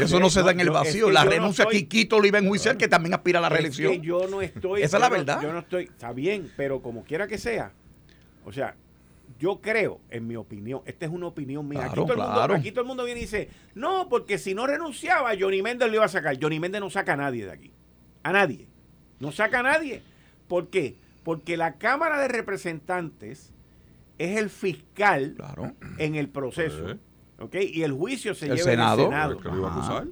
eso 0.00 0.20
no 0.20 0.30
se 0.30 0.42
da 0.42 0.50
en 0.52 0.60
el 0.60 0.70
vacío. 0.70 1.10
la 1.10 1.24
renuncia 1.24 1.64
no 1.64 1.70
Quiquito 1.70 2.20
lo 2.20 2.26
iba 2.26 2.38
a 2.38 2.42
enjuiciar, 2.42 2.76
que 2.76 2.86
también 2.86 3.14
aspira 3.14 3.38
a 3.38 3.42
la 3.42 3.48
reelección. 3.48 3.92
Es 3.92 4.00
que 4.00 4.06
yo 4.06 4.28
no 4.28 4.42
estoy. 4.42 4.82
Esa 4.82 4.98
es 4.98 5.00
la 5.00 5.08
verdad. 5.08 5.40
Yo 5.42 5.52
no 5.52 5.60
estoy. 5.60 5.84
Está 5.84 6.12
bien, 6.12 6.52
pero 6.56 6.82
como 6.82 7.04
quiera 7.04 7.26
que 7.26 7.38
sea. 7.38 7.72
O 8.44 8.52
sea, 8.52 8.76
yo 9.38 9.60
creo, 9.60 10.00
en 10.10 10.26
mi 10.26 10.36
opinión, 10.36 10.82
esta 10.86 11.06
es 11.06 11.12
una 11.12 11.26
opinión 11.26 11.68
mía. 11.68 11.86
aquí, 11.86 11.94
todo 11.94 12.12
el 12.12 12.18
mundo, 12.18 12.42
aquí 12.54 12.70
todo 12.70 12.80
el 12.82 12.86
mundo 12.86 13.04
viene 13.04 13.20
y 13.20 13.24
dice, 13.24 13.50
no, 13.74 14.08
porque 14.08 14.38
si 14.38 14.54
no 14.54 14.66
renunciaba, 14.66 15.32
Johnny 15.38 15.62
Méndez 15.62 15.88
lo 15.88 15.96
iba 15.96 16.04
a 16.04 16.08
sacar. 16.08 16.38
Johnny 16.40 16.60
Méndez 16.60 16.80
no 16.80 16.90
saca 16.90 17.14
a 17.14 17.16
nadie 17.16 17.44
de 17.44 17.52
aquí. 17.52 17.72
A 18.22 18.32
nadie. 18.32 18.66
No 19.20 19.32
saca 19.32 19.60
a 19.60 19.62
nadie. 19.62 20.02
¿Por 20.48 20.68
qué? 20.68 20.96
Porque 21.22 21.56
la 21.56 21.76
Cámara 21.76 22.20
de 22.20 22.28
Representantes 22.28 23.52
es 24.18 24.38
el 24.38 24.50
fiscal 24.50 25.36
en 25.98 26.14
el 26.14 26.28
proceso. 26.28 26.96
¿okay? 27.38 27.70
Y 27.72 27.82
el 27.82 27.92
juicio 27.92 28.34
se 28.34 28.46
lleva 28.46 28.58
Senado, 28.58 29.06
en 29.06 29.12
el 29.12 29.42
Senado. 29.42 30.06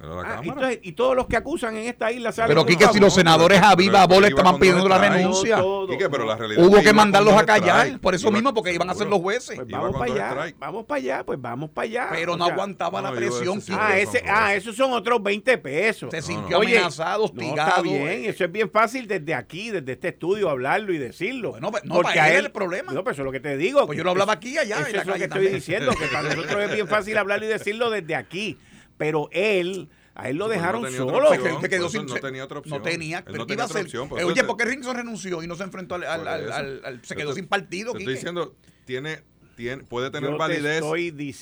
Ah, 0.00 0.40
y, 0.80 0.92
todos 0.92 1.16
los 1.16 1.26
que 1.26 1.36
acusan 1.36 1.76
en 1.76 1.88
esta 1.88 2.12
isla 2.12 2.30
saben 2.30 2.50
Pero 2.50 2.64
Quique, 2.64 2.86
si 2.92 3.00
los 3.00 3.12
senadores 3.12 3.60
a 3.60 3.74
viva 3.74 4.06
bola 4.06 4.28
estaban 4.28 4.58
pidiendo 4.58 4.88
la 4.88 4.98
renuncia, 4.98 5.60
hubo 5.62 6.80
que 6.80 6.92
mandarlos 6.92 7.34
a 7.34 7.44
callar, 7.44 7.98
por 7.98 8.14
eso 8.14 8.30
mismo, 8.30 8.54
porque 8.54 8.72
iban 8.72 8.88
a 8.90 8.94
ser 8.94 9.08
los 9.08 9.20
jueces. 9.20 9.56
Pues 9.56 9.68
vamos 9.68 9.96
para 9.96 10.12
allá, 10.12 10.54
vamos 10.58 10.86
para 10.86 10.98
allá, 10.98 11.24
pues 11.24 11.40
vamos 11.40 11.70
para 11.70 11.84
allá. 11.86 12.08
Pero 12.12 12.36
no 12.36 12.44
aguantaba 12.44 13.02
la 13.02 13.12
presión. 13.12 13.60
Ah, 13.72 13.98
ese, 13.98 14.22
ah, 14.28 14.54
esos 14.54 14.76
son 14.76 14.92
otros 14.92 15.22
20 15.22 15.58
pesos. 15.58 16.10
Se 16.10 16.22
sintió 16.22 16.58
amenazado, 16.58 17.24
hostigado. 17.24 17.68
está 17.68 17.82
bien, 17.82 18.24
eso 18.24 18.44
es 18.44 18.52
bien 18.52 18.70
fácil 18.70 19.08
desde 19.08 19.34
aquí, 19.34 19.70
desde 19.70 19.92
este 19.92 20.08
estudio, 20.08 20.48
hablarlo 20.48 20.92
y 20.92 20.98
decirlo. 20.98 21.50
Bueno, 21.50 21.70
pues, 21.72 21.84
no, 21.84 21.94
porque 21.94 22.20
a 22.20 22.32
él 22.32 22.46
el 22.46 22.52
problema. 22.52 22.92
No, 22.92 23.02
pero 23.02 23.12
eso 23.12 23.22
es 23.22 23.26
lo 23.26 23.32
que 23.32 23.40
te 23.40 23.56
digo. 23.56 23.84
Pues 23.86 23.98
yo 23.98 24.04
lo 24.04 24.10
hablaba 24.10 24.34
aquí 24.34 24.56
allá. 24.58 24.80
Eso 24.80 25.00
es 25.00 25.06
lo 25.06 25.14
que 25.14 25.24
estoy 25.24 25.48
diciendo, 25.48 25.92
que 25.92 26.06
para 26.06 26.34
nosotros 26.34 26.62
es 26.62 26.72
bien 26.72 26.86
fácil 26.86 27.18
hablarlo 27.18 27.46
y 27.46 27.48
decirlo 27.48 27.90
desde 27.90 28.14
aquí 28.14 28.56
pero 28.98 29.28
él 29.32 29.88
a 30.14 30.28
él 30.28 30.36
lo 30.36 30.48
dejaron 30.48 30.90
solo. 30.92 31.30
no 31.30 32.20
tenía 32.20 32.44
otra 32.44 32.58
opción. 32.58 32.78
No 32.78 32.82
tenía. 32.82 33.24
Pero 33.24 33.46
¿qué 33.46 33.52
iba 33.54 33.62
a 33.62 33.66
hacer? 33.66 33.86
Eh, 33.86 34.24
oye, 34.24 34.44
¿por 34.44 34.56
qué 34.56 34.64
Rinson 34.64 34.96
renunció 34.96 35.42
y 35.42 35.46
no 35.46 35.54
se 35.54 35.62
enfrentó 35.62 35.94
al. 35.94 36.04
al, 36.04 37.00
se 37.04 37.14
quedó 37.14 37.32
sin 37.32 37.46
partido? 37.46 37.92
Te 37.92 38.00
estoy 38.00 38.14
diciendo, 38.14 38.54
tiene 38.84 39.22
puede 39.88 40.10
tener 40.10 40.36
validez 40.36 40.82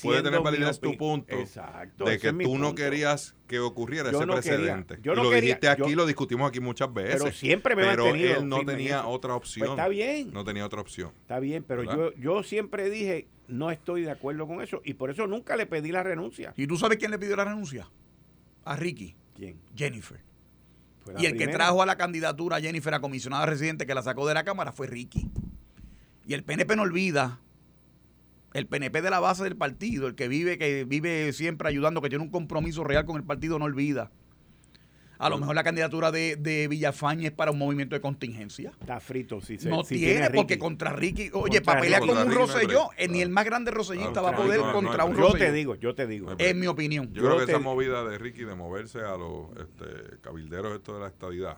puede 0.01 0.23
tener 0.23 0.41
validez 0.41 0.79
tu 0.79 0.97
punto 0.97 1.35
Exacto, 1.37 2.05
de 2.05 2.17
que 2.17 2.33
tú 2.33 2.57
no 2.57 2.73
querías 2.73 3.35
que 3.47 3.59
ocurriera 3.59 4.09
ese 4.09 4.25
precedente 4.25 4.97
yo 5.01 5.13
y 5.13 5.15
lo 5.15 5.29
dijiste 5.29 5.69
aquí 5.69 5.93
lo 5.93 6.05
discutimos 6.05 6.49
aquí 6.49 6.59
muchas 6.59 6.91
veces 6.91 7.21
pero 7.21 7.31
siempre 7.31 7.75
me 7.75 7.83
pero 7.83 8.15
él 8.15 8.47
no 8.47 8.65
tenía 8.65 9.05
otra 9.05 9.33
pues 9.35 9.49
opción 9.49 9.69
está 9.69 9.87
bien 9.87 10.33
no 10.33 10.43
tenía 10.43 10.65
otra 10.65 10.81
opción 10.81 11.11
está 11.21 11.39
bien 11.39 11.63
pero 11.63 11.83
yo 11.83 12.11
yo 12.15 12.41
siempre 12.41 12.89
dije 12.89 13.27
no 13.47 13.71
estoy 13.71 14.03
de 14.03 14.11
acuerdo 14.11 14.47
con 14.47 14.61
eso. 14.61 14.81
Y 14.83 14.93
por 14.93 15.09
eso 15.09 15.27
nunca 15.27 15.55
le 15.55 15.65
pedí 15.65 15.91
la 15.91 16.03
renuncia. 16.03 16.53
Y 16.57 16.67
tú 16.67 16.77
sabes 16.77 16.97
quién 16.97 17.11
le 17.11 17.19
pidió 17.19 17.35
la 17.35 17.45
renuncia 17.45 17.89
a 18.65 18.75
Ricky. 18.75 19.15
Quién 19.35 19.59
Jennifer. 19.75 20.19
Y 21.17 21.25
el 21.25 21.37
que 21.37 21.47
trajo 21.47 21.81
a 21.81 21.85
la 21.85 21.95
candidatura 21.95 22.57
a 22.57 22.61
Jennifer 22.61 22.93
a 22.93 22.99
comisionada 22.99 23.45
residente 23.45 23.85
que 23.85 23.95
la 23.95 24.01
sacó 24.01 24.27
de 24.27 24.33
la 24.33 24.43
Cámara 24.43 24.73
fue 24.73 24.87
Ricky. 24.87 25.29
Y 26.25 26.33
el 26.33 26.43
PNP 26.43 26.75
no 26.75 26.81
olvida 26.81 27.39
el 28.53 28.67
PNP 28.67 29.01
de 29.01 29.09
la 29.09 29.19
base 29.19 29.43
del 29.43 29.55
partido, 29.55 30.07
el 30.07 30.15
que 30.15 30.27
vive, 30.27 30.57
que 30.57 30.83
vive 30.83 31.31
siempre 31.31 31.69
ayudando, 31.69 32.01
que 32.01 32.09
tiene 32.09 32.23
un 32.23 32.31
compromiso 32.31 32.83
real 32.83 33.05
con 33.05 33.17
el 33.17 33.23
partido, 33.23 33.59
no 33.59 33.65
olvida. 33.65 34.11
A 35.19 35.29
lo 35.29 35.37
mejor 35.37 35.55
la 35.55 35.63
candidatura 35.63 36.11
de, 36.11 36.35
de 36.35 36.67
Villafaña 36.67 37.27
es 37.27 37.33
para 37.33 37.51
un 37.51 37.57
movimiento 37.57 37.95
de 37.95 38.01
contingencia. 38.01 38.71
Está 38.79 38.99
frito, 38.99 39.41
sí. 39.41 39.57
no 39.63 39.83
tiene, 39.83 40.29
porque 40.31 40.57
contra 40.57 40.93
Ricky, 40.93 41.29
oye, 41.33 41.61
para 41.61 41.81
pelear 41.81 42.01
con 42.01 42.17
un 42.17 42.31
Rosselló, 42.31 42.89
eh, 42.97 43.07
ni 43.07 43.21
el 43.21 43.29
más 43.29 43.45
grande 43.45 43.71
Rosellista 43.71 44.21
va 44.21 44.31
a 44.31 44.35
poder 44.35 44.59
contra 44.59 45.05
un 45.05 45.15
Rosselló. 45.15 45.37
Yo 45.37 45.45
te 45.45 45.51
digo, 45.51 45.75
yo 45.75 45.95
te 45.95 46.07
digo. 46.07 46.35
En 46.37 46.59
mi 46.59 46.67
opinión. 46.67 47.11
Yo, 47.13 47.23
creo 47.23 47.37
que 47.37 47.51
esa 47.51 47.59
movida 47.59 48.03
de 48.03 48.17
Ricky 48.17 48.43
de 48.43 48.55
moverse 48.55 48.99
a 48.99 49.17
los 49.17 49.49
este, 49.57 50.17
cabilderos 50.21 50.75
esto 50.75 50.95
de 50.95 51.01
la 51.01 51.07
estadidad 51.07 51.57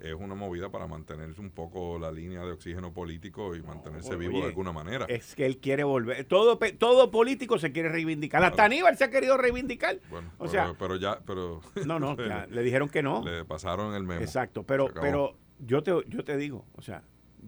es 0.00 0.14
una 0.14 0.34
movida 0.34 0.70
para 0.70 0.86
mantenerse 0.86 1.40
un 1.40 1.50
poco 1.50 1.98
la 1.98 2.10
línea 2.10 2.40
de 2.44 2.52
oxígeno 2.52 2.92
político 2.92 3.54
y 3.54 3.62
mantenerse 3.62 4.16
vivo 4.16 4.40
de 4.40 4.46
alguna 4.46 4.72
manera. 4.72 5.06
Es 5.08 5.34
que 5.34 5.46
él 5.46 5.58
quiere 5.58 5.84
volver. 5.84 6.24
Todo 6.24 6.58
todo 6.78 7.10
político 7.10 7.58
se 7.58 7.72
quiere 7.72 7.88
reivindicar. 7.88 8.42
Hasta 8.44 8.64
Aníbal 8.64 8.96
se 8.96 9.04
ha 9.04 9.10
querido 9.10 9.36
reivindicar. 9.36 10.00
Bueno, 10.10 10.30
o 10.34 10.38
pero, 10.40 10.50
sea, 10.50 10.74
pero 10.78 10.96
ya, 10.96 11.20
pero 11.24 11.60
no, 11.86 11.98
no, 11.98 12.16
le 12.50 12.62
dijeron 12.62 12.88
que 12.88 13.02
no. 13.02 13.24
Le 13.24 13.44
pasaron 13.44 13.94
el 13.94 14.02
memo. 14.04 14.20
Exacto, 14.20 14.64
pero 14.64 14.88
pero 14.92 15.36
yo 15.58 15.82
te 15.82 15.92
yo 16.08 16.24
te 16.24 16.36
digo, 16.36 16.66
o 16.74 16.82
sea, 16.82 17.02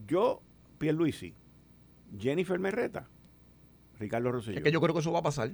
yo 0.07 0.43
Pierluisi, 0.79 1.35
Jennifer 2.19 2.59
Merreta, 2.59 3.09
Ricardo 3.99 4.33
Rosselló. 4.33 4.59
Es 4.59 4.65
que 4.65 4.73
yo 4.73 4.81
creo 4.81 4.95
que 4.95 5.01
eso 5.01 5.13
va 5.13 5.21
a 5.21 5.23
pasar. 5.23 5.51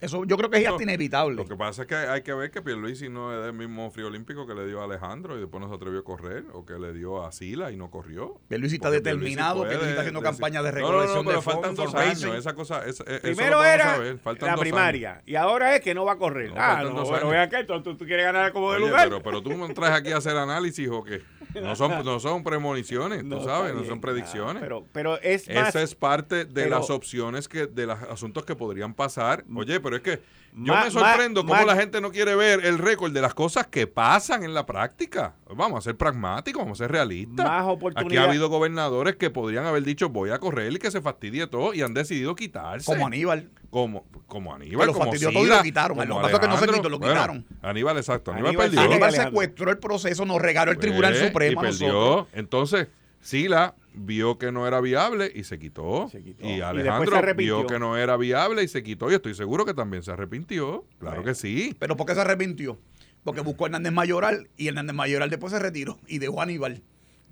Eso 0.00 0.24
yo 0.24 0.36
creo 0.36 0.50
que 0.50 0.58
es 0.58 0.80
inevitable. 0.80 1.36
Lo 1.36 1.46
que 1.46 1.56
pasa 1.56 1.82
es 1.82 1.88
que 1.88 1.94
hay 1.94 2.22
que 2.22 2.34
ver 2.34 2.50
que 2.50 2.60
Pierluisi 2.60 3.08
no 3.08 3.34
es 3.34 3.44
del 3.44 3.54
mismo 3.54 3.90
frío 3.90 4.08
olímpico 4.08 4.46
que 4.46 4.54
le 4.54 4.66
dio 4.66 4.80
a 4.80 4.84
Alejandro 4.84 5.36
y 5.36 5.40
después 5.40 5.60
no 5.60 5.68
se 5.68 5.74
atrevió 5.74 6.00
a 6.00 6.04
correr, 6.04 6.44
o 6.52 6.66
que 6.66 6.74
le 6.74 6.92
dio 6.92 7.24
a 7.24 7.32
Sila 7.32 7.72
y 7.72 7.76
no 7.76 7.90
corrió. 7.90 8.38
Pierluisi 8.48 8.76
está 8.76 8.90
determinado, 8.90 9.62
Pierluisi, 9.62 9.90
está 9.90 10.02
haciendo 10.02 10.22
campaña 10.22 10.62
de 10.62 10.70
recolección 10.70 11.16
no, 11.16 11.22
no, 11.22 11.28
pero 11.28 11.42
faltan 11.42 11.74
dos 11.74 11.94
años, 11.94 12.34
esa 12.36 12.54
cosa, 12.54 12.82
Primero 13.22 13.64
era 13.64 13.98
la 14.40 14.56
primaria, 14.56 15.22
y 15.24 15.34
ahora 15.34 15.74
es 15.74 15.80
que 15.80 15.94
no 15.94 16.04
va 16.04 16.12
a 16.12 16.18
correr. 16.18 16.52
ah, 16.56 16.82
no, 16.84 17.04
pero 17.10 17.28
vea 17.28 17.48
que 17.48 17.64
tú, 17.64 17.82
tú, 17.82 18.04
quieres 18.04 18.26
ganar 18.26 18.52
como 18.52 18.72
de 18.72 18.80
lugar. 18.80 19.04
Pero, 19.04 19.22
pero 19.22 19.42
tú 19.42 19.50
me 19.50 19.72
traes 19.72 19.94
aquí 19.94 20.12
a 20.12 20.18
hacer 20.18 20.36
análisis 20.36 20.88
o 20.90 21.02
qué. 21.02 21.22
No 21.62 21.76
son, 21.76 22.04
no 22.04 22.20
son 22.20 22.44
premoniciones, 22.44 23.28
tú 23.28 23.42
sabes, 23.44 23.74
no 23.74 23.84
son 23.84 24.00
predicciones. 24.00 24.62
pero, 24.62 24.84
pero 24.92 25.20
es 25.20 25.48
Esa 25.48 25.82
es 25.82 25.94
parte 25.94 26.44
de 26.44 26.68
las 26.68 26.90
opciones 26.90 27.48
que, 27.48 27.66
de 27.66 27.86
los 27.86 28.02
asuntos 28.02 28.44
que 28.44 28.54
podrían 28.54 28.94
pasar. 28.94 29.44
Oye, 29.54 29.80
pero 29.80 29.96
es 29.96 30.02
que 30.02 30.20
yo 30.58 30.74
me 30.74 30.90
sorprendo 30.90 31.44
cómo 31.44 31.64
la 31.64 31.76
gente 31.76 32.00
no 32.00 32.10
quiere 32.10 32.34
ver 32.34 32.64
el 32.64 32.78
récord 32.78 33.12
de 33.12 33.20
las 33.20 33.34
cosas 33.34 33.66
que 33.66 33.86
pasan 33.86 34.42
en 34.42 34.54
la 34.54 34.64
práctica. 34.64 35.34
Vamos 35.54 35.78
a 35.78 35.82
ser 35.82 35.96
pragmáticos, 35.96 36.62
vamos 36.62 36.80
a 36.80 36.84
ser 36.84 36.92
realistas. 36.92 37.46
Aquí 37.94 38.16
ha 38.16 38.24
habido 38.24 38.48
gobernadores 38.48 39.16
que 39.16 39.28
podrían 39.28 39.66
haber 39.66 39.82
dicho 39.82 40.08
voy 40.08 40.30
a 40.30 40.38
correr 40.38 40.72
y 40.72 40.78
que 40.78 40.90
se 40.90 41.02
fastidie 41.02 41.46
todo 41.46 41.74
y 41.74 41.82
han 41.82 41.92
decidido 41.92 42.34
quitarse. 42.34 42.86
Como 42.86 43.06
Aníbal. 43.06 43.50
Como, 43.70 44.06
como 44.26 44.54
Aníbal, 44.54 44.92
como 44.92 45.12
Sila, 45.14 45.32
todo 45.32 45.44
y 45.44 45.48
lo 45.48 45.62
quitaron. 45.62 46.08
Lo 46.08 46.22
que 46.28 46.40
que 46.40 46.48
no 46.48 46.56
se 46.56 46.66
quitó, 46.66 46.88
lo 46.88 47.00
quitaron. 47.00 47.44
Aníbal, 47.62 47.96
exacto. 47.96 48.32
Aníbal, 48.32 48.56
perdió. 48.56 48.80
Aníbal 48.80 49.12
secuestró 49.12 49.70
el 49.70 49.78
proceso, 49.78 50.24
nos 50.24 50.40
regaló 50.40 50.72
el 50.72 50.78
Tribunal 50.78 51.12
pues, 51.12 51.26
Supremo. 51.26 51.62
Y 51.62 51.66
perdió. 51.66 52.28
Entonces, 52.32 52.88
Sila 53.20 53.74
vio 53.92 54.38
que 54.38 54.52
no 54.52 54.66
era 54.68 54.80
viable 54.80 55.32
y 55.34 55.44
se 55.44 55.58
quitó. 55.58 56.10
Y 56.40 56.60
Alejandro 56.60 57.20
vio 57.34 57.66
que 57.66 57.78
no 57.78 57.96
era 57.96 58.16
viable 58.16 58.62
y 58.62 58.68
se 58.68 58.82
quitó. 58.82 59.10
Y 59.10 59.14
estoy 59.14 59.34
seguro 59.34 59.64
que 59.64 59.74
también 59.74 60.02
se 60.02 60.12
arrepintió. 60.12 60.84
Claro 60.98 61.24
que 61.24 61.34
sí. 61.34 61.74
¿Pero 61.78 61.96
por 61.96 62.06
qué 62.06 62.14
se 62.14 62.20
arrepintió? 62.20 62.78
Porque 63.24 63.40
buscó 63.40 63.64
a 63.64 63.68
Hernández 63.68 63.92
Mayoral 63.92 64.48
y 64.56 64.68
Hernández 64.68 64.94
Mayoral 64.94 65.30
después 65.30 65.52
se 65.52 65.58
retiró 65.58 65.98
y 66.06 66.18
dejó 66.18 66.40
a 66.40 66.44
Aníbal. 66.44 66.82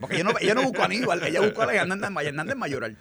Porque 0.01 0.17
ella 0.17 0.25
no, 0.25 0.33
ella 0.41 0.55
no 0.55 0.63
buscó 0.65 0.83
a 0.83 0.87
Aníbal, 0.87 1.23
ella 1.23 1.41
buscó 1.41 1.63
a 1.63 1.73
Hernández, 1.73 2.11
Hernández 2.27 2.57
Mayoral. 2.57 2.97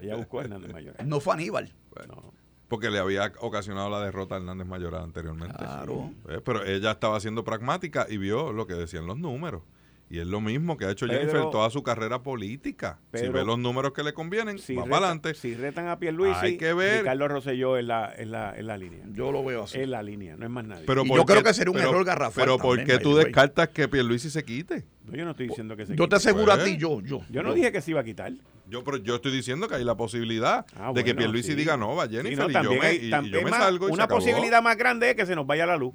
ella 0.00 0.14
buscó 0.14 0.38
a 0.38 0.44
Hernández 0.44 0.72
Mayoral. 0.72 1.08
No 1.08 1.18
fue 1.18 1.34
Aníbal. 1.34 1.72
Bueno, 1.92 2.32
Porque 2.68 2.90
le 2.90 2.98
había 2.98 3.32
ocasionado 3.40 3.88
la 3.90 4.00
derrota 4.00 4.34
a 4.34 4.38
Hernández 4.38 4.66
Mayoral 4.66 5.04
anteriormente. 5.04 5.56
Claro. 5.56 6.10
Eh, 6.28 6.40
pero 6.44 6.64
ella 6.64 6.92
estaba 6.92 7.20
siendo 7.20 7.44
pragmática 7.44 8.06
y 8.08 8.16
vio 8.16 8.52
lo 8.52 8.66
que 8.66 8.74
decían 8.74 9.06
los 9.06 9.16
números. 9.18 9.62
Y 10.08 10.20
es 10.20 10.26
lo 10.26 10.40
mismo 10.40 10.76
que 10.76 10.84
ha 10.84 10.90
hecho 10.90 11.06
Jennifer 11.06 11.50
toda 11.50 11.68
su 11.70 11.82
carrera 11.82 12.22
política. 12.22 13.00
si 13.12 13.28
ve 13.28 13.44
los 13.44 13.58
números 13.58 13.92
que 13.92 14.04
le 14.04 14.12
convienen, 14.12 14.56
va 14.56 14.84
para 14.84 14.96
adelante. 14.98 15.34
Si 15.34 15.54
retan 15.54 15.88
a 15.88 15.98
Pierluisi, 15.98 16.38
hay 16.40 16.56
que 16.56 16.72
ver. 16.72 17.04
Carlos 17.04 17.28
Rosselló 17.28 17.76
en 17.76 17.88
la, 17.88 18.12
en, 18.16 18.30
la, 18.30 18.56
en 18.56 18.66
la 18.66 18.78
línea. 18.78 19.04
Yo 19.12 19.32
lo 19.32 19.44
veo 19.44 19.64
así. 19.64 19.80
En 19.80 19.90
la 19.90 20.02
línea, 20.02 20.36
no 20.36 20.44
es 20.44 20.50
más 20.50 20.64
nadie. 20.64 20.84
Pero 20.86 21.04
yo 21.04 21.24
creo 21.24 21.42
que 21.42 21.52
sería 21.52 21.72
un 21.72 21.78
error 21.78 22.04
garrafal. 22.04 22.44
Pero 22.44 22.58
¿por 22.58 22.84
qué 22.84 22.98
tú 22.98 23.16
descartas 23.16 23.68
que 23.68 23.88
Pierluisi 23.88 24.30
se 24.30 24.44
quite? 24.44 24.84
yo 25.12 25.24
no 25.24 25.32
estoy 25.32 25.48
diciendo 25.48 25.76
que 25.76 25.86
se 25.86 25.92
quite. 25.92 26.02
Yo 26.02 26.08
te 26.08 26.16
aseguro 26.16 26.52
a 26.52 26.62
ti, 26.62 26.76
yo, 26.76 27.00
yo. 27.00 27.22
Yo 27.30 27.42
no 27.42 27.52
dije 27.52 27.72
que 27.72 27.80
se 27.80 27.90
iba 27.90 28.00
a 28.00 28.04
quitar. 28.04 28.32
Yo, 28.68 28.82
pero 28.82 28.96
yo 28.96 29.16
estoy 29.16 29.30
diciendo 29.30 29.68
que 29.68 29.76
hay 29.76 29.84
la 29.84 29.96
posibilidad 29.96 30.66
ah, 30.76 30.92
de 30.92 31.04
que 31.04 31.14
Pierluisi 31.14 31.54
diga 31.54 31.76
no, 31.76 31.94
va 31.94 32.08
Jennifer 32.08 32.50
y, 32.50 32.52
yo 32.52 32.74
me, 32.74 32.94
y, 32.94 33.10
yo 33.10 33.42
me 33.42 33.50
salgo 33.50 33.88
y 33.88 33.92
Una 33.92 34.08
posibilidad 34.08 34.60
más 34.60 34.76
grande 34.76 35.10
es 35.10 35.16
que 35.16 35.24
se 35.24 35.36
nos 35.36 35.46
vaya 35.46 35.66
la 35.66 35.76
luz. 35.76 35.94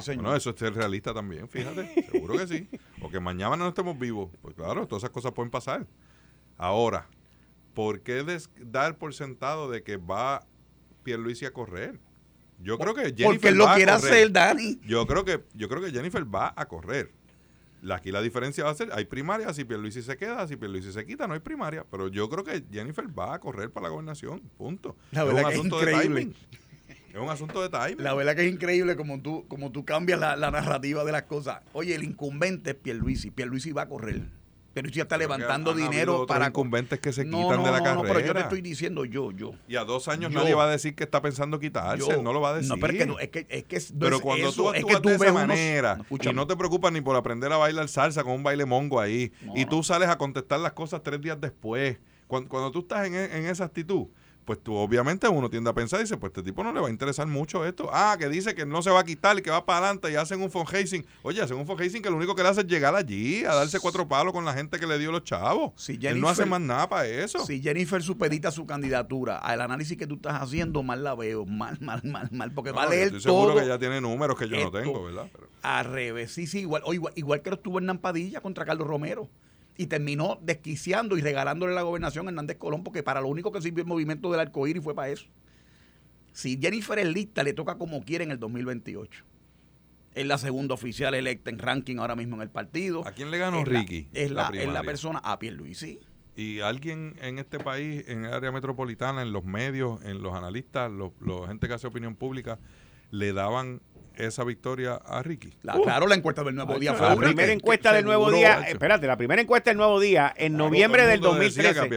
Se 0.00 0.12
acabó. 0.12 0.22
Bueno, 0.22 0.36
eso 0.36 0.50
es 0.50 0.56
ser 0.56 0.74
realista 0.74 1.12
también, 1.12 1.48
fíjate. 1.48 2.06
Seguro 2.12 2.38
que 2.38 2.46
sí. 2.46 2.68
O 3.00 3.10
que 3.10 3.20
mañana 3.20 3.56
no 3.56 3.68
estemos 3.68 3.98
vivos. 3.98 4.30
Pues 4.40 4.54
claro, 4.54 4.86
todas 4.86 5.02
esas 5.02 5.10
cosas 5.10 5.32
pueden 5.32 5.50
pasar. 5.50 5.86
Ahora, 6.56 7.08
¿por 7.74 8.00
qué 8.00 8.24
dar 8.58 8.98
por 8.98 9.14
sentado 9.14 9.70
de 9.70 9.82
que 9.82 9.96
va 9.96 10.46
Pierluisi 11.02 11.44
a 11.44 11.52
correr? 11.52 11.98
Yo 12.58 12.78
creo 12.78 12.94
que 12.94 13.02
Jennifer 13.02 13.26
Porque 13.26 13.50
lo 13.50 13.66
quiere 13.74 13.90
hacer, 13.90 14.30
Dani. 14.30 14.78
Yo 14.86 15.06
creo 15.06 15.24
que 15.24 15.44
yo 15.54 15.68
creo 15.68 15.82
que 15.82 15.90
Jennifer 15.90 16.24
va 16.32 16.52
a 16.56 16.66
correr. 16.66 17.12
Aquí 17.90 18.12
la 18.12 18.22
diferencia 18.22 18.62
va 18.62 18.70
a 18.70 18.74
ser, 18.74 18.90
hay 18.92 19.06
primaria, 19.06 19.52
si 19.52 19.64
Pierluisi 19.64 20.02
se 20.02 20.16
queda, 20.16 20.46
si 20.46 20.56
Pierluisi 20.56 20.92
se 20.92 21.04
quita, 21.04 21.26
no 21.26 21.34
hay 21.34 21.40
primaria. 21.40 21.84
Pero 21.90 22.06
yo 22.06 22.28
creo 22.28 22.44
que 22.44 22.62
Jennifer 22.70 23.06
va 23.18 23.34
a 23.34 23.40
correr 23.40 23.72
para 23.72 23.84
la 23.84 23.90
gobernación, 23.90 24.40
punto. 24.56 24.96
La 25.10 25.24
verdad 25.24 25.40
es 25.52 25.58
un 25.58 25.66
asunto 25.66 25.80
de 25.80 25.92
timing. 25.92 26.34
Es 27.12 27.20
un 27.20 27.28
asunto 27.28 27.60
de 27.60 27.68
timing. 27.68 28.02
La 28.02 28.14
verdad 28.14 28.34
que 28.34 28.46
es 28.46 28.52
increíble 28.52 28.96
como 28.96 29.20
tú, 29.20 29.44
como 29.46 29.70
tú 29.70 29.84
cambias 29.84 30.18
la, 30.18 30.36
narrativa 30.50 31.04
de 31.04 31.12
las 31.12 31.22
cosas. 31.24 31.60
Oye, 31.74 31.94
el 31.94 32.04
incumbente 32.04 32.70
es 32.70 32.76
Pierluisi. 32.76 33.30
Pierluisi 33.30 33.72
va 33.72 33.82
a 33.82 33.88
correr. 33.88 34.22
Pero 34.72 34.88
ya 34.88 35.02
está 35.02 35.18
levantando 35.18 35.74
dinero 35.74 36.24
para 36.26 36.46
incumbentes 36.46 36.98
que 36.98 37.12
se 37.12 37.24
quitan 37.24 37.62
de 37.62 37.70
la 37.70 37.82
carrera. 37.82 37.94
No, 37.94 38.02
pero 38.02 38.20
yo 38.20 38.32
te 38.32 38.40
estoy 38.40 38.62
diciendo 38.62 39.04
yo, 39.04 39.30
yo. 39.30 39.52
Y 39.68 39.76
a 39.76 39.84
dos 39.84 40.08
años 40.08 40.32
nadie 40.32 40.54
va 40.54 40.64
a 40.64 40.70
decir 40.70 40.94
que 40.94 41.04
está 41.04 41.20
pensando 41.20 41.60
quitarse, 41.60 42.22
no 42.22 42.32
lo 42.32 42.40
va 42.40 42.50
a 42.50 42.54
decir. 42.54 42.70
No, 42.70 42.78
pero 42.78 42.94
es 42.94 42.98
que, 42.98 43.06
no, 43.06 43.18
es 43.18 43.28
que, 43.28 43.46
es 43.50 43.64
que 43.64 43.78
Pero 44.00 44.20
cuando 44.20 44.50
tú 44.52 44.70
actúas 44.70 45.02
de 45.02 45.14
esa 45.14 45.32
manera 45.32 45.98
y 46.10 46.32
no 46.32 46.46
te 46.46 46.56
preocupas 46.56 46.90
ni 46.92 47.02
por 47.02 47.16
aprender 47.16 47.52
a 47.52 47.58
bailar 47.58 47.88
salsa 47.88 48.24
con 48.24 48.32
un 48.32 48.42
baile 48.42 48.64
mongo 48.64 48.98
ahí 48.98 49.30
y 49.54 49.66
tú 49.66 49.82
sales 49.82 50.08
a 50.08 50.16
contestar 50.16 50.60
las 50.60 50.72
cosas 50.72 51.02
tres 51.02 51.20
días 51.20 51.38
después, 51.38 51.98
cuando, 52.26 52.48
cuando 52.48 52.70
tú 52.70 52.78
estás 52.80 53.06
en, 53.06 53.14
en 53.14 53.44
esa 53.44 53.64
actitud, 53.64 54.06
pues 54.44 54.62
tú 54.62 54.74
obviamente 54.74 55.28
uno 55.28 55.48
tiende 55.48 55.70
a 55.70 55.72
pensar 55.72 56.00
y 56.00 56.04
dice, 56.04 56.16
pues 56.16 56.30
este 56.30 56.42
tipo 56.42 56.62
no 56.64 56.72
le 56.72 56.80
va 56.80 56.88
a 56.88 56.90
interesar 56.90 57.26
mucho 57.26 57.64
esto. 57.64 57.88
Ah, 57.92 58.16
que 58.18 58.28
dice 58.28 58.54
que 58.54 58.66
no 58.66 58.82
se 58.82 58.90
va 58.90 59.00
a 59.00 59.04
quitar 59.04 59.38
y 59.38 59.42
que 59.42 59.50
va 59.50 59.64
para 59.64 59.86
adelante 59.86 60.10
y 60.10 60.16
hacen 60.16 60.42
un 60.42 60.50
fundraising. 60.50 61.04
Oye, 61.22 61.40
hacen 61.40 61.56
un 61.56 61.66
fundraising 61.66 62.02
que 62.02 62.10
lo 62.10 62.16
único 62.16 62.34
que 62.34 62.42
le 62.42 62.48
hace 62.48 62.62
es 62.62 62.66
llegar 62.66 62.94
allí 62.94 63.44
a 63.44 63.54
darse 63.54 63.78
cuatro 63.80 64.06
palos 64.08 64.32
con 64.32 64.44
la 64.44 64.52
gente 64.52 64.78
que 64.78 64.86
le 64.86 64.98
dio 64.98 65.12
los 65.12 65.24
chavos. 65.24 65.72
Si 65.76 65.98
Él 66.02 66.20
no 66.20 66.28
hace 66.28 66.44
más 66.44 66.60
nada 66.60 66.88
para 66.88 67.06
eso. 67.06 67.44
Si 67.46 67.60
Jennifer 67.60 68.02
supedita 68.02 68.50
su 68.50 68.66
candidatura 68.66 69.38
al 69.38 69.60
análisis 69.60 69.96
que 69.96 70.06
tú 70.06 70.16
estás 70.16 70.40
haciendo, 70.42 70.82
mal 70.82 71.04
la 71.04 71.14
veo. 71.14 71.44
Mal, 71.46 71.78
mal, 71.80 72.00
mal, 72.04 72.28
mal. 72.32 72.52
Porque 72.52 72.72
va 72.72 72.84
a 72.84 72.88
leer 72.88 73.06
estoy 73.06 73.20
seguro 73.20 73.54
que 73.54 73.62
ella 73.62 73.78
tiene 73.78 74.00
números 74.00 74.38
que 74.38 74.48
yo 74.48 74.56
no 74.56 74.70
tengo, 74.70 75.04
¿verdad? 75.04 75.28
Pero. 75.32 75.48
Al 75.62 75.84
revés, 75.84 76.32
sí, 76.32 76.46
sí, 76.46 76.60
igual, 76.60 76.82
igual, 76.92 77.12
igual 77.16 77.42
que 77.42 77.50
lo 77.50 77.56
estuvo 77.56 77.78
en 77.78 77.86
Nampadilla 77.86 78.40
contra 78.40 78.64
Carlos 78.64 78.86
Romero 78.86 79.28
y 79.76 79.86
terminó 79.86 80.38
desquiciando 80.42 81.16
y 81.16 81.20
regalándole 81.20 81.74
la 81.74 81.82
gobernación 81.82 82.26
a 82.26 82.30
Hernández 82.30 82.58
Colón 82.58 82.84
porque 82.84 83.02
para 83.02 83.20
lo 83.20 83.28
único 83.28 83.52
que 83.52 83.62
sirvió 83.62 83.82
el 83.82 83.88
movimiento 83.88 84.30
del 84.30 84.50
y 84.76 84.80
fue 84.80 84.94
para 84.94 85.08
eso. 85.08 85.26
Si 86.32 86.58
Jennifer 86.60 86.98
es 86.98 87.06
lista, 87.06 87.42
le 87.42 87.52
toca 87.52 87.76
como 87.76 88.02
quiere 88.04 88.24
en 88.24 88.30
el 88.30 88.38
2028. 88.38 89.24
Es 90.14 90.26
la 90.26 90.38
segunda 90.38 90.74
oficial 90.74 91.14
electa 91.14 91.50
en 91.50 91.58
ranking 91.58 91.96
ahora 91.96 92.16
mismo 92.16 92.36
en 92.36 92.42
el 92.42 92.50
partido. 92.50 93.06
¿A 93.06 93.12
quién 93.12 93.30
le 93.30 93.38
ganó 93.38 93.64
Ricky? 93.64 94.08
es, 94.12 94.30
la, 94.30 94.50
es 94.54 94.68
la 94.68 94.82
persona 94.82 95.20
a 95.24 95.38
sí 95.72 96.00
¿Y 96.34 96.60
alguien 96.60 97.16
en 97.20 97.38
este 97.38 97.58
país, 97.58 98.04
en 98.08 98.24
el 98.24 98.32
área 98.32 98.50
metropolitana, 98.52 99.22
en 99.22 99.32
los 99.32 99.44
medios, 99.44 100.02
en 100.04 100.22
los 100.22 100.34
analistas, 100.34 100.90
los, 100.90 101.12
los 101.20 101.46
gente 101.46 101.68
que 101.68 101.74
hace 101.74 101.86
opinión 101.86 102.14
pública, 102.14 102.58
le 103.10 103.34
daban 103.34 103.82
esa 104.16 104.44
victoria 104.44 104.94
a 104.94 105.22
Ricky. 105.22 105.52
claro, 105.82 106.06
la 106.06 106.14
encuesta 106.14 106.42
del 106.42 106.54
Nuevo 106.54 106.78
Día 106.78 106.94
fue 106.94 107.08
La 107.08 107.16
primera 107.16 107.52
encuesta 107.52 107.92
del 107.92 108.04
Nuevo 108.04 108.30
Día, 108.30 108.64
espérate, 108.68 109.06
la 109.06 109.16
primera 109.16 109.42
encuesta 109.42 109.70
del 109.70 109.78
Nuevo 109.78 110.00
Día 110.00 110.32
en 110.36 110.56
noviembre 110.56 111.06
del 111.06 111.20
2013. 111.20 111.88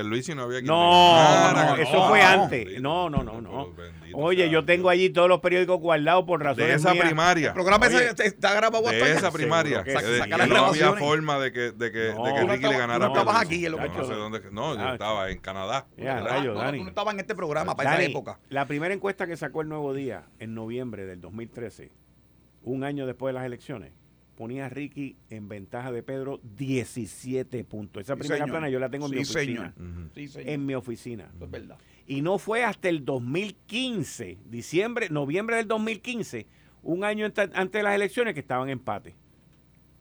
no, 0.63 1.53
no, 1.53 1.76
eso 1.76 2.07
fue 2.07 2.22
antes. 2.22 2.82
No, 2.82 3.09
no, 3.09 3.24
no, 3.24 3.41
no. 3.41 3.74
Oye, 4.13 4.49
yo 4.49 4.63
tengo 4.63 4.89
allí 4.89 5.09
todos 5.09 5.28
los 5.28 5.39
periódicos 5.41 5.80
guardados 5.80 6.24
por 6.26 6.41
razones 6.41 6.68
De 6.68 6.74
esa 6.76 6.91
primaria. 6.91 7.47
El 7.49 7.53
programa 7.53 7.88
está 7.88 8.53
grabado 8.53 8.89
De 8.89 9.11
esa 9.11 9.32
primaria. 9.32 9.84
no 10.47 10.66
había 10.66 10.93
forma 10.93 11.39
de 11.39 11.51
que, 11.51 11.72
de 11.72 11.91
que, 11.91 11.99
de 11.99 12.13
que 12.13 12.43
Ricky 12.47 12.68
le 12.68 12.78
ganara. 12.78 12.99
No 12.99 13.07
estabas 13.07 13.41
aquí. 13.41 13.68
No 13.70 14.05
sé 14.05 14.13
dónde. 14.13 14.41
No, 14.51 14.76
yo 14.76 14.93
estaba 14.93 15.30
en 15.30 15.39
Canadá. 15.39 15.86
No 15.97 16.88
estaba 16.88 17.11
en 17.11 17.20
este 17.20 17.36
programa 17.36 17.76
para 17.76 17.95
esa 17.95 18.03
época. 18.03 18.39
La 18.49 18.66
primera 18.66 18.93
encuesta 18.93 19.28
que 19.28 19.38
sacó 19.38 19.61
el 19.61 19.70
Nuevo 19.70 19.93
Día 19.93 20.24
en 20.39 20.53
noviembre 20.53 21.05
del 21.05 21.22
2013 21.22 21.91
un 22.66 22.84
año 22.84 23.05
después 23.05 23.30
de 23.30 23.39
las 23.39 23.45
elecciones, 23.45 23.93
ponía 24.36 24.66
a 24.66 24.70
Ricky 24.70 25.16
en 25.30 25.47
ventaja 25.47 25.91
de 25.91 26.03
Pedro 26.03 26.41
17 26.57 27.63
puntos. 27.63 28.01
Esa 28.01 28.16
primera 28.16 28.45
plana 28.45 28.70
yo 28.70 28.80
la 28.80 28.89
tengo 28.89 29.05
en 29.05 29.11
mi 29.11 29.22
oficina. 29.22 29.74
en 30.16 30.66
mi 30.66 30.76
oficina. 30.76 31.32
es 31.39 31.49
verdad. 31.49 31.78
Y 32.07 32.22
no 32.22 32.38
fue 32.38 32.63
hasta 32.63 32.89
el 32.89 33.05
2015, 33.05 34.39
diciembre, 34.45 35.09
noviembre 35.09 35.55
del 35.55 35.68
2015, 35.68 36.47
un 36.84 37.03
año 37.03 37.26
antes 37.26 37.72
de 37.72 37.84
las 37.84 37.95
elecciones, 37.95 38.34
que 38.34 38.41
estaban 38.41 38.68
en 38.68 38.74
empate. 38.74 39.16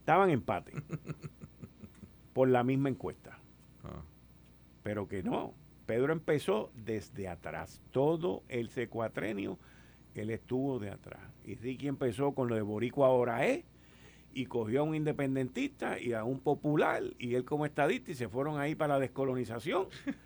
Estaban 0.00 0.28
en 0.28 0.34
empate. 0.34 0.72
por 2.34 2.48
la 2.48 2.64
misma 2.64 2.90
encuesta. 2.90 3.38
Ah. 3.84 4.02
Pero 4.82 5.08
que 5.08 5.22
no. 5.22 5.54
Pedro 5.86 6.12
empezó 6.12 6.70
desde 6.74 7.28
atrás. 7.28 7.80
Todo 7.90 8.42
el 8.48 8.68
secuatrenio 8.70 9.58
él 10.22 10.30
estuvo 10.30 10.78
de 10.78 10.90
atrás. 10.90 11.20
Y 11.44 11.56
Ricky 11.56 11.88
empezó 11.88 12.32
con 12.32 12.48
lo 12.48 12.54
de 12.54 12.62
Boricua 12.62 13.08
ahora 13.08 13.46
es, 13.46 13.64
y 14.34 14.46
cogió 14.46 14.80
a 14.80 14.82
un 14.82 14.94
independentista 14.94 15.98
y 16.00 16.12
a 16.12 16.24
un 16.24 16.40
popular, 16.40 17.02
y 17.18 17.34
él 17.34 17.44
como 17.44 17.66
estadista, 17.66 18.10
y 18.10 18.14
se 18.14 18.28
fueron 18.28 18.58
ahí 18.58 18.74
para 18.74 18.94
la 18.94 19.00
descolonización. 19.00 19.86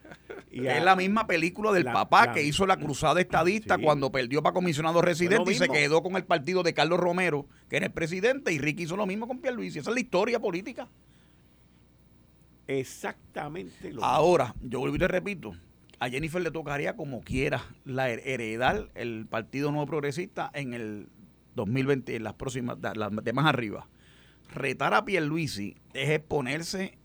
Y 0.51 0.67
es 0.67 0.83
la 0.83 0.97
misma 0.97 1.27
película 1.27 1.73
del 1.73 1.85
papá 1.85 2.33
que 2.33 2.43
hizo 2.43 2.67
la 2.67 2.79
cruzada 2.79 3.21
estadista 3.21 3.77
cuando 3.77 4.11
perdió 4.11 4.43
para 4.43 4.55
comisionado 4.55 5.03
residente 5.03 5.53
y 5.53 5.55
se 5.55 5.69
quedó 5.69 6.03
con 6.03 6.17
el 6.17 6.25
partido 6.25 6.63
de 6.63 6.73
Carlos 6.73 6.99
Romero, 6.99 7.47
que 7.69 7.77
era 7.77 7.87
el 7.87 7.93
presidente, 7.93 8.53
y 8.53 8.59
Ricky 8.59 8.85
hizo 8.85 8.97
lo 8.97 9.07
mismo 9.07 9.29
con 9.29 9.39
Pierluisi. 9.41 9.79
Esa 9.79 9.91
es 9.91 9.95
la 9.95 10.01
historia 10.01 10.41
política. 10.41 10.89
Exactamente 12.67 13.93
lo 13.93 14.03
Ahora, 14.03 14.55
yo 14.63 14.81
volví 14.81 14.97
y 14.97 14.99
te 14.99 15.09
repito, 15.09 15.55
a 16.01 16.09
Jennifer 16.09 16.41
le 16.41 16.51
tocaría 16.51 16.97
como 16.97 17.21
quiera 17.21 17.63
la 17.85 18.09
heredar 18.11 18.91
el 18.95 19.27
Partido 19.27 19.71
Nuevo 19.71 19.87
Progresista 19.87 20.51
en 20.55 20.75
el 20.75 21.09
2020, 21.55 22.15
en 22.15 22.25
las 22.25 22.35
próximas, 22.35 22.79
las 22.95 23.11
de 23.25 23.33
más 23.33 23.47
arriba. 23.47 23.89
Retar 24.55 24.95
a 24.95 25.05
Pierluisi 25.05 25.77
es 25.93 26.11
exponerse 26.11 26.99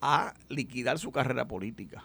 a 0.00 0.34
liquidar 0.48 0.98
su 0.98 1.12
carrera 1.12 1.48
política. 1.48 2.04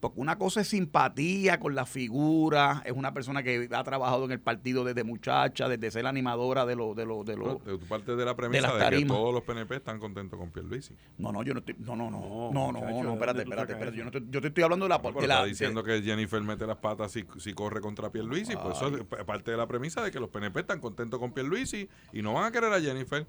Porque 0.00 0.18
una 0.18 0.38
cosa 0.38 0.62
es 0.62 0.68
simpatía 0.68 1.60
con 1.60 1.74
la 1.74 1.84
figura, 1.84 2.82
es 2.86 2.92
una 2.92 3.12
persona 3.12 3.42
que 3.42 3.68
ha 3.70 3.84
trabajado 3.84 4.24
en 4.24 4.32
el 4.32 4.40
partido 4.40 4.82
desde 4.82 5.04
muchacha, 5.04 5.68
desde 5.68 5.90
ser 5.90 6.06
animadora 6.06 6.64
de 6.64 6.74
los... 6.74 6.96
De 6.96 7.04
lo, 7.04 7.22
de, 7.22 7.36
lo, 7.36 7.56
de 7.56 7.78
tu 7.78 7.86
parte 7.86 8.16
de 8.16 8.24
la 8.24 8.34
premisa 8.34 8.74
de, 8.74 8.98
que 8.98 9.04
todos 9.04 9.34
los 9.34 9.42
PNP 9.42 9.76
están 9.76 10.00
contentos 10.00 10.38
con 10.38 10.50
Pierluisi. 10.50 10.94
No, 11.18 11.32
no, 11.32 11.42
yo 11.42 11.52
no 11.52 11.60
estoy... 11.60 11.76
No, 11.78 11.94
no, 11.96 12.10
no, 12.10 12.50
no, 12.50 12.72
no, 12.72 13.02
no, 13.02 13.12
espérate, 13.12 13.42
espérate, 13.42 13.72
espérate. 13.72 13.96
Yo, 13.96 14.04
no 14.04 14.10
te, 14.10 14.22
yo 14.30 14.40
te 14.40 14.48
estoy 14.48 14.64
hablando 14.64 14.86
de 14.86 14.88
la... 14.88 14.96
No, 14.96 15.02
pero 15.02 15.20
está 15.20 15.44
diciendo 15.44 15.84
que 15.84 16.00
Jennifer 16.00 16.40
mete 16.42 16.66
las 16.66 16.78
patas 16.78 17.12
si, 17.12 17.26
si 17.38 17.52
corre 17.52 17.82
contra 17.82 18.10
Pierluisi, 18.10 18.56
pues 18.56 18.76
eso 18.76 18.88
es 18.96 19.24
parte 19.24 19.50
de 19.50 19.58
la 19.58 19.66
premisa 19.66 20.02
de 20.02 20.10
que 20.10 20.18
los 20.18 20.30
PNP 20.30 20.60
están 20.60 20.80
contentos 20.80 21.20
con 21.20 21.32
Pierluisi 21.32 21.88
y 22.12 22.22
no 22.22 22.32
van 22.32 22.44
a 22.44 22.50
querer 22.50 22.72
a 22.72 22.80
Jennifer. 22.80 23.26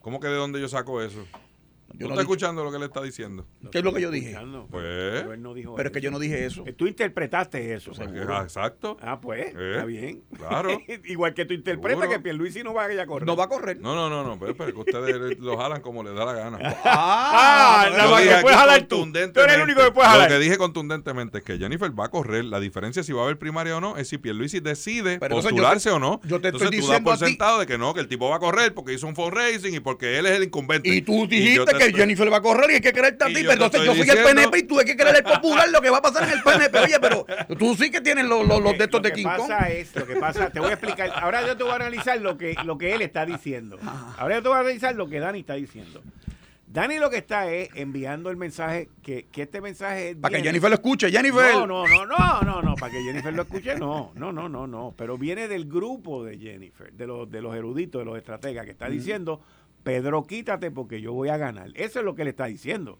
¿Cómo 0.00 0.20
que 0.20 0.28
de 0.28 0.36
dónde 0.36 0.60
yo 0.60 0.68
saco 0.68 1.02
eso? 1.02 1.26
Yo 1.96 2.08
no, 2.08 2.14
estoy 2.14 2.22
escuchando 2.22 2.64
lo 2.64 2.72
que 2.72 2.78
le 2.78 2.86
está 2.86 3.00
diciendo. 3.02 3.46
¿Qué 3.70 3.78
es 3.78 3.84
lo 3.84 3.92
que 3.92 4.00
yo 4.00 4.10
dije? 4.10 4.36
Pues, 4.70 4.84
pero, 4.84 5.32
él 5.32 5.42
no 5.42 5.54
dijo 5.54 5.76
pero 5.76 5.88
es 5.88 5.92
que 5.92 6.00
yo 6.00 6.10
no 6.10 6.18
dije 6.18 6.44
eso. 6.44 6.64
Tú 6.76 6.86
interpretaste 6.86 7.74
eso. 7.74 7.92
Ah, 8.28 8.42
exacto. 8.42 8.96
Ah, 9.00 9.20
pues, 9.20 9.46
está 9.46 9.82
eh, 9.82 9.86
bien. 9.86 10.24
Claro. 10.36 10.70
Igual 11.04 11.34
que 11.34 11.44
tú 11.44 11.54
interpretas 11.54 12.08
que 12.08 12.18
Pierluisi 12.18 12.62
no 12.62 12.74
va 12.74 12.86
a 12.86 13.06
correr. 13.06 13.26
No 13.26 13.36
va 13.36 13.44
a 13.44 13.48
correr. 13.48 13.78
No, 13.80 13.94
no, 13.94 14.10
no, 14.10 14.24
no, 14.24 14.38
pero, 14.38 14.56
pero 14.56 14.72
que 14.72 14.80
ustedes 14.80 15.38
lo 15.38 15.56
jalan 15.56 15.82
como 15.82 16.02
les 16.02 16.14
da 16.14 16.24
la 16.24 16.32
gana. 16.32 16.58
ah, 16.84 17.88
nada 17.90 18.10
más 18.10 18.22
que 18.22 18.42
puedes 18.42 18.58
jalar 18.58 18.82
tú. 18.82 19.12
Tú 19.12 19.40
eres 19.40 19.56
el 19.56 19.62
único 19.62 19.82
que 19.84 19.92
puedes 19.92 20.10
jalar. 20.10 20.30
Lo 20.30 20.36
que 20.36 20.42
dije 20.42 20.58
contundentemente 20.58 21.38
es 21.38 21.44
que 21.44 21.58
Jennifer 21.58 21.98
va 21.98 22.06
a 22.06 22.10
correr. 22.10 22.44
La 22.44 22.58
diferencia 22.60 23.02
si 23.02 23.12
va 23.12 23.22
a 23.22 23.24
haber 23.24 23.38
primaria 23.38 23.76
o 23.76 23.80
no 23.80 23.96
es 23.96 24.08
si 24.08 24.18
Pierluisi 24.18 24.60
decide 24.60 25.18
postularse 25.18 25.90
o 25.90 25.98
no. 25.98 26.20
Yo 26.24 26.40
te 26.40 26.48
Entonces 26.48 26.70
estoy 26.70 26.80
tú 26.80 26.88
das 26.88 27.00
por 27.00 27.18
sentado 27.18 27.60
de 27.60 27.66
que 27.66 27.78
no, 27.78 27.94
que 27.94 28.00
el 28.00 28.08
tipo 28.08 28.28
va 28.28 28.36
a 28.36 28.40
correr 28.40 28.74
porque 28.74 28.92
hizo 28.92 29.06
un 29.06 29.14
fundraising 29.14 29.74
y 29.74 29.80
porque 29.80 30.18
él 30.18 30.26
es 30.26 30.32
el 30.32 30.44
incumbente. 30.44 30.88
Y 30.88 31.02
tú 31.02 31.26
dijiste 31.26 31.72
que 31.76 31.83
Jennifer 31.92 32.32
va 32.32 32.38
a 32.38 32.42
correr 32.42 32.70
y 32.70 32.74
hay 32.74 32.80
que 32.80 32.92
creerte 32.92 33.24
a 33.24 33.26
ti, 33.28 33.34
pero 33.34 33.52
entonces 33.52 33.84
yo 33.84 33.94
soy 33.94 34.08
el 34.08 34.22
PNP 34.22 34.58
y 34.58 34.62
tú 34.62 34.78
hay 34.78 34.86
que 34.86 34.96
creer 34.96 35.16
el 35.16 35.24
popular 35.24 35.68
lo 35.68 35.80
que 35.80 35.90
va 35.90 35.98
a 35.98 36.02
pasar 36.02 36.24
en 36.24 36.30
el 36.30 36.42
PNP. 36.42 36.78
Oye, 36.78 36.98
pero 37.00 37.26
tú 37.58 37.74
sí 37.74 37.90
que 37.90 38.00
tienes 38.00 38.24
los, 38.24 38.46
los, 38.46 38.62
los 38.62 38.78
de 38.78 38.84
estos 38.84 39.02
de 39.02 39.12
King 39.12 39.24
Kong. 39.24 39.38
Lo 39.38 39.44
que 39.44 39.48
pasa 39.48 39.68
es, 39.70 39.96
lo 39.96 40.06
que 40.06 40.16
pasa, 40.16 40.50
te 40.50 40.60
voy 40.60 40.70
a 40.70 40.74
explicar. 40.74 41.12
Ahora 41.14 41.46
yo 41.46 41.56
te 41.56 41.62
voy 41.62 41.72
a 41.72 41.76
analizar 41.76 42.20
lo 42.20 42.38
que, 42.38 42.54
lo 42.64 42.78
que 42.78 42.94
él 42.94 43.02
está 43.02 43.26
diciendo. 43.26 43.78
Ahora 44.18 44.36
yo 44.36 44.42
te 44.42 44.48
voy 44.48 44.56
a 44.56 44.60
analizar 44.60 44.94
lo 44.94 45.08
que 45.08 45.20
Dani 45.20 45.40
está 45.40 45.54
diciendo. 45.54 46.02
Dani 46.74 46.98
lo 46.98 47.08
que 47.08 47.18
está 47.18 47.52
es 47.52 47.68
enviando 47.76 48.30
el 48.30 48.36
mensaje, 48.36 48.88
que, 49.00 49.26
que 49.30 49.42
este 49.42 49.60
mensaje 49.60 50.10
es... 50.10 50.16
Para 50.16 50.36
que 50.36 50.42
Jennifer 50.42 50.68
lo 50.68 50.74
escuche, 50.74 51.08
Jennifer. 51.08 51.52
No, 51.52 51.68
no, 51.68 51.86
no, 51.86 52.04
no, 52.04 52.40
no, 52.42 52.62
no, 52.62 52.74
para 52.74 52.90
que 52.90 53.00
Jennifer 53.00 53.32
lo 53.32 53.42
escuche, 53.42 53.76
no, 53.76 54.10
no, 54.16 54.32
no, 54.32 54.48
no, 54.48 54.66
no. 54.66 54.92
Pero 54.96 55.16
viene 55.16 55.46
del 55.46 55.66
grupo 55.66 56.24
de 56.24 56.36
Jennifer, 56.36 56.92
de 56.92 57.06
los, 57.06 57.30
de 57.30 57.40
los 57.42 57.54
eruditos, 57.54 58.00
de 58.00 58.04
los 58.04 58.18
estrategas, 58.18 58.64
que 58.64 58.72
está 58.72 58.88
diciendo, 58.88 59.40
Pedro, 59.84 60.24
quítate 60.24 60.70
porque 60.70 61.00
yo 61.00 61.12
voy 61.12 61.28
a 61.28 61.36
ganar. 61.36 61.70
Eso 61.74 62.00
es 62.00 62.04
lo 62.04 62.14
que 62.14 62.24
le 62.24 62.30
está 62.30 62.46
diciendo. 62.46 62.98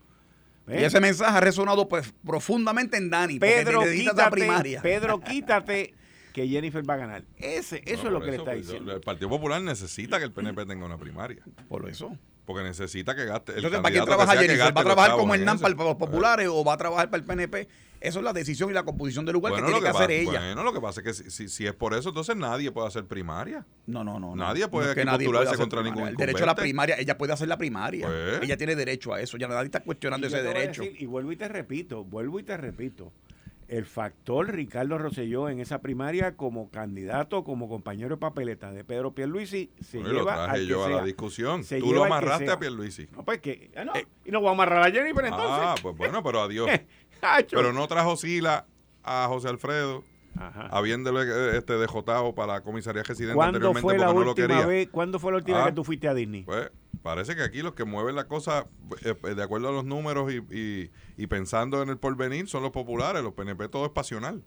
Y 0.68 0.84
ese 0.84 1.00
mensaje 1.00 1.36
ha 1.36 1.40
resonado 1.40 1.88
pues, 1.88 2.14
profundamente 2.24 2.96
en 2.96 3.10
Dani. 3.10 3.38
Pedro, 3.38 3.82
quítate, 3.82 4.30
primaria. 4.30 4.80
Pedro, 4.80 5.20
quítate 5.24 5.94
que 6.32 6.48
Jennifer 6.48 6.88
va 6.88 6.94
a 6.94 6.98
ganar. 6.98 7.24
Ese, 7.36 7.82
eso 7.84 8.06
es 8.06 8.12
lo 8.12 8.20
que 8.20 8.30
le 8.30 8.36
está 8.36 8.52
pues, 8.52 8.66
diciendo. 8.66 8.92
El 8.92 9.00
Partido 9.00 9.28
Popular 9.28 9.60
necesita 9.60 10.18
que 10.18 10.24
el 10.24 10.32
PNP 10.32 10.66
tenga 10.66 10.86
una 10.86 10.98
primaria. 10.98 11.42
Por 11.68 11.88
eso. 11.88 12.16
Porque 12.44 12.62
necesita 12.62 13.14
que 13.14 13.24
gaste. 13.24 13.52
Entonces, 13.56 13.80
¿para 13.80 13.92
quién 13.92 14.04
trabaja 14.04 14.36
Jennifer? 14.36 14.76
¿Va 14.76 14.80
a 14.80 14.84
trabajar 14.84 15.16
como 15.16 15.34
Hernán 15.34 15.58
para 15.58 15.74
los 15.74 15.96
populares 15.96 16.48
o 16.50 16.62
va 16.64 16.74
a 16.74 16.76
trabajar 16.76 17.10
para 17.10 17.20
el 17.20 17.24
PNP? 17.24 17.68
Eso 18.00 18.18
es 18.18 18.24
la 18.24 18.34
decisión 18.34 18.68
y 18.68 18.74
la 18.74 18.82
composición 18.82 19.24
del 19.24 19.32
lugar 19.32 19.54
que 19.54 19.62
tiene 19.62 19.80
que, 19.80 19.88
hacer 19.88 20.10
ella. 20.10 20.40
Bueno, 20.40 20.62
lo 20.62 20.74
que 20.74 20.80
pasa 20.80 21.00
es 21.00 21.06
que 21.06 21.30
si, 21.30 21.48
si, 21.48 21.66
es 21.66 21.72
por 21.72 21.94
eso, 21.94 22.10
entonces 22.10 22.36
nadie 22.36 22.70
puede 22.70 22.86
hacer 22.86 23.06
primaria. 23.06 23.64
No, 23.86 24.04
no, 24.04 24.20
no. 24.20 24.36
Nadie 24.36 24.68
puede 24.68 25.04
no 25.06 25.12
postularse 25.12 25.56
contra 25.56 25.82
ningún 25.82 26.08
El 26.08 26.16
derecho 26.16 26.44
a 26.44 26.48
la 26.48 26.54
primaria, 26.54 26.96
ella 26.98 27.16
puede 27.16 27.32
hacer 27.32 27.48
la 27.48 27.56
primaria. 27.56 28.06
Pues. 28.06 28.42
Ella 28.42 28.58
tiene 28.58 28.76
derecho 28.76 29.14
a 29.14 29.22
eso. 29.22 29.38
Ya 29.38 29.48
nadie 29.48 29.64
está 29.64 29.80
cuestionando 29.80 30.26
ese 30.26 30.42
derecho. 30.42 30.82
y 30.84 31.06
vuelvo 31.06 31.32
y 31.32 31.36
te 31.36 31.48
repito, 31.48 32.04
vuelvo 32.04 32.38
y 32.38 32.42
te 32.42 32.58
repito 32.58 33.10
el 33.68 33.86
factor 33.86 34.52
Ricardo 34.52 34.98
Rosselló 34.98 35.48
en 35.48 35.60
esa 35.60 35.80
primaria 35.80 36.36
como 36.36 36.70
candidato, 36.70 37.44
como 37.44 37.68
compañero 37.68 38.10
de 38.10 38.16
papeleta 38.16 38.72
de 38.72 38.84
Pedro 38.84 39.14
Pierluisi, 39.14 39.70
se 39.80 39.98
lleva 39.98 40.12
lo 40.12 40.24
traje 40.24 40.66
yo 40.66 40.84
a 40.84 40.90
la 40.90 41.04
discusión. 41.04 41.62
Tú 41.64 41.92
lo 41.92 42.04
amarraste 42.04 42.50
a 42.50 42.58
Pierluisi. 42.58 43.08
No, 43.12 43.24
pues 43.24 43.40
que, 43.40 43.70
ah, 43.76 43.84
no, 43.84 43.94
eh, 43.94 44.06
y 44.24 44.30
no 44.30 44.40
voy 44.40 44.48
a 44.48 44.52
amarrar 44.52 44.86
a 44.86 44.90
Jennifer 44.90 45.24
entonces. 45.24 45.50
Ah, 45.50 45.74
pues 45.80 45.96
bueno, 45.96 46.22
pero 46.22 46.42
adiós. 46.42 46.70
pero 47.50 47.72
no 47.72 47.86
trajo 47.88 48.16
Sila 48.16 48.66
a 49.02 49.26
José 49.28 49.48
Alfredo. 49.48 50.04
Ajá. 50.36 50.68
habiéndole 50.70 51.22
eh, 51.22 51.58
este 51.58 51.74
dejotado 51.74 52.34
para 52.34 52.54
la 52.54 52.60
comisaría 52.62 53.02
residente 53.02 53.40
anteriormente 53.40 53.80
fue 53.80 53.98
la 53.98 54.06
porque 54.06 54.18
no 54.20 54.24
lo 54.24 54.34
quería. 54.34 54.66
Vez, 54.66 54.88
¿Cuándo 54.90 55.18
fue 55.18 55.32
la 55.32 55.38
última 55.38 55.58
vez 55.58 55.66
ah, 55.66 55.70
que 55.70 55.76
tú 55.76 55.84
fuiste 55.84 56.08
a 56.08 56.14
Disney? 56.14 56.42
Pues 56.42 56.70
parece 57.02 57.36
que 57.36 57.42
aquí 57.42 57.62
los 57.62 57.74
que 57.74 57.84
mueven 57.84 58.16
la 58.16 58.26
cosa 58.26 58.66
eh, 59.04 59.34
de 59.34 59.42
acuerdo 59.42 59.68
a 59.68 59.72
los 59.72 59.84
números 59.84 60.32
y, 60.32 60.90
y, 61.16 61.26
pensando 61.26 61.82
en 61.82 61.88
el 61.88 61.98
porvenir 61.98 62.48
son 62.48 62.62
los 62.62 62.72
populares, 62.72 63.22
los 63.22 63.34
PNP 63.34 63.68
todo 63.68 63.86
es 63.86 63.92
pasional. 63.92 64.42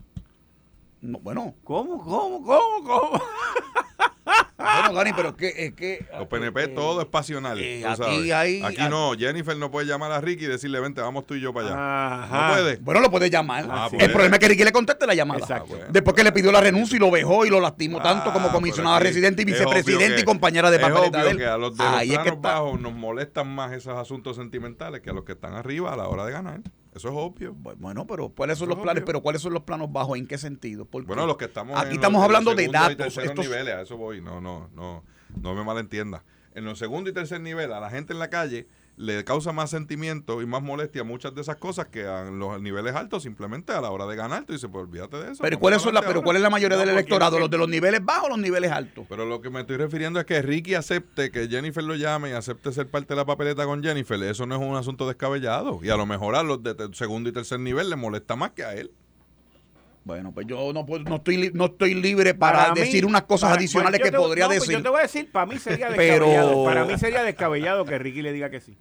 bueno. 1.01 1.55
¿Cómo, 1.63 2.03
cómo, 2.03 2.43
cómo, 2.43 2.83
cómo? 2.83 3.21
Bueno, 4.57 4.93
Dani, 4.93 5.13
pero 5.15 5.29
es 5.29 5.35
que, 5.35 5.53
es 5.55 5.73
que 5.73 6.05
Los 6.17 6.27
PNP 6.27 6.63
eh, 6.63 6.67
todo 6.69 7.01
es 7.01 7.07
pasional. 7.07 7.59
Eh, 7.59 7.85
aquí, 7.85 8.31
hay, 8.31 8.63
aquí 8.63 8.81
no, 8.89 9.13
Jennifer 9.13 9.55
no 9.55 9.69
puede 9.69 9.85
llamar 9.85 10.11
a 10.11 10.19
Ricky 10.19 10.45
y 10.45 10.47
decirle, 10.47 10.79
vente, 10.79 10.99
vamos 10.99 11.27
tú 11.27 11.35
y 11.35 11.41
yo 11.41 11.53
para 11.53 11.67
allá. 11.67 12.27
No 12.47 12.53
puede. 12.53 12.77
Bueno, 12.77 13.01
lo 13.01 13.11
puede 13.11 13.29
llamar. 13.29 13.67
Ah, 13.69 13.89
el 13.91 14.11
problema 14.11 14.37
es 14.37 14.39
que 14.39 14.47
Ricky 14.47 14.63
le 14.63 14.71
conteste 14.71 15.05
la 15.05 15.13
llamada. 15.13 15.41
Exacto. 15.41 15.77
Después 15.89 16.15
que 16.15 16.23
le 16.23 16.31
pidió 16.31 16.51
la 16.51 16.61
renuncia 16.61 16.95
y 16.95 16.99
lo 16.99 17.11
vejó 17.11 17.45
y 17.45 17.49
lo 17.49 17.59
lastimó 17.59 18.01
tanto 18.01 18.33
como 18.33 18.47
ah, 18.49 18.51
comisionada 18.51 18.99
residente 18.99 19.43
y 19.43 19.45
vicepresidente 19.45 20.21
y 20.21 20.23
compañera 20.23 20.71
de 20.71 20.79
papeleta 20.79 21.23
de 21.23 21.31
él. 21.31 21.37
que 21.37 21.45
a 21.45 21.57
los 21.57 21.77
de 21.77 21.83
los 21.83 22.15
planos 22.15 22.41
bajos 22.41 22.79
nos 22.79 22.93
molestan 22.93 23.47
más 23.47 23.73
esos 23.73 23.95
asuntos 23.95 24.35
sentimentales 24.35 25.01
que 25.01 25.09
a 25.11 25.13
los 25.13 25.23
que 25.23 25.33
están 25.33 25.53
arriba 25.53 25.93
a 25.93 25.97
la 25.97 26.07
hora 26.07 26.25
de 26.25 26.31
ganar. 26.31 26.61
Eso 26.97 27.09
es 27.09 27.15
obvio. 27.15 27.53
Bueno, 27.53 28.05
pero 28.05 28.29
¿cuáles 28.29 28.57
son 28.57 28.69
los 28.69 28.79
planes? 28.79 29.03
Pero 29.05 29.21
¿cuáles 29.21 29.41
son 29.41 29.53
los 29.53 29.63
planos 29.63 29.91
bajos? 29.91 30.17
¿En 30.17 30.27
qué 30.27 30.37
sentido? 30.37 30.87
bueno, 30.91 31.25
los 31.25 31.37
que 31.37 31.45
estamos 31.45 31.79
aquí 31.79 31.95
estamos 31.95 32.23
hablando 32.23 32.53
de 32.53 32.67
datos. 32.67 33.17
Estos 33.17 33.45
niveles, 33.45 33.73
a 33.75 33.81
eso 33.81 33.97
voy. 33.97 34.21
No, 34.21 34.41
no, 34.41 34.69
no, 34.75 35.03
no 35.41 35.55
me 35.55 35.63
malentienda. 35.63 36.23
En 36.53 36.65
los 36.65 36.79
segundo 36.79 37.09
y 37.09 37.13
tercer 37.13 37.39
nivel, 37.39 37.71
a 37.71 37.79
la 37.79 37.89
gente 37.89 38.13
en 38.13 38.19
la 38.19 38.29
calle 38.29 38.67
le 38.97 39.23
causa 39.23 39.51
más 39.51 39.69
sentimiento 39.69 40.41
y 40.41 40.47
más 40.47 40.63
molestia 40.63 41.03
muchas 41.03 41.33
de 41.35 41.41
esas 41.41 41.57
cosas 41.57 41.85
que 41.85 42.07
a 42.07 42.25
los 42.25 42.59
niveles 42.59 42.95
altos 42.95 43.21
simplemente 43.21 43.71
a 43.71 43.79
la 43.79 43.91
hora 43.91 44.07
de 44.07 44.15
ganar 44.15 44.43
tú 44.45 44.53
dices 44.53 44.67
pues 44.71 44.85
olvídate 44.85 45.17
de 45.17 45.31
eso 45.33 45.43
pero 45.43 45.59
cuál 45.59 45.75
es 45.75 45.85
la 45.85 46.01
pero 46.01 46.23
cuál 46.23 46.35
es 46.37 46.41
la 46.41 46.49
mayoría 46.49 46.77
del 46.77 46.89
electorado 46.89 47.37
los 47.37 47.49
de 47.49 47.59
los 47.59 47.69
niveles 47.69 48.03
bajos 48.03 48.25
o 48.25 48.29
los 48.29 48.39
niveles 48.39 48.71
altos 48.71 49.05
pero 49.07 49.25
lo 49.25 49.39
que 49.39 49.51
me 49.51 49.61
estoy 49.61 49.77
refiriendo 49.77 50.19
es 50.19 50.25
que 50.25 50.41
Ricky 50.41 50.73
acepte 50.73 51.29
que 51.29 51.47
Jennifer 51.47 51.83
lo 51.83 51.93
llame 51.93 52.31
y 52.31 52.33
acepte 52.33 52.71
ser 52.71 52.89
parte 52.89 53.13
de 53.13 53.17
la 53.17 53.25
papeleta 53.25 53.65
con 53.65 53.83
Jennifer 53.83 54.21
eso 54.23 54.47
no 54.47 54.55
es 54.55 54.61
un 54.61 54.75
asunto 54.75 55.07
descabellado 55.07 55.79
y 55.83 55.89
a 55.89 55.95
lo 55.95 56.07
mejor 56.07 56.35
a 56.35 56.41
los 56.41 56.63
de 56.63 56.75
segundo 56.93 57.29
y 57.29 57.33
tercer 57.33 57.59
nivel 57.59 57.91
le 57.91 57.95
molesta 57.95 58.35
más 58.35 58.51
que 58.51 58.63
a 58.63 58.73
él 58.73 58.91
bueno, 60.07 60.31
pues 60.31 60.47
yo 60.47 60.71
no, 60.73 60.85
no, 60.85 61.15
estoy, 61.17 61.51
no 61.53 61.65
estoy 61.65 61.93
libre 61.93 62.33
para, 62.33 62.71
decir 62.73 63.05
unas 63.05 63.23
cosas 63.23 63.57
adicionales 63.57 63.99
que 64.01 64.11
podría 64.11 64.47
pues 64.47 64.61
decir. 64.61 64.75
yo 64.77 64.81
te 64.81 64.89
voy 64.89 64.99
a 64.99 65.01
decir, 65.01 65.29
para 65.29 65.45
mí 65.45 65.59
sería 65.59 65.89
descabellado. 65.91 66.63
Para 66.63 66.85
mí 66.85 66.97
sería 66.97 67.23
descabellado 67.23 67.83
que 67.83 67.99
Ricky 67.99 68.21
le 68.21 68.31
diga 68.31 68.49
que 68.49 68.61
sí. 68.61 68.77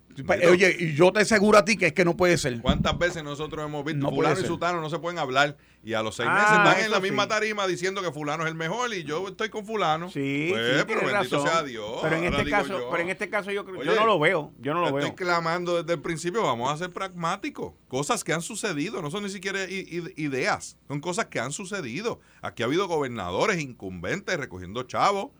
Oye, 0.48 0.76
y 0.78 0.94
yo 0.94 1.12
te 1.12 1.20
aseguro 1.20 1.58
a 1.58 1.64
ti 1.64 1.76
que 1.76 1.88
es 1.88 1.92
que 1.92 2.04
no 2.04 2.16
puede 2.16 2.38
ser. 2.38 2.60
¿Cuántas 2.60 2.96
veces 2.96 3.24
nosotros 3.24 3.66
hemos 3.66 3.84
visto 3.84 4.02
no 4.02 4.14
fulano 4.14 4.40
y 4.40 4.44
sutano 4.44 4.80
no 4.80 4.88
se 4.88 5.00
pueden 5.00 5.18
hablar 5.18 5.56
y 5.86 5.94
a 5.94 6.02
los 6.02 6.16
seis 6.16 6.28
meses 6.28 6.46
ah, 6.48 6.64
están 6.64 6.84
en 6.84 6.90
la 6.90 6.98
misma 6.98 7.28
tarima 7.28 7.64
diciendo 7.64 8.02
que 8.02 8.10
fulano 8.10 8.42
es 8.42 8.48
el 8.48 8.56
mejor 8.56 8.92
y 8.92 9.04
yo 9.04 9.28
estoy 9.28 9.50
con 9.50 9.64
fulano? 9.64 10.10
Sí, 10.10 10.48
pues, 10.50 10.84
pero 10.84 11.06
bendito 11.06 11.40
sea 11.40 11.62
Dios. 11.62 12.00
Pero 12.02 12.16
en 12.16 12.24
este 12.24 12.50
caso, 12.50 12.78
yo. 12.80 12.90
pero 12.90 13.02
en 13.04 13.10
este 13.10 13.30
caso 13.30 13.50
yo, 13.52 13.64
yo 13.64 13.94
no 13.94 14.04
lo 14.04 14.18
veo, 14.18 14.52
yo 14.58 14.74
no 14.74 14.80
lo 14.80 14.92
veo. 14.92 15.06
Estoy 15.06 15.14
clamando 15.14 15.80
desde 15.80 15.94
el 15.94 16.02
principio, 16.02 16.42
vamos 16.42 16.72
a 16.72 16.76
ser 16.76 16.90
pragmáticos. 16.90 17.72
Cosas 17.86 18.24
que 18.24 18.32
han 18.32 18.42
sucedido, 18.42 19.00
no 19.00 19.12
son 19.12 19.22
ni 19.22 19.30
siquiera 19.30 19.60
ideas, 19.70 20.76
son 20.88 21.00
cosas 21.00 21.26
que 21.26 21.38
han 21.38 21.52
sucedido. 21.52 22.20
Aquí 22.42 22.64
ha 22.64 22.66
habido 22.66 22.88
gobernadores 22.88 23.60
incumbentes 23.60 24.36
recogiendo 24.36 24.82
chavos 24.82 25.30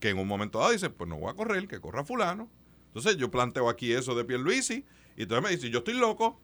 que 0.00 0.08
en 0.08 0.18
un 0.18 0.26
momento 0.26 0.60
dado 0.60 0.72
dicen, 0.72 0.92
pues 0.92 1.10
no 1.10 1.18
voy 1.18 1.30
a 1.30 1.34
correr, 1.34 1.68
que 1.68 1.78
corra 1.78 2.04
fulano 2.04 2.48
entonces 2.94 3.16
yo 3.16 3.28
planteo 3.28 3.68
aquí 3.68 3.92
eso 3.92 4.14
de 4.14 4.24
Pierluisi 4.24 4.86
y 5.16 5.22
entonces 5.22 5.42
me 5.42 5.50
dice, 5.50 5.68
yo 5.68 5.78
estoy 5.78 5.94
loco. 5.94 6.40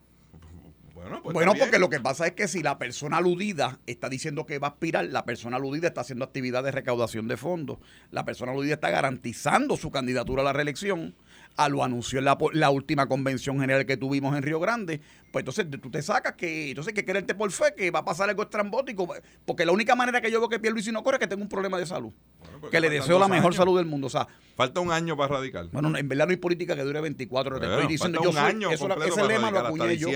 Bueno, 1.00 1.22
pues 1.22 1.34
bueno 1.34 1.54
porque 1.58 1.78
lo 1.78 1.88
que 1.88 1.98
pasa 1.98 2.26
es 2.26 2.32
que 2.32 2.46
si 2.46 2.62
la 2.62 2.78
persona 2.78 3.16
aludida 3.16 3.78
está 3.86 4.08
diciendo 4.08 4.44
que 4.44 4.58
va 4.58 4.68
a 4.68 4.70
aspirar, 4.70 5.06
la 5.06 5.24
persona 5.24 5.56
aludida 5.56 5.88
está 5.88 6.02
haciendo 6.02 6.24
actividad 6.24 6.62
de 6.62 6.72
recaudación 6.72 7.26
de 7.26 7.36
fondos, 7.36 7.78
la 8.10 8.24
persona 8.24 8.52
aludida 8.52 8.74
está 8.74 8.90
garantizando 8.90 9.76
su 9.76 9.90
candidatura 9.90 10.42
a 10.42 10.44
la 10.44 10.52
reelección, 10.52 11.14
a 11.56 11.68
lo 11.68 11.82
anunció 11.82 12.18
en 12.18 12.26
la, 12.26 12.70
última 12.70 13.06
convención 13.06 13.60
general 13.60 13.86
que 13.86 13.96
tuvimos 13.96 14.36
en 14.36 14.42
Río 14.42 14.60
Grande, 14.60 15.00
pues 15.32 15.42
entonces 15.42 15.66
tú 15.80 15.90
te 15.90 16.02
sacas 16.02 16.34
que 16.34 16.70
entonces 16.70 16.92
que 16.92 17.04
quererte 17.04 17.34
por 17.34 17.50
fe 17.50 17.74
que 17.76 17.90
va 17.90 18.00
a 18.00 18.04
pasar 18.04 18.28
algo 18.28 18.42
estrambótico, 18.42 19.12
porque 19.46 19.64
la 19.64 19.72
única 19.72 19.94
manera 19.94 20.20
que 20.20 20.30
yo 20.30 20.38
veo 20.38 20.48
que 20.48 20.58
Pierluisi 20.58 20.92
no 20.92 21.02
corre 21.02 21.16
es 21.16 21.20
que 21.20 21.26
tenga 21.26 21.42
un 21.42 21.48
problema 21.48 21.78
de 21.78 21.86
salud. 21.86 22.12
Pues 22.60 22.70
que 22.70 22.80
le 22.80 22.90
deseo 22.90 23.18
la 23.18 23.28
mejor 23.28 23.54
salud 23.54 23.76
del 23.78 23.86
mundo. 23.86 24.08
O 24.08 24.10
sea, 24.10 24.28
falta 24.54 24.80
un 24.80 24.92
año 24.92 25.16
para 25.16 25.36
radical. 25.36 25.70
Bueno, 25.72 25.96
en 25.96 26.08
verdad 26.08 26.26
no 26.26 26.30
hay 26.32 26.36
política 26.36 26.76
que 26.76 26.82
dure 26.82 27.00
24 27.00 27.56
horas. 27.56 27.70
estoy 27.70 27.88
diciendo 27.88 28.20
yo 28.22 28.38
año 28.38 28.70
eso, 28.70 29.02
ese 29.02 29.24
lema 29.26 29.50
lo 29.50 29.60
acuñé 29.60 29.96
yo. 29.96 30.08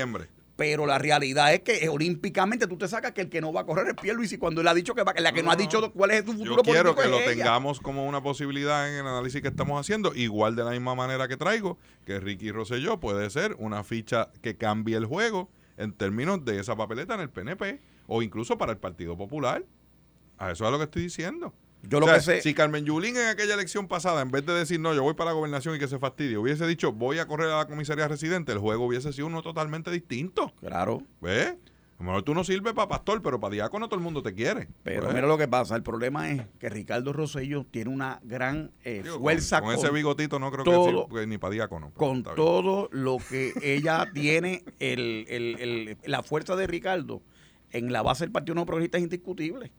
Pero 0.55 0.85
la 0.85 0.97
realidad 0.97 1.53
es 1.53 1.61
que 1.61 1.89
olímpicamente 1.89 2.65
tú 2.67 2.77
te 2.77 2.87
sacas 2.87 3.11
que 3.11 3.21
el 3.21 3.29
que 3.29 3.41
no 3.41 3.51
va 3.51 3.61
a 3.61 3.65
correr 3.65 3.93
es 4.01 4.31
y 4.31 4.37
cuando 4.37 4.61
él 4.61 4.67
ha 4.67 4.73
dicho 4.73 4.95
que 4.95 5.03
va, 5.03 5.13
la 5.17 5.33
que 5.33 5.43
no, 5.43 5.51
ha 5.51 5.55
dicho 5.55 5.91
cuál 5.91 6.11
es 6.11 6.23
tu 6.23 6.31
futuro 6.31 6.57
Yo 6.57 6.63
quiero 6.63 6.95
que 6.95 7.07
lo 7.07 7.17
tengamos 7.19 7.81
como 7.81 8.05
una 8.05 8.23
posibilidad 8.23 8.89
en 8.89 8.95
el 8.95 9.07
análisis 9.07 9.41
que 9.41 9.49
estamos 9.49 9.79
haciendo, 9.79 10.13
igual 10.15 10.55
de 10.55 10.63
la 10.63 10.71
misma 10.71 10.95
manera 10.95 11.27
que 11.27 11.35
traigo 11.35 11.77
que 12.05 12.19
Ricky 12.19 12.51
Rosselló 12.51 12.99
puede 12.99 13.29
ser 13.29 13.55
una 13.59 13.83
ficha 13.83 14.29
que 14.41 14.55
cambie 14.55 14.95
el 14.95 15.05
juego 15.05 15.49
en 15.77 15.91
términos 15.91 16.45
de 16.45 16.59
esa 16.59 16.75
papeleta 16.75 17.15
en 17.15 17.21
el 17.21 17.29
PNP 17.29 17.81
o 18.07 18.21
incluso 18.21 18.57
para 18.57 18.71
el 18.71 18.77
Partido 18.77 19.17
Popular. 19.17 19.65
A 20.37 20.51
eso 20.51 20.65
es 20.65 20.71
lo 20.71 20.77
que 20.77 20.85
estoy 20.85 21.03
diciendo. 21.03 21.53
Yo 21.89 21.99
lo 21.99 22.07
que 22.07 22.19
sé. 22.21 22.41
Si 22.41 22.53
Carmen 22.53 22.85
Yulín 22.85 23.17
en 23.17 23.27
aquella 23.27 23.53
elección 23.53 23.87
pasada, 23.87 24.21
en 24.21 24.31
vez 24.31 24.45
de 24.45 24.53
decir 24.53 24.79
no, 24.79 24.93
yo 24.93 25.03
voy 25.03 25.13
para 25.13 25.31
la 25.31 25.35
gobernación 25.35 25.75
y 25.75 25.79
que 25.79 25.87
se 25.87 25.99
fastidie, 25.99 26.37
hubiese 26.37 26.65
dicho 26.67 26.91
voy 26.91 27.19
a 27.19 27.27
correr 27.27 27.49
a 27.51 27.57
la 27.57 27.67
comisaría 27.67 28.07
residente, 28.07 28.51
el 28.51 28.59
juego 28.59 28.85
hubiese 28.85 29.13
sido 29.13 29.27
uno 29.27 29.41
totalmente 29.41 29.91
distinto. 29.91 30.53
Claro. 30.59 31.03
¿Ves? 31.21 31.55
A 31.97 32.03
lo 32.03 32.07
mejor 32.07 32.23
tú 32.23 32.33
no 32.33 32.43
sirves 32.43 32.73
para 32.73 32.89
pastor, 32.89 33.21
pero 33.21 33.39
para 33.39 33.53
diácono 33.53 33.87
todo 33.87 33.97
el 33.97 34.03
mundo 34.03 34.21
te 34.21 34.33
quiere. 34.33 34.67
Pero 34.83 35.07
mira 35.13 35.27
lo 35.27 35.37
que 35.37 35.47
pasa, 35.47 35.77
el 35.77 35.83
problema 35.83 36.29
es 36.29 36.41
que 36.59 36.67
Ricardo 36.67 37.13
Rosello 37.13 37.65
tiene 37.71 37.89
una 37.89 38.19
gran 38.21 38.71
eh, 38.83 39.01
fuerza. 39.17 39.61
Con, 39.61 39.73
ese 39.73 39.89
bigotito 39.91 40.37
no 40.37 40.51
creo 40.51 41.07
que 41.07 41.25
ni 41.25 41.37
para 41.37 41.53
diácono. 41.53 41.91
Con 41.95 42.23
todo 42.23 42.89
lo 42.91 43.17
que 43.17 43.53
ella 43.61 44.09
tiene, 44.13 44.65
el, 44.79 45.97
la 46.03 46.21
fuerza 46.21 46.57
de 46.57 46.67
Ricardo 46.67 47.21
en 47.71 47.93
la 47.93 48.01
base 48.01 48.25
del 48.25 48.31
Partido 48.31 48.55
No 48.55 48.65
Progresista 48.65 48.97
es 48.97 49.03
indiscutible. 49.03 49.71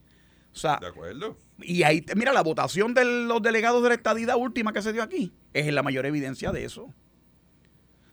O 0.57 0.59
sea, 0.59 0.77
de 0.81 0.87
acuerdo. 0.87 1.37
Y 1.61 1.83
ahí, 1.83 2.03
mira, 2.15 2.33
la 2.33 2.41
votación 2.41 2.95
de 2.95 3.05
los 3.05 3.41
delegados 3.43 3.83
de 3.83 3.89
la 3.89 3.95
estadidad 3.95 4.37
última 4.37 4.73
que 4.73 4.81
se 4.81 4.91
dio 4.91 5.03
aquí 5.03 5.31
es 5.53 5.71
la 5.71 5.83
mayor 5.83 6.07
evidencia 6.07 6.51
de 6.51 6.65
eso. 6.65 6.91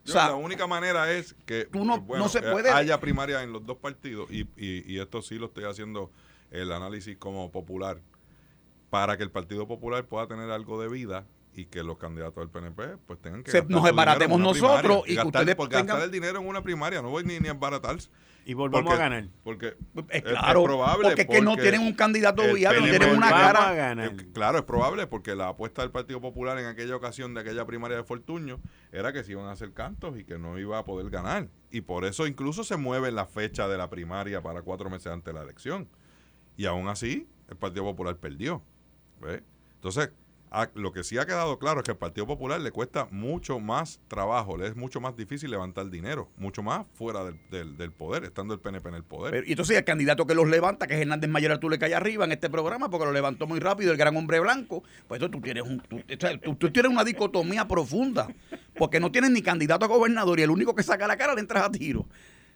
La 0.05 0.34
única 0.34 0.66
manera 0.66 1.11
es 1.11 1.34
que 1.47 1.68
no, 1.72 2.28
se 2.28 2.42
puede... 2.42 2.68
haya 2.68 3.01
primaria 3.01 3.42
en 3.42 3.53
los 3.55 3.64
dos 3.64 3.78
partidos 3.78 4.30
y, 4.30 4.47
y, 4.57 4.99
esto 4.99 5.22
sí 5.22 5.38
lo 5.38 5.47
estoy 5.47 5.64
haciendo 5.64 6.11
el 6.51 6.70
análisis 6.70 7.16
como 7.16 7.51
popular 7.51 8.03
para 8.90 9.16
que 9.16 9.22
el 9.22 9.30
Partido 9.30 9.66
Popular 9.66 10.05
pueda 10.05 10.26
tener 10.26 10.51
algo 10.51 10.78
de 10.78 10.90
vida 10.90 11.26
y 11.55 11.64
que 11.64 11.82
los 11.82 11.97
candidatos 11.97 12.36
del 12.36 12.51
PNP 12.51 12.99
pues 13.07 13.18
tengan 13.22 13.42
que 13.42 13.62
nos 13.68 13.88
embaratemos 13.88 14.38
nosotros 14.38 15.05
y, 15.07 15.14
gastar, 15.14 15.42
ustedes 15.42 15.68
gastar 15.70 16.03
el 16.03 16.11
dinero 16.11 16.40
en 16.40 16.47
una 16.47 16.62
primaria 16.62 17.01
no 17.01 17.09
voy 17.09 17.24
ni, 17.24 17.40
ni 17.40 17.49
a 17.49 17.53
embaratarse 17.53 18.11
y 18.45 18.55
volvemos 18.55 18.92
a 18.92 18.97
ganar. 18.97 19.28
Porque 19.42 19.76
es, 20.11 20.22
claro, 20.22 20.64
probable. 20.64 21.09
Porque, 21.09 21.26
que 21.26 21.40
no 21.40 21.57
tienen 21.57 21.80
un 21.80 21.92
candidato 21.95 22.42
viable, 22.53 22.80
no 22.80 22.86
tienen 22.86 23.16
una 23.16 23.30
cara. 23.30 23.68
A 23.70 23.74
ganar. 23.74 24.14
claro, 24.32 24.59
es 24.59 24.64
probable 24.64 25.07
porque 25.07 25.34
la 25.34 25.49
apuesta 25.49 25.82
del 25.82 25.90
Partido 25.90 26.20
Popular 26.20 26.59
en 26.59 26.66
aquella 26.66 26.97
ocasión 26.97 27.34
de 27.34 27.40
aquella 27.40 27.64
primaria 27.64 27.97
de 27.97 28.05
Fortuño 28.05 28.61
era 28.92 29.12
que 29.12 29.24
se 29.24 29.32
iban 29.32 29.47
a 29.47 29.53
hacer 29.53 29.72
cantos 29.72 30.18
y 30.18 30.24
que 30.24 30.38
no 30.38 30.59
iba 30.59 30.78
a 30.78 30.84
poder 30.84 31.11
ganar. 31.11 31.49
Y 31.70 31.80
por 31.82 32.05
eso 32.05 32.26
incluso 32.26 32.64
se 32.64 32.76
mueve 32.76 33.11
la 33.12 33.26
fecha 33.26 33.68
de 33.68 33.78
la 33.78 33.90
primaria 33.90 34.42
para 34.42 34.62
cuatro 34.62 34.90
meses 34.90 35.09
antes 35.09 35.32
de 35.32 35.38
la 35.38 35.45
elección. 35.45 35.88
Y 36.57 36.66
aún 36.66 36.88
así, 36.88 37.26
el 37.49 37.57
Partido 37.57 37.84
Popular 37.84 38.16
perdió. 38.16 38.62
Entonces, 39.74 40.11
lo 40.74 40.92
que 40.92 41.02
sí 41.05 41.18
ha 41.18 41.26
quedado 41.26 41.59
claro 41.59 41.80
es 41.80 41.84
que 41.84 41.90
al 41.90 41.98
Partido 41.98 42.26
Popular 42.26 42.61
le 42.61 42.70
cuesta 42.70 43.09
mucho 43.11 43.59
más 43.59 44.00
trabajo, 44.09 44.57
le 44.57 44.68
es 44.68 44.76
mucho 44.76 45.00
más 45.00 45.16
difícil 45.16 45.50
levantar 45.50 45.90
dinero, 45.90 46.28
mucho 46.36 46.62
más 46.62 46.86
fuera 46.94 47.24
del, 47.24 47.76
del, 47.76 47.92
poder, 47.92 48.24
estando 48.24 48.55
el 48.55 48.61
PNP 48.61 48.88
en 48.88 48.94
el 48.94 49.05
poder. 49.05 49.44
y 49.46 49.52
entonces 49.52 49.76
el 49.76 49.84
candidato 49.84 50.26
que 50.26 50.34
los 50.34 50.48
levanta, 50.48 50.86
que 50.86 50.94
es 50.94 51.00
Hernández 51.00 51.30
Mayor 51.30 51.59
tú 51.59 51.68
le 51.68 51.78
cae 51.78 51.94
arriba 51.94 52.24
en 52.24 52.32
este 52.32 52.48
programa, 52.50 52.90
porque 52.90 53.07
lo 53.07 53.12
levantó 53.12 53.46
muy 53.46 53.59
rápido 53.59 53.92
el 53.92 53.98
gran 53.98 54.16
hombre 54.16 54.40
blanco, 54.40 54.82
pues 55.09 55.20
tú 55.20 55.40
tienes, 55.40 55.64
un, 55.64 55.80
tú, 55.80 56.70
tienes 56.70 56.90
una 56.90 57.05
dicotomía 57.05 57.66
profunda, 57.66 58.28
porque 58.76 59.00
no 59.00 59.11
tienes 59.11 59.30
ni 59.30 59.42
candidato 59.42 59.84
a 59.84 59.88
gobernador 59.88 60.38
y 60.38 60.42
el 60.42 60.50
único 60.50 60.74
que 60.74 60.82
saca 60.82 61.07
la 61.07 61.16
cara 61.16 61.34
le 61.34 61.40
entras 61.40 61.64
a 61.64 61.70
tiro. 61.70 62.07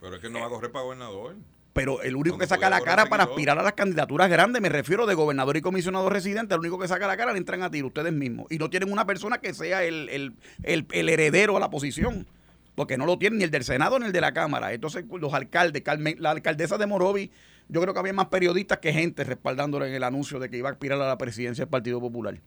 Pero 0.01 0.17
es 0.17 0.21
que 0.21 0.31
no 0.31 0.41
va 0.41 0.47
a 0.47 0.51
correr 0.51 0.71
para 0.71 0.85
gobernador 0.85 1.37
pero 1.73 2.03
el 2.03 2.17
único 2.17 2.39
que 2.39 2.47
saca 2.47 2.71
la 2.71 2.81
cara 2.81 3.07
para 3.07 3.25
aspirar 3.25 3.59
a 3.59 3.63
las 3.63 3.75
candidaturas 3.75 4.29
grandes, 4.29 4.61
me 4.61 4.69
refiero 4.69 5.07
de 5.07 5.15
gobernador 5.15 5.57
y 5.57 5.61
comisionado 5.61 6.11
residente, 6.11 6.55
el 6.55 6.61
único 6.61 6.79
que 6.79 6.89
saca 6.89 7.07
la 7.07 7.17
cara 7.17 7.33
le 7.33 7.39
entran 7.39 7.63
a 7.63 7.71
tiro 7.71 7.87
ustedes 7.87 8.13
mismos. 8.13 8.47
Y 8.51 8.59
no 8.59 8.69
tienen 8.71 8.91
una 8.93 9.07
persona 9.07 9.39
que 9.39 9.55
sea 9.55 9.85
el, 9.85 10.35
heredero 10.65 11.57
a 11.57 11.61
la 11.61 11.71
posición 11.71 12.27
porque 12.75 12.97
no 12.97 13.07
lo 13.07 13.19
tienen 13.19 13.39
ni 13.39 13.45
el 13.45 13.51
del 13.51 13.65
Senado 13.65 13.99
ni 13.99 14.07
el 14.07 14.13
de 14.13 14.21
la 14.21 14.33
Cámara. 14.33 14.73
Entonces, 14.73 15.05
los 15.11 15.35
alcaldes, 15.35 15.83
la 16.19 16.31
alcaldesa 16.31 16.79
de 16.79 16.87
Morovi, 16.87 17.31
yo 17.69 17.81
creo 17.81 17.93
que 17.93 18.01
había 18.01 18.13
más 18.13 18.27
periodistas 18.27 18.79
que 18.79 18.93
gente 18.93 19.25
respaldándole 19.25 19.89
en 19.89 19.95
el 19.95 20.05
anuncio 20.05 20.39
de 20.39 20.49
que 20.49 20.57
iba 20.57 20.69
a 20.69 20.73
aspirar 20.73 21.01
a 21.01 21.09
la 21.09 21.19
presidencia 21.19 21.65
del 21.65 21.71
Partido 21.71 22.01
Popular. 22.01 22.41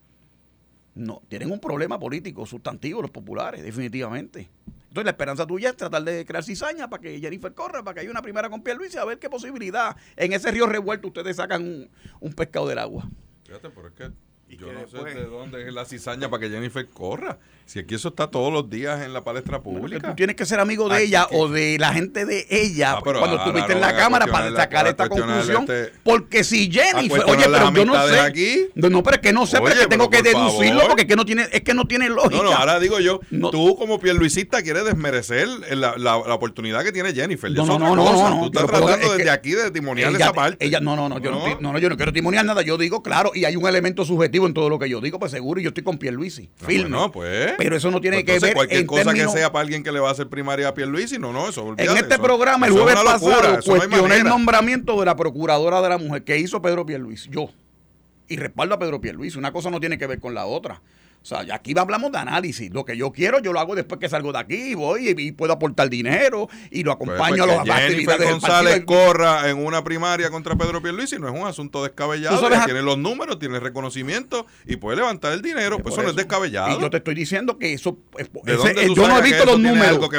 No, 0.95 1.21
tienen 1.27 1.51
un 1.51 1.59
problema 1.59 1.99
político 1.99 2.45
sustantivo 2.45 3.01
los 3.01 3.11
populares, 3.11 3.63
definitivamente. 3.63 4.49
Entonces 4.91 5.05
la 5.05 5.11
esperanza 5.11 5.47
tuya 5.47 5.69
es 5.69 5.77
tratar 5.77 6.03
de 6.03 6.25
crear 6.25 6.43
cizaña 6.43 6.89
para 6.89 7.01
que 7.01 7.17
Jennifer 7.21 7.53
corra, 7.53 7.81
para 7.81 7.95
que 7.95 8.01
haya 8.01 8.11
una 8.11 8.21
primera 8.21 8.49
con 8.49 8.61
Luis 8.75 8.93
y 8.93 8.97
a 8.97 9.05
ver 9.05 9.19
qué 9.19 9.29
posibilidad 9.29 9.95
en 10.17 10.33
ese 10.33 10.51
río 10.51 10.67
revuelto 10.67 11.07
ustedes 11.07 11.37
sacan 11.37 11.63
un, 11.63 11.89
un 12.19 12.33
pescado 12.33 12.67
del 12.67 12.77
agua. 12.77 13.09
Fíjate, 13.45 13.69
pero 13.69 13.87
es 13.87 13.93
que 13.93 14.11
yo 14.57 14.71
no 14.73 14.87
sé 14.87 14.97
de 15.13 15.25
dónde 15.25 15.67
es 15.67 15.73
la 15.73 15.85
cizaña 15.85 16.29
para 16.29 16.41
que 16.41 16.49
Jennifer 16.49 16.87
corra. 16.87 17.37
Si 17.65 17.79
aquí 17.79 17.95
eso 17.95 18.09
está 18.09 18.27
todos 18.27 18.51
los 18.51 18.69
días 18.69 19.01
en 19.01 19.13
la 19.13 19.23
palestra 19.23 19.61
pública. 19.61 20.09
tú 20.09 20.15
tienes 20.15 20.35
que 20.35 20.45
ser 20.45 20.59
amigo 20.59 20.89
de 20.89 21.03
ella 21.03 21.27
o 21.31 21.47
de 21.47 21.77
la 21.79 21.93
gente 21.93 22.25
de 22.25 22.45
ella 22.49 22.95
ah, 22.97 23.01
cuando 23.01 23.37
estuviste 23.37 23.71
en 23.71 23.79
la 23.79 23.95
Cámara 23.95 24.27
para 24.27 24.53
sacar 24.53 24.87
esta 24.87 25.07
conclusión. 25.07 25.61
Este- 25.63 25.93
porque 26.03 26.43
si 26.43 26.69
Jennifer, 26.69 27.23
oye, 27.27 27.45
pero 27.45 27.71
yo 27.71 27.85
no 27.85 28.07
sé. 28.07 28.19
Aquí. 28.19 28.67
No, 28.75 29.01
pero 29.03 29.15
es 29.15 29.21
que 29.21 29.31
no 29.31 29.45
sé, 29.45 29.57
pero 29.59 29.69
es 29.69 29.79
que 29.79 29.87
tengo 29.87 30.09
que 30.09 30.21
deducirlo 30.21 30.81
porque 30.87 31.03
es 31.03 31.07
que 31.07 31.15
no 31.15 31.25
tiene, 31.25 31.47
es 31.51 31.61
que 31.61 31.73
no 31.73 31.85
tiene 31.85 32.09
lógica. 32.09 32.35
No, 32.35 32.43
no, 32.43 32.51
ahora 32.51 32.79
digo 32.79 32.99
yo, 32.99 33.21
tú 33.51 33.77
como 33.77 33.99
pierluisista 33.99 34.61
quieres 34.61 34.83
desmerecer 34.83 35.47
la, 35.47 35.97
la, 35.97 36.17
oportunidad 36.17 36.83
que 36.83 36.91
tiene 36.91 37.13
Jennifer. 37.13 37.49
No, 37.51 37.65
no, 37.65 37.79
no, 37.79 37.95
no, 37.95 38.39
Tú 38.41 38.45
estás 38.47 38.65
tratando 38.65 39.13
desde 39.13 39.29
aquí 39.29 39.51
de 39.51 39.63
testimoniar 39.63 40.13
esa 40.13 40.33
parte. 40.33 40.65
Ella, 40.65 40.79
no, 40.81 40.95
no, 40.95 41.07
no, 41.07 41.19
yo 41.19 41.31
no, 41.31 41.79
yo 41.79 41.89
no 41.89 41.95
quiero 41.95 42.11
testimoniar 42.11 42.45
nada. 42.45 42.61
Yo 42.63 42.77
digo, 42.77 43.01
claro, 43.01 43.31
y 43.33 43.45
hay 43.45 43.55
un 43.55 43.65
elemento 43.65 44.03
subjetivo 44.03 44.40
en 44.47 44.53
todo 44.53 44.69
lo 44.69 44.79
que 44.79 44.89
yo 44.89 45.01
digo, 45.01 45.19
pues 45.19 45.31
seguro, 45.31 45.59
y 45.59 45.63
yo 45.63 45.69
estoy 45.69 45.83
con 45.83 45.97
Pierluisi. 45.97 46.49
Ah, 46.61 46.65
firme. 46.67 46.89
No, 46.89 47.11
pues. 47.11 47.53
Pero 47.57 47.75
eso 47.75 47.91
no 47.91 48.01
tiene 48.01 48.23
pues 48.23 48.39
que 48.39 48.45
ver. 48.45 48.53
Cualquier 48.53 48.85
cosa 48.85 49.13
que 49.13 49.27
sea 49.27 49.51
para 49.51 49.63
alguien 49.63 49.83
que 49.83 49.91
le 49.91 49.99
va 49.99 50.09
a 50.09 50.11
hacer 50.11 50.27
primaria 50.27 50.67
a 50.67 50.73
Pierluisi, 50.73 51.19
no, 51.19 51.31
no, 51.31 51.49
eso. 51.49 51.75
en 51.77 51.97
este 51.97 52.17
programa, 52.19 52.67
el 52.67 52.73
jueves 52.73 52.95
pasado, 52.95 53.59
cuestioné 53.65 54.17
el 54.17 54.23
nombramiento 54.23 54.99
de 54.99 55.05
la 55.05 55.15
procuradora 55.15 55.81
de 55.81 55.89
la 55.89 55.97
mujer 55.97 56.23
que 56.23 56.37
hizo 56.37 56.61
Pedro 56.61 56.85
Pierluisi. 56.85 57.29
Yo. 57.29 57.49
Y 58.27 58.37
respaldo 58.37 58.75
a 58.75 58.79
Pedro 58.79 59.01
Pierluisi. 59.01 59.37
Una 59.37 59.51
cosa 59.51 59.69
no 59.69 59.79
tiene 59.79 59.97
que 59.97 60.07
ver 60.07 60.19
con 60.19 60.33
la 60.33 60.45
otra. 60.45 60.81
O 61.21 61.25
sea, 61.25 61.45
aquí 61.53 61.75
hablamos 61.77 62.11
de 62.11 62.17
análisis. 62.17 62.73
Lo 62.73 62.83
que 62.83 62.97
yo 62.97 63.11
quiero, 63.11 63.39
yo 63.39 63.53
lo 63.53 63.59
hago 63.59 63.75
después 63.75 63.99
que 63.99 64.09
salgo 64.09 64.31
de 64.31 64.39
aquí, 64.39 64.73
voy 64.73 65.13
y, 65.15 65.31
puedo 65.33 65.53
aportar 65.53 65.87
dinero 65.89 66.49
y 66.71 66.83
lo 66.83 66.97
pues, 66.97 67.11
acompaño 67.11 67.45
pues, 67.45 67.59
a 67.59 67.65
los 67.65 67.75
Jennifer 67.75 68.23
González 68.23 68.83
corra 68.85 69.49
en 69.49 69.63
una 69.63 69.83
primaria 69.83 70.29
contra 70.31 70.55
Pedro 70.55 70.81
Pierluisi 70.81 71.19
no 71.19 71.27
es 71.27 71.39
un 71.39 71.45
asunto 71.45 71.83
descabellado. 71.83 72.41
Tiene 72.65 72.81
los 72.81 72.97
números, 72.97 73.37
tiene 73.37 73.59
reconocimiento 73.59 74.47
y 74.65 74.77
puede 74.77 74.97
levantar 74.97 75.33
el 75.33 75.41
dinero. 75.41 75.77
Pues 75.79 75.93
eso, 75.93 76.03
no 76.03 76.09
es 76.09 76.15
descabellado. 76.15 76.77
Y 76.77 76.81
yo 76.81 76.89
te 76.89 76.97
estoy 76.97 77.13
diciendo 77.13 77.59
que 77.59 77.73
eso. 77.73 77.99
yo 78.95 79.07
no 79.07 79.17
he 79.19 79.21
visto 79.21 79.45
los 79.45 79.59
números. 79.59 80.09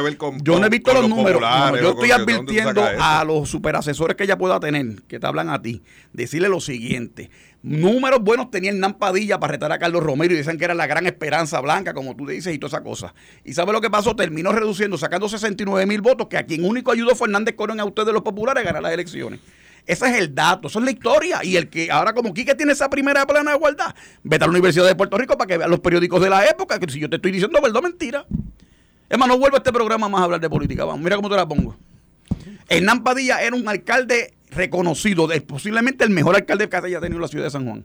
yo 0.42 0.58
no 0.60 0.66
he 0.66 0.70
visto 0.70 0.92
los 0.92 1.08
números. 1.08 1.42
yo 1.80 1.90
estoy 1.90 2.12
advirtiendo 2.12 2.84
a 2.84 3.24
los 3.24 3.48
superasesores 3.48 4.16
que 4.16 4.24
ella 4.24 4.38
pueda 4.38 4.60
tener, 4.60 5.02
que 5.08 5.18
te 5.18 5.26
hablan 5.26 5.50
a 5.50 5.60
ti, 5.60 5.82
decirle 6.12 6.48
lo 6.48 6.60
siguiente 6.60 7.30
números 7.62 8.20
buenos 8.20 8.50
tenía 8.50 8.70
Hernán 8.70 8.94
Padilla 8.94 9.38
para 9.38 9.52
retar 9.52 9.72
a 9.72 9.78
Carlos 9.78 10.02
Romero 10.02 10.34
y 10.34 10.36
dicen 10.36 10.58
que 10.58 10.64
era 10.64 10.74
la 10.74 10.86
gran 10.86 11.06
esperanza 11.06 11.60
blanca, 11.60 11.94
como 11.94 12.16
tú 12.16 12.26
dices, 12.26 12.54
y 12.54 12.58
toda 12.58 12.68
esa 12.68 12.82
cosa. 12.82 13.14
¿Y 13.44 13.54
sabe 13.54 13.72
lo 13.72 13.80
que 13.80 13.90
pasó? 13.90 14.16
Terminó 14.16 14.52
reduciendo, 14.52 14.98
sacando 14.98 15.28
69 15.28 15.86
mil 15.86 16.00
votos, 16.00 16.28
que 16.28 16.36
a 16.36 16.44
quien 16.44 16.64
único 16.64 16.92
ayudó 16.92 17.14
Fernández 17.14 17.54
Corón 17.54 17.80
a 17.80 17.84
ustedes 17.84 18.12
los 18.12 18.22
populares 18.22 18.62
a 18.62 18.64
ganar 18.64 18.82
las 18.82 18.92
elecciones. 18.92 19.40
Ese 19.84 20.06
es 20.06 20.18
el 20.18 20.34
dato, 20.34 20.68
eso 20.68 20.78
es 20.78 20.84
la 20.84 20.90
historia. 20.92 21.40
Y 21.42 21.56
el 21.56 21.68
que 21.68 21.90
ahora 21.90 22.12
como 22.12 22.32
Quique 22.32 22.54
tiene 22.54 22.72
esa 22.72 22.88
primera 22.88 23.26
plana 23.26 23.50
de 23.50 23.56
igualdad, 23.56 23.94
vete 24.22 24.44
a 24.44 24.46
la 24.46 24.52
Universidad 24.52 24.86
de 24.86 24.94
Puerto 24.94 25.18
Rico 25.18 25.36
para 25.36 25.48
que 25.48 25.58
vean 25.58 25.70
los 25.70 25.80
periódicos 25.80 26.22
de 26.22 26.30
la 26.30 26.46
época, 26.46 26.78
que 26.78 26.90
si 26.90 27.00
yo 27.00 27.10
te 27.10 27.16
estoy 27.16 27.32
diciendo 27.32 27.60
verdad 27.60 27.82
mentira. 27.82 28.24
Es 29.08 29.18
más, 29.18 29.28
no 29.28 29.38
vuelvo 29.38 29.56
a 29.56 29.58
este 29.58 29.72
programa 29.72 30.08
más 30.08 30.20
a 30.20 30.24
hablar 30.24 30.40
de 30.40 30.48
política. 30.48 30.84
Vamos, 30.84 31.02
mira 31.02 31.16
cómo 31.16 31.28
te 31.28 31.36
la 31.36 31.46
pongo. 31.46 31.76
Hernán 32.68 33.02
Padilla 33.02 33.42
era 33.42 33.54
un 33.54 33.68
alcalde 33.68 34.34
reconocido, 34.54 35.28
posiblemente 35.46 36.04
el 36.04 36.10
mejor 36.10 36.36
alcalde 36.36 36.68
que 36.68 36.76
haya 36.76 37.00
tenido 37.00 37.20
la 37.20 37.28
ciudad 37.28 37.44
de 37.44 37.50
San 37.50 37.66
Juan. 37.66 37.84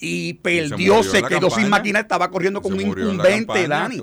Y 0.00 0.34
perdió, 0.34 1.02
se, 1.02 1.22
quedó 1.22 1.50
sin 1.50 1.68
máquina, 1.68 2.00
estaba 2.00 2.30
corriendo 2.30 2.60
con 2.60 2.72
un 2.72 2.80
incumbente, 2.80 3.68
Dani. 3.68 4.02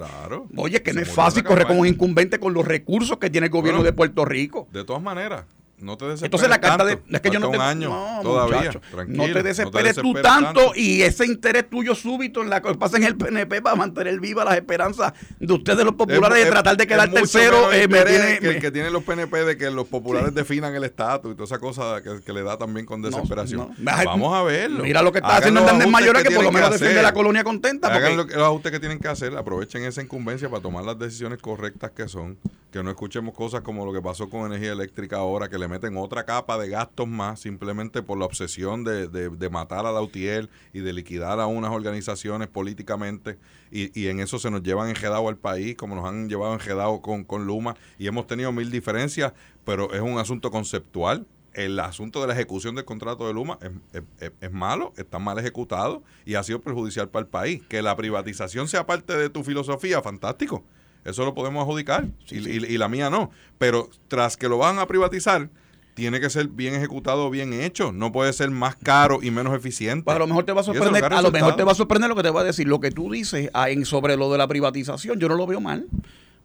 Oye, 0.56 0.82
que 0.82 0.94
no 0.94 1.02
es 1.02 1.10
fácil 1.10 1.44
correr 1.44 1.68
con 1.68 1.80
un 1.80 1.88
incumbente 1.88 2.40
con 2.40 2.54
los 2.54 2.66
recursos 2.66 3.18
que 3.18 3.30
tiene 3.30 3.48
el 3.48 3.52
gobierno 3.52 3.84
de 3.84 3.92
Puerto 3.92 4.24
Rico. 4.24 4.68
De 4.72 4.86
todas 4.86 5.02
maneras, 5.02 5.46
no 5.82 5.98
te 5.98 6.06
desesperes 6.06 6.28
Entonces 6.28 6.50
la 6.50 6.60
carta 6.60 6.86
de 6.86 7.00
es 7.10 7.22
que 7.22 7.30
yo 7.30 7.40
no 7.40 7.50
te, 7.50 7.58
un 7.58 7.62
año 7.62 7.90
todavía, 8.22 8.72
no 9.08 9.26
te 9.26 9.44
desesperes 9.44 9.96
tú 9.96 10.14
tanto, 10.14 10.74
y 10.76 11.02
ese 11.02 11.26
interés 11.26 11.70
tuyo 11.70 11.96
súbito 11.96 12.42
en 12.42 12.50
la 12.50 12.62
que 12.62 12.74
pasa 12.76 12.98
en 12.98 13.04
el 13.04 13.16
PNP 13.16 13.62
para 13.62 13.76
mantener 13.76 14.20
viva 14.20 14.44
las 14.46 14.56
esperanzas 14.56 15.14
de 15.40 15.54
ustedes 15.54 15.86
los 15.86 15.96
populares 15.96 16.44
de 16.44 16.50
tratar 16.50 16.78
de 16.78 16.88
quedar 16.88 17.12
tercero 17.12 17.72
eh, 17.72 17.88
me 17.88 18.04
tiene, 18.04 18.40
que 18.40 18.50
el 18.50 18.62
que 18.62 18.72
tiene 18.72 18.90
los 18.90 19.04
PNP 19.04 19.46
de 19.46 19.58
que 19.58 19.70
los 19.72 19.88
populares 19.88 20.34
definan 20.34 20.76
el 20.76 20.84
estatus 20.84 21.32
y 21.32 21.36
toda 21.36 21.46
esa 21.46 21.60
cosa 21.60 22.02
que, 22.02 22.34
le 22.34 22.44
da 22.44 22.58
también 22.58 22.86
con 22.86 23.02
desesperación. 23.02 23.74
Vamos 23.80 24.36
a 24.36 24.44
verlo. 24.44 24.84
Mira 24.84 25.02
lo 25.02 25.12
que 25.12 25.20
está 25.20 25.38
haciendo 25.38 25.62
Hernández 25.62 25.88
Mayores 25.88 26.24
que 26.24 26.32
por 26.32 26.44
lo 26.44 26.52
menos 26.52 26.72
defiende 26.72 27.02
la 27.02 27.14
colonia 27.14 27.44
contenta. 27.44 27.94
Hagan 27.94 28.18
los 28.18 28.32
ajustes 28.34 28.72
que 28.72 28.80
tienen 28.80 29.00
que 29.00 29.08
hacer, 29.08 29.36
aprovechen 29.36 29.84
esa 29.84 30.02
incumbencia 30.02 30.50
para 30.50 30.62
tomar 30.62 30.84
las 30.84 30.98
decisiones 30.98 31.40
correctas 31.40 31.92
que 31.92 32.08
son, 32.08 32.38
que 32.72 32.84
no 32.84 32.90
escuchemos 32.90 33.34
cosas 33.34 33.62
como 33.62 33.86
lo 33.86 33.94
que 33.94 34.02
pasó 34.02 34.30
con 34.30 34.46
energía 34.46 34.74
eléctrica 34.74 35.18
ahora 35.18 35.50
que 35.50 35.58
le 35.58 35.68
meten 35.70 35.96
otra 35.96 36.26
capa 36.26 36.58
de 36.58 36.70
gastos 36.70 37.08
más 37.08 37.40
simplemente 37.40 38.02
por 38.02 38.18
la 38.18 38.26
obsesión 38.26 38.84
de, 38.84 39.08
de, 39.08 39.50
matar 39.50 39.86
a 39.86 39.92
Lautier 39.92 40.50
y 40.74 40.80
de 40.80 40.92
liquidar 40.92 41.40
a 41.40 41.48
unas 41.48 41.72
organizaciones 41.72 42.48
políticamente 42.50 43.38
y, 43.72 43.98
y, 44.00 44.08
en 44.08 44.20
eso 44.20 44.40
se 44.40 44.52
nos 44.52 44.64
llevan 44.64 44.90
enjedado 44.90 45.30
al 45.30 45.38
país 45.38 45.76
como 45.76 45.96
nos 45.96 46.06
han 46.06 46.28
llevado 46.28 46.54
enjedado 46.54 47.02
con, 47.02 47.24
con 47.24 47.46
Luma 47.46 47.76
y 47.98 48.08
hemos 48.08 48.28
tenido 48.28 48.52
mil 48.52 48.72
diferencias, 48.72 49.34
pero 49.64 49.94
es 49.94 50.02
un 50.02 50.18
asunto 50.18 50.52
conceptual 50.52 51.26
el 51.54 51.80
asunto 51.80 52.22
de 52.22 52.28
la 52.28 52.34
ejecución 52.34 52.76
del 52.76 52.86
contrato 52.86 53.28
de 53.28 53.34
Luma 53.34 53.58
es, 53.62 54.32
es, 54.40 54.52
malo, 54.52 54.94
está 54.98 55.20
mal 55.20 55.38
ejecutado 55.40 56.04
y 56.26 56.36
ha 56.36 56.44
sido 56.44 56.62
perjudicial 56.62 57.10
para 57.10 57.22
el 57.24 57.28
país. 57.28 57.62
Que 57.68 57.82
la 57.82 57.96
privatización 57.96 58.68
sea 58.68 58.86
parte 58.86 59.18
de 59.18 59.30
tu 59.30 59.44
filosofía, 59.44 60.02
fantástico. 60.02 60.64
Eso 61.10 61.26
lo 61.26 61.34
podemos 61.34 61.62
adjudicar 61.62 62.08
y, 62.30 62.38
y, 62.38 62.78
la 62.78 62.88
mía 62.88 63.10
no. 63.10 63.32
Pero 63.58 63.90
tras 64.08 64.38
que 64.38 64.48
lo 64.48 64.58
van 64.58 64.80
a 64.80 64.88
privatizar, 64.88 65.50
tiene 65.94 66.22
que 66.22 66.30
ser 66.30 66.48
bien 66.48 66.76
ejecutado, 66.76 67.30
bien 67.30 67.54
hecho. 67.54 67.92
No 67.92 68.12
puede 68.12 68.32
ser 68.32 68.52
más 68.52 68.76
caro 68.76 69.20
y 69.22 69.32
menos 69.32 69.54
eficiente. 69.54 70.06
Pues 70.06 70.16
a 70.16 70.20
lo 70.20 70.28
mejor 70.28 70.46
te 70.46 70.54
va 70.54 70.62
a 70.62 70.64
sorprender, 70.64 71.04
a 71.04 71.22
lo 71.22 71.32
mejor 71.32 71.56
te 71.56 71.64
va 71.64 71.74
a 71.74 71.76
sorprender 71.76 72.10
lo 72.10 72.16
que 72.16 72.24
te 72.24 72.30
va 72.30 72.42
a 72.42 72.46
decir. 72.46 72.68
Lo 72.68 72.80
que 72.80 72.92
tú 72.92 73.12
dices 73.12 73.50
ah, 73.54 73.70
en, 73.70 73.86
sobre 73.86 74.16
lo 74.16 74.32
de 74.32 74.38
la 74.38 74.48
privatización, 74.48 75.20
yo 75.20 75.28
no 75.28 75.36
lo 75.36 75.46
veo 75.46 75.60
mal. 75.60 75.88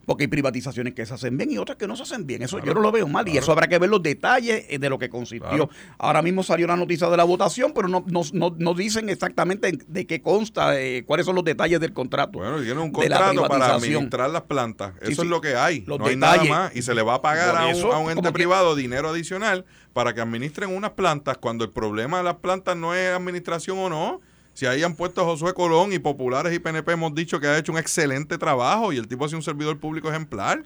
Porque 0.05 0.25
hay 0.25 0.27
privatizaciones 0.27 0.93
que 0.93 1.05
se 1.05 1.13
hacen 1.13 1.37
bien 1.37 1.51
y 1.51 1.57
otras 1.57 1.77
que 1.77 1.87
no 1.87 1.95
se 1.95 2.03
hacen 2.03 2.25
bien. 2.25 2.41
Eso 2.41 2.59
yo 2.59 2.73
no 2.73 2.81
lo 2.81 2.91
veo 2.91 3.07
mal. 3.07 3.27
Y 3.27 3.37
eso 3.37 3.51
habrá 3.51 3.67
que 3.67 3.79
ver 3.79 3.89
los 3.89 4.03
detalles 4.03 4.65
eh, 4.69 4.79
de 4.79 4.89
lo 4.89 4.99
que 4.99 5.09
consistió. 5.09 5.69
Ahora 5.97 6.21
mismo 6.21 6.43
salió 6.43 6.67
la 6.67 6.75
noticia 6.75 7.09
de 7.09 7.17
la 7.17 7.23
votación, 7.23 7.73
pero 7.73 7.87
no, 7.87 8.03
no, 8.07 8.55
no, 8.57 8.73
dicen 8.73 9.09
exactamente 9.09 9.71
de 9.87 10.07
qué 10.07 10.21
consta, 10.21 10.79
eh, 10.79 11.03
cuáles 11.05 11.25
son 11.25 11.35
los 11.35 11.43
detalles 11.43 11.79
del 11.79 11.93
contrato. 11.93 12.39
Bueno, 12.39 12.61
tiene 12.61 12.79
un 12.79 12.91
contrato 12.91 13.47
para 13.47 13.75
administrar 13.75 14.29
las 14.29 14.43
plantas. 14.43 14.93
Eso 15.01 15.23
es 15.23 15.27
lo 15.27 15.41
que 15.41 15.55
hay. 15.55 15.83
no 15.87 16.05
hay 16.05 16.15
nada 16.15 16.43
más. 16.43 16.75
Y 16.75 16.81
se 16.81 16.93
le 16.93 17.01
va 17.01 17.15
a 17.15 17.21
pagar 17.21 17.55
a 17.55 17.67
un, 17.67 17.91
a 17.91 17.97
un, 17.97 18.11
ente 18.11 18.31
privado 18.31 18.75
dinero 18.75 19.09
adicional 19.09 19.65
para 19.93 20.13
que 20.13 20.21
administren 20.21 20.75
unas 20.75 20.91
plantas 20.91 21.37
cuando 21.37 21.63
el 21.63 21.71
problema 21.71 22.17
de 22.17 22.23
las 22.23 22.35
plantas 22.35 22.75
no 22.75 22.93
es 22.93 23.09
administración 23.13 23.77
o 23.77 23.89
no 23.89 24.21
si 24.55 24.65
ahí 24.65 24.83
han 24.83 24.95
puesto 24.95 25.21
a 25.21 25.25
Josué 25.25 25.53
Colón 25.53 25.91
y 25.91 25.99
populares 25.99 26.53
y 26.53 26.59
PNP 26.59 26.93
hemos 26.93 27.13
dicho 27.13 27.41
que 27.41 27.47
ha 27.47 27.57
hecho 27.57 27.73
un 27.73 27.77
excelente 27.77 28.37
trabajo 28.37 28.93
y 28.93 28.97
el 28.97 29.05
tipo 29.05 29.25
ha 29.25 29.27
sido 29.27 29.39
un 29.39 29.43
servidor 29.43 29.77
público 29.79 30.09
ejemplar. 30.09 30.63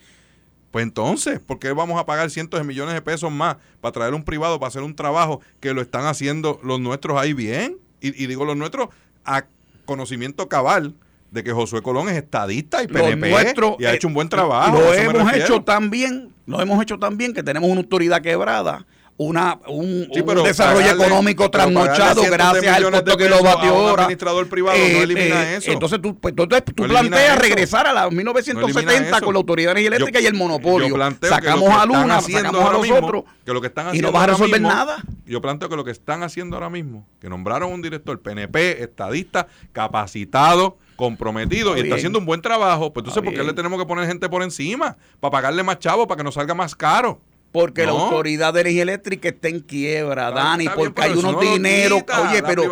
Pues 0.70 0.84
entonces, 0.84 1.40
¿por 1.40 1.58
qué 1.58 1.72
vamos 1.72 2.00
a 2.00 2.06
pagar 2.06 2.30
cientos 2.30 2.60
de 2.60 2.64
millones 2.64 2.94
de 2.94 3.02
pesos 3.02 3.32
más 3.32 3.58
para 3.82 3.92
traer 3.92 4.14
un 4.14 4.24
privado 4.24 4.60
para 4.60 4.68
hacer 4.68 4.84
un 4.84 4.96
trabajo 4.96 5.42
que 5.60 5.74
lo 5.74 5.82
están 5.82 6.06
haciendo 6.06 6.60
los 6.64 6.80
nuestros 6.80 7.20
ahí 7.20 7.34
bien? 7.34 7.78
Y, 8.00 8.12
digo 8.28 8.46
los 8.46 8.56
nuestros 8.56 8.90
a 9.26 9.46
conocimiento 9.86 10.48
cabal 10.48 10.94
de 11.32 11.44
que 11.44 11.52
Josué 11.52 11.82
Colón 11.82 12.10
es 12.10 12.16
estadista 12.16 12.84
y 12.84 12.88
PNP 12.88 13.32
y 13.80 13.86
ha 13.86 13.96
hecho 13.96 14.08
un 14.08 14.14
buen 14.14 14.30
trabajo. 14.30 14.80
Lo 14.80 14.94
hemos 14.94 15.34
hecho 15.34 15.64
tan 15.64 15.90
bien, 15.90 16.32
lo 16.46 16.62
hemos 16.62 16.80
hecho 16.84 17.00
tan 17.00 17.18
bien 17.18 17.34
que 17.34 17.42
tenemos 17.42 17.68
una 17.68 17.82
autoridad 17.82 18.22
quebrada 18.22 18.86
una, 19.20 19.60
un, 19.68 20.08
desarrollo 20.46 20.92
económico 20.92 21.52
trasnochado 21.52 22.22
gracias 22.24 22.78
al 22.78 22.90
costo 22.90 23.18
kilovatio 23.18 23.76
hora. 23.76 24.04
administrador 24.04 24.48
privado 24.48 24.78
no 24.78 24.84
eh, 24.84 25.04
elimina 25.04 25.44
eh, 25.44 25.58
eso. 25.58 25.72
Entonces 25.74 26.02
tú, 26.02 26.18
pues, 26.18 26.32
entonces, 26.32 26.64
tú 26.74 26.84
planteas 26.84 27.38
regresar 27.38 27.86
a 27.86 27.92
la 27.92 28.10
1970 28.10 29.20
con 29.20 29.34
la 29.34 29.40
Autoridad 29.40 29.78
Eléctrica 29.78 30.22
y 30.22 30.26
el 30.26 30.36
monopolio. 30.36 30.96
sacamos 31.22 31.70
a 31.70 31.86
Luna, 31.86 32.22
sacamos 32.22 32.62
a 32.62 32.72
nosotros 32.78 33.24
que 33.46 33.52
lo 33.52 33.60
que 33.60 33.68
están 33.68 33.94
y 33.94 34.00
no 34.00 34.14
vas 34.14 34.24
a 34.24 34.28
resolver 34.28 34.62
nada. 34.62 35.04
Yo 35.26 35.42
planteo 35.42 35.68
que 35.68 35.76
lo 35.76 35.84
que 35.84 35.92
están 35.92 36.24
haciendo 36.24 36.56
ahora 36.56 36.70
mismo, 36.70 37.06
que 37.20 37.28
nombraron 37.28 37.74
un 37.74 37.82
director 37.82 38.18
PNP, 38.22 38.82
estadista, 38.82 39.48
capacitado, 39.74 40.78
comprometido 40.96 41.76
y 41.76 41.82
está 41.82 41.96
haciendo 41.96 42.20
un 42.20 42.26
buen 42.26 42.42
trabajo, 42.42 42.94
pues 42.94 43.04
entonces, 43.04 43.22
¿por 43.22 43.34
qué 43.34 43.44
le 43.44 43.54
tenemos 43.54 43.78
que 43.78 43.86
poner 43.86 44.08
gente 44.08 44.30
por 44.30 44.44
encima? 44.44 44.96
Para 45.20 45.32
pagarle 45.32 45.62
más 45.62 45.80
chavo, 45.80 46.08
para 46.08 46.20
que 46.20 46.24
nos 46.24 46.36
salga 46.36 46.54
más 46.54 46.74
caro. 46.74 47.20
Porque 47.52 47.86
la 47.86 47.92
autoridad 47.94 48.54
de 48.54 48.62
energía 48.62 48.84
eléctrica 48.84 49.30
está 49.30 49.48
en 49.48 49.62
quiebra, 49.62 50.30
Dani, 50.30 50.68
porque 50.70 51.02
hay 51.02 51.14
unos 51.14 51.40
dineros. 51.40 52.04
Oye, 52.30 52.44
pero, 52.44 52.64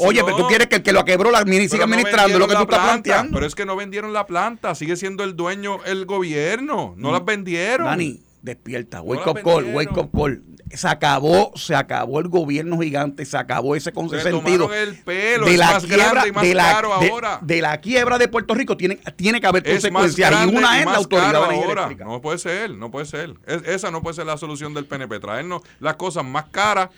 oye, 0.00 0.24
pero 0.24 0.36
tú 0.36 0.46
quieres 0.46 0.66
que 0.66 0.76
el 0.76 0.82
que 0.82 0.92
lo 0.92 1.04
quebró 1.04 1.30
la 1.30 1.42
siga 1.42 1.84
administrando 1.84 2.38
lo 2.38 2.46
que 2.46 2.54
tú 2.54 2.62
estás 2.62 2.80
planteando. 2.80 3.32
Pero 3.32 3.46
es 3.46 3.54
que 3.54 3.64
no 3.64 3.76
vendieron 3.76 4.12
la 4.12 4.26
planta, 4.26 4.74
sigue 4.74 4.96
siendo 4.96 5.24
el 5.24 5.36
dueño 5.36 5.78
el 5.84 6.04
gobierno, 6.04 6.94
no, 6.96 7.12
las 7.12 7.24
vendieron. 7.24 7.86
Dani, 7.86 8.20
despierta, 8.42 9.00
wake 9.00 9.26
up 9.26 9.40
call, 9.42 9.64
wake 9.74 9.96
up 9.96 10.10
call 10.12 10.40
se 10.70 10.88
acabó, 10.88 11.52
se 11.54 11.74
acabó 11.74 12.20
el 12.20 12.28
gobierno 12.28 12.78
gigante, 12.78 13.24
se 13.24 13.36
acabó 13.36 13.76
ese 13.76 13.92
consentido. 13.92 14.72
el 14.72 14.96
pelo, 14.96 15.46
de 15.46 15.56
la 15.56 15.80
quiebra, 15.80 16.24
de 16.24 16.54
la, 16.54 16.78
ahora. 16.78 17.38
De, 17.40 17.60
la 17.60 17.80
quiebra 17.80 18.18
de 18.18 18.28
Puerto 18.28 18.54
Rico 18.54 18.76
tiene, 18.76 18.96
tiene 19.16 19.40
que 19.40 19.46
haber 19.46 19.62
consecuencias 19.62 20.32
y 20.44 20.48
una 20.48 20.80
es 20.80 20.86
la 20.86 20.96
autoridad 20.96 21.36
ahora. 21.36 21.90
No 21.98 22.20
puede 22.20 22.38
ser, 22.38 22.70
no 22.70 22.90
puede 22.90 23.06
ser. 23.06 23.34
esa 23.46 23.90
no 23.90 24.02
puede 24.02 24.14
ser 24.16 24.26
la 24.26 24.36
solución 24.36 24.74
del 24.74 24.86
PNP, 24.86 25.20
traernos 25.20 25.62
las 25.78 25.96
cosas 25.96 26.24
más 26.24 26.46
caras 26.50 26.90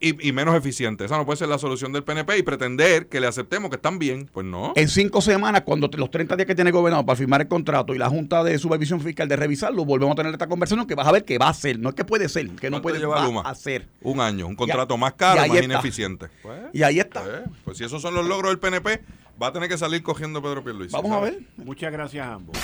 y, 0.00 0.32
menos 0.32 0.54
eficiente. 0.54 1.04
Esa 1.04 1.16
no 1.16 1.24
puede 1.24 1.38
ser 1.38 1.48
la 1.48 1.58
solución 1.58 1.92
del 1.92 2.04
PNP 2.04 2.38
y 2.38 2.42
pretender 2.42 3.06
que 3.06 3.20
le 3.20 3.26
aceptemos 3.26 3.70
que 3.70 3.76
están 3.76 3.98
bien. 3.98 4.28
Pues 4.32 4.46
no. 4.46 4.72
En 4.76 4.88
cinco 4.88 5.20
semanas, 5.20 5.62
cuando 5.62 5.88
los 5.96 6.10
30 6.10 6.36
días 6.36 6.46
que 6.46 6.54
tiene 6.54 6.70
el 6.70 6.74
gobernador 6.74 7.06
para 7.06 7.16
firmar 7.16 7.40
el 7.40 7.48
contrato 7.48 7.94
y 7.94 7.98
la 7.98 8.08
Junta 8.08 8.44
de 8.44 8.58
Supervisión 8.58 9.00
Fiscal 9.00 9.28
de 9.28 9.36
revisarlo, 9.36 9.84
volvemos 9.84 10.12
a 10.12 10.16
tener 10.16 10.32
esta 10.32 10.46
conversación 10.46 10.86
que 10.86 10.94
vas 10.94 11.06
a 11.06 11.12
ver 11.12 11.24
que 11.24 11.38
va 11.38 11.48
a 11.48 11.54
ser. 11.54 11.78
No 11.78 11.90
es 11.90 11.94
que 11.94 12.04
puede 12.04 12.28
ser, 12.28 12.50
que 12.50 12.70
no 12.70 12.82
puede 12.82 12.98
llevar 12.98 13.24
a 13.44 13.50
hacer. 13.50 13.88
Un 14.02 14.20
año, 14.20 14.46
un 14.46 14.56
contrato 14.56 14.96
más 14.96 15.14
caro, 15.14 15.46
más 15.46 15.62
ineficiente. 15.62 16.26
y 16.72 16.82
ahí 16.82 16.98
está. 16.98 17.22
Pues, 17.22 17.42
pues, 17.64 17.78
si 17.78 17.84
esos 17.84 18.02
son 18.02 18.14
los 18.14 18.26
logros 18.26 18.50
del 18.50 18.58
PNP, 18.58 19.00
va 19.40 19.48
a 19.48 19.52
tener 19.52 19.68
que 19.68 19.78
salir 19.78 20.02
cogiendo 20.02 20.42
Pedro 20.42 20.62
Pierluisi. 20.62 20.92
Vamos 20.92 21.12
a 21.12 21.20
ver. 21.20 21.40
Muchas 21.56 21.92
gracias 21.92 22.26
a 22.26 22.34
ambos. 22.34 22.56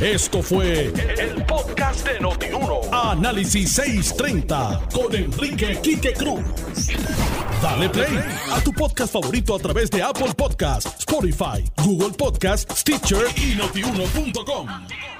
Esto 0.00 0.42
fue 0.42 0.92
el 1.18 1.44
podcast 1.46 2.06
de 2.06 2.20
Notiuno. 2.20 2.80
Análisis 2.92 3.72
630 3.72 4.88
con 4.92 5.14
Enrique 5.14 5.78
Quique 5.82 6.12
Cruz. 6.14 6.42
Dale 7.62 7.88
play 7.88 8.18
a 8.50 8.60
tu 8.60 8.72
podcast 8.72 9.12
favorito 9.12 9.54
a 9.54 9.58
través 9.58 9.90
de 9.90 10.02
Apple 10.02 10.34
Podcasts, 10.36 10.98
Spotify, 11.00 11.64
Google 11.84 12.10
Podcasts, 12.10 12.80
Stitcher 12.80 13.26
y 13.36 13.54
notiuno.com. 13.54 15.11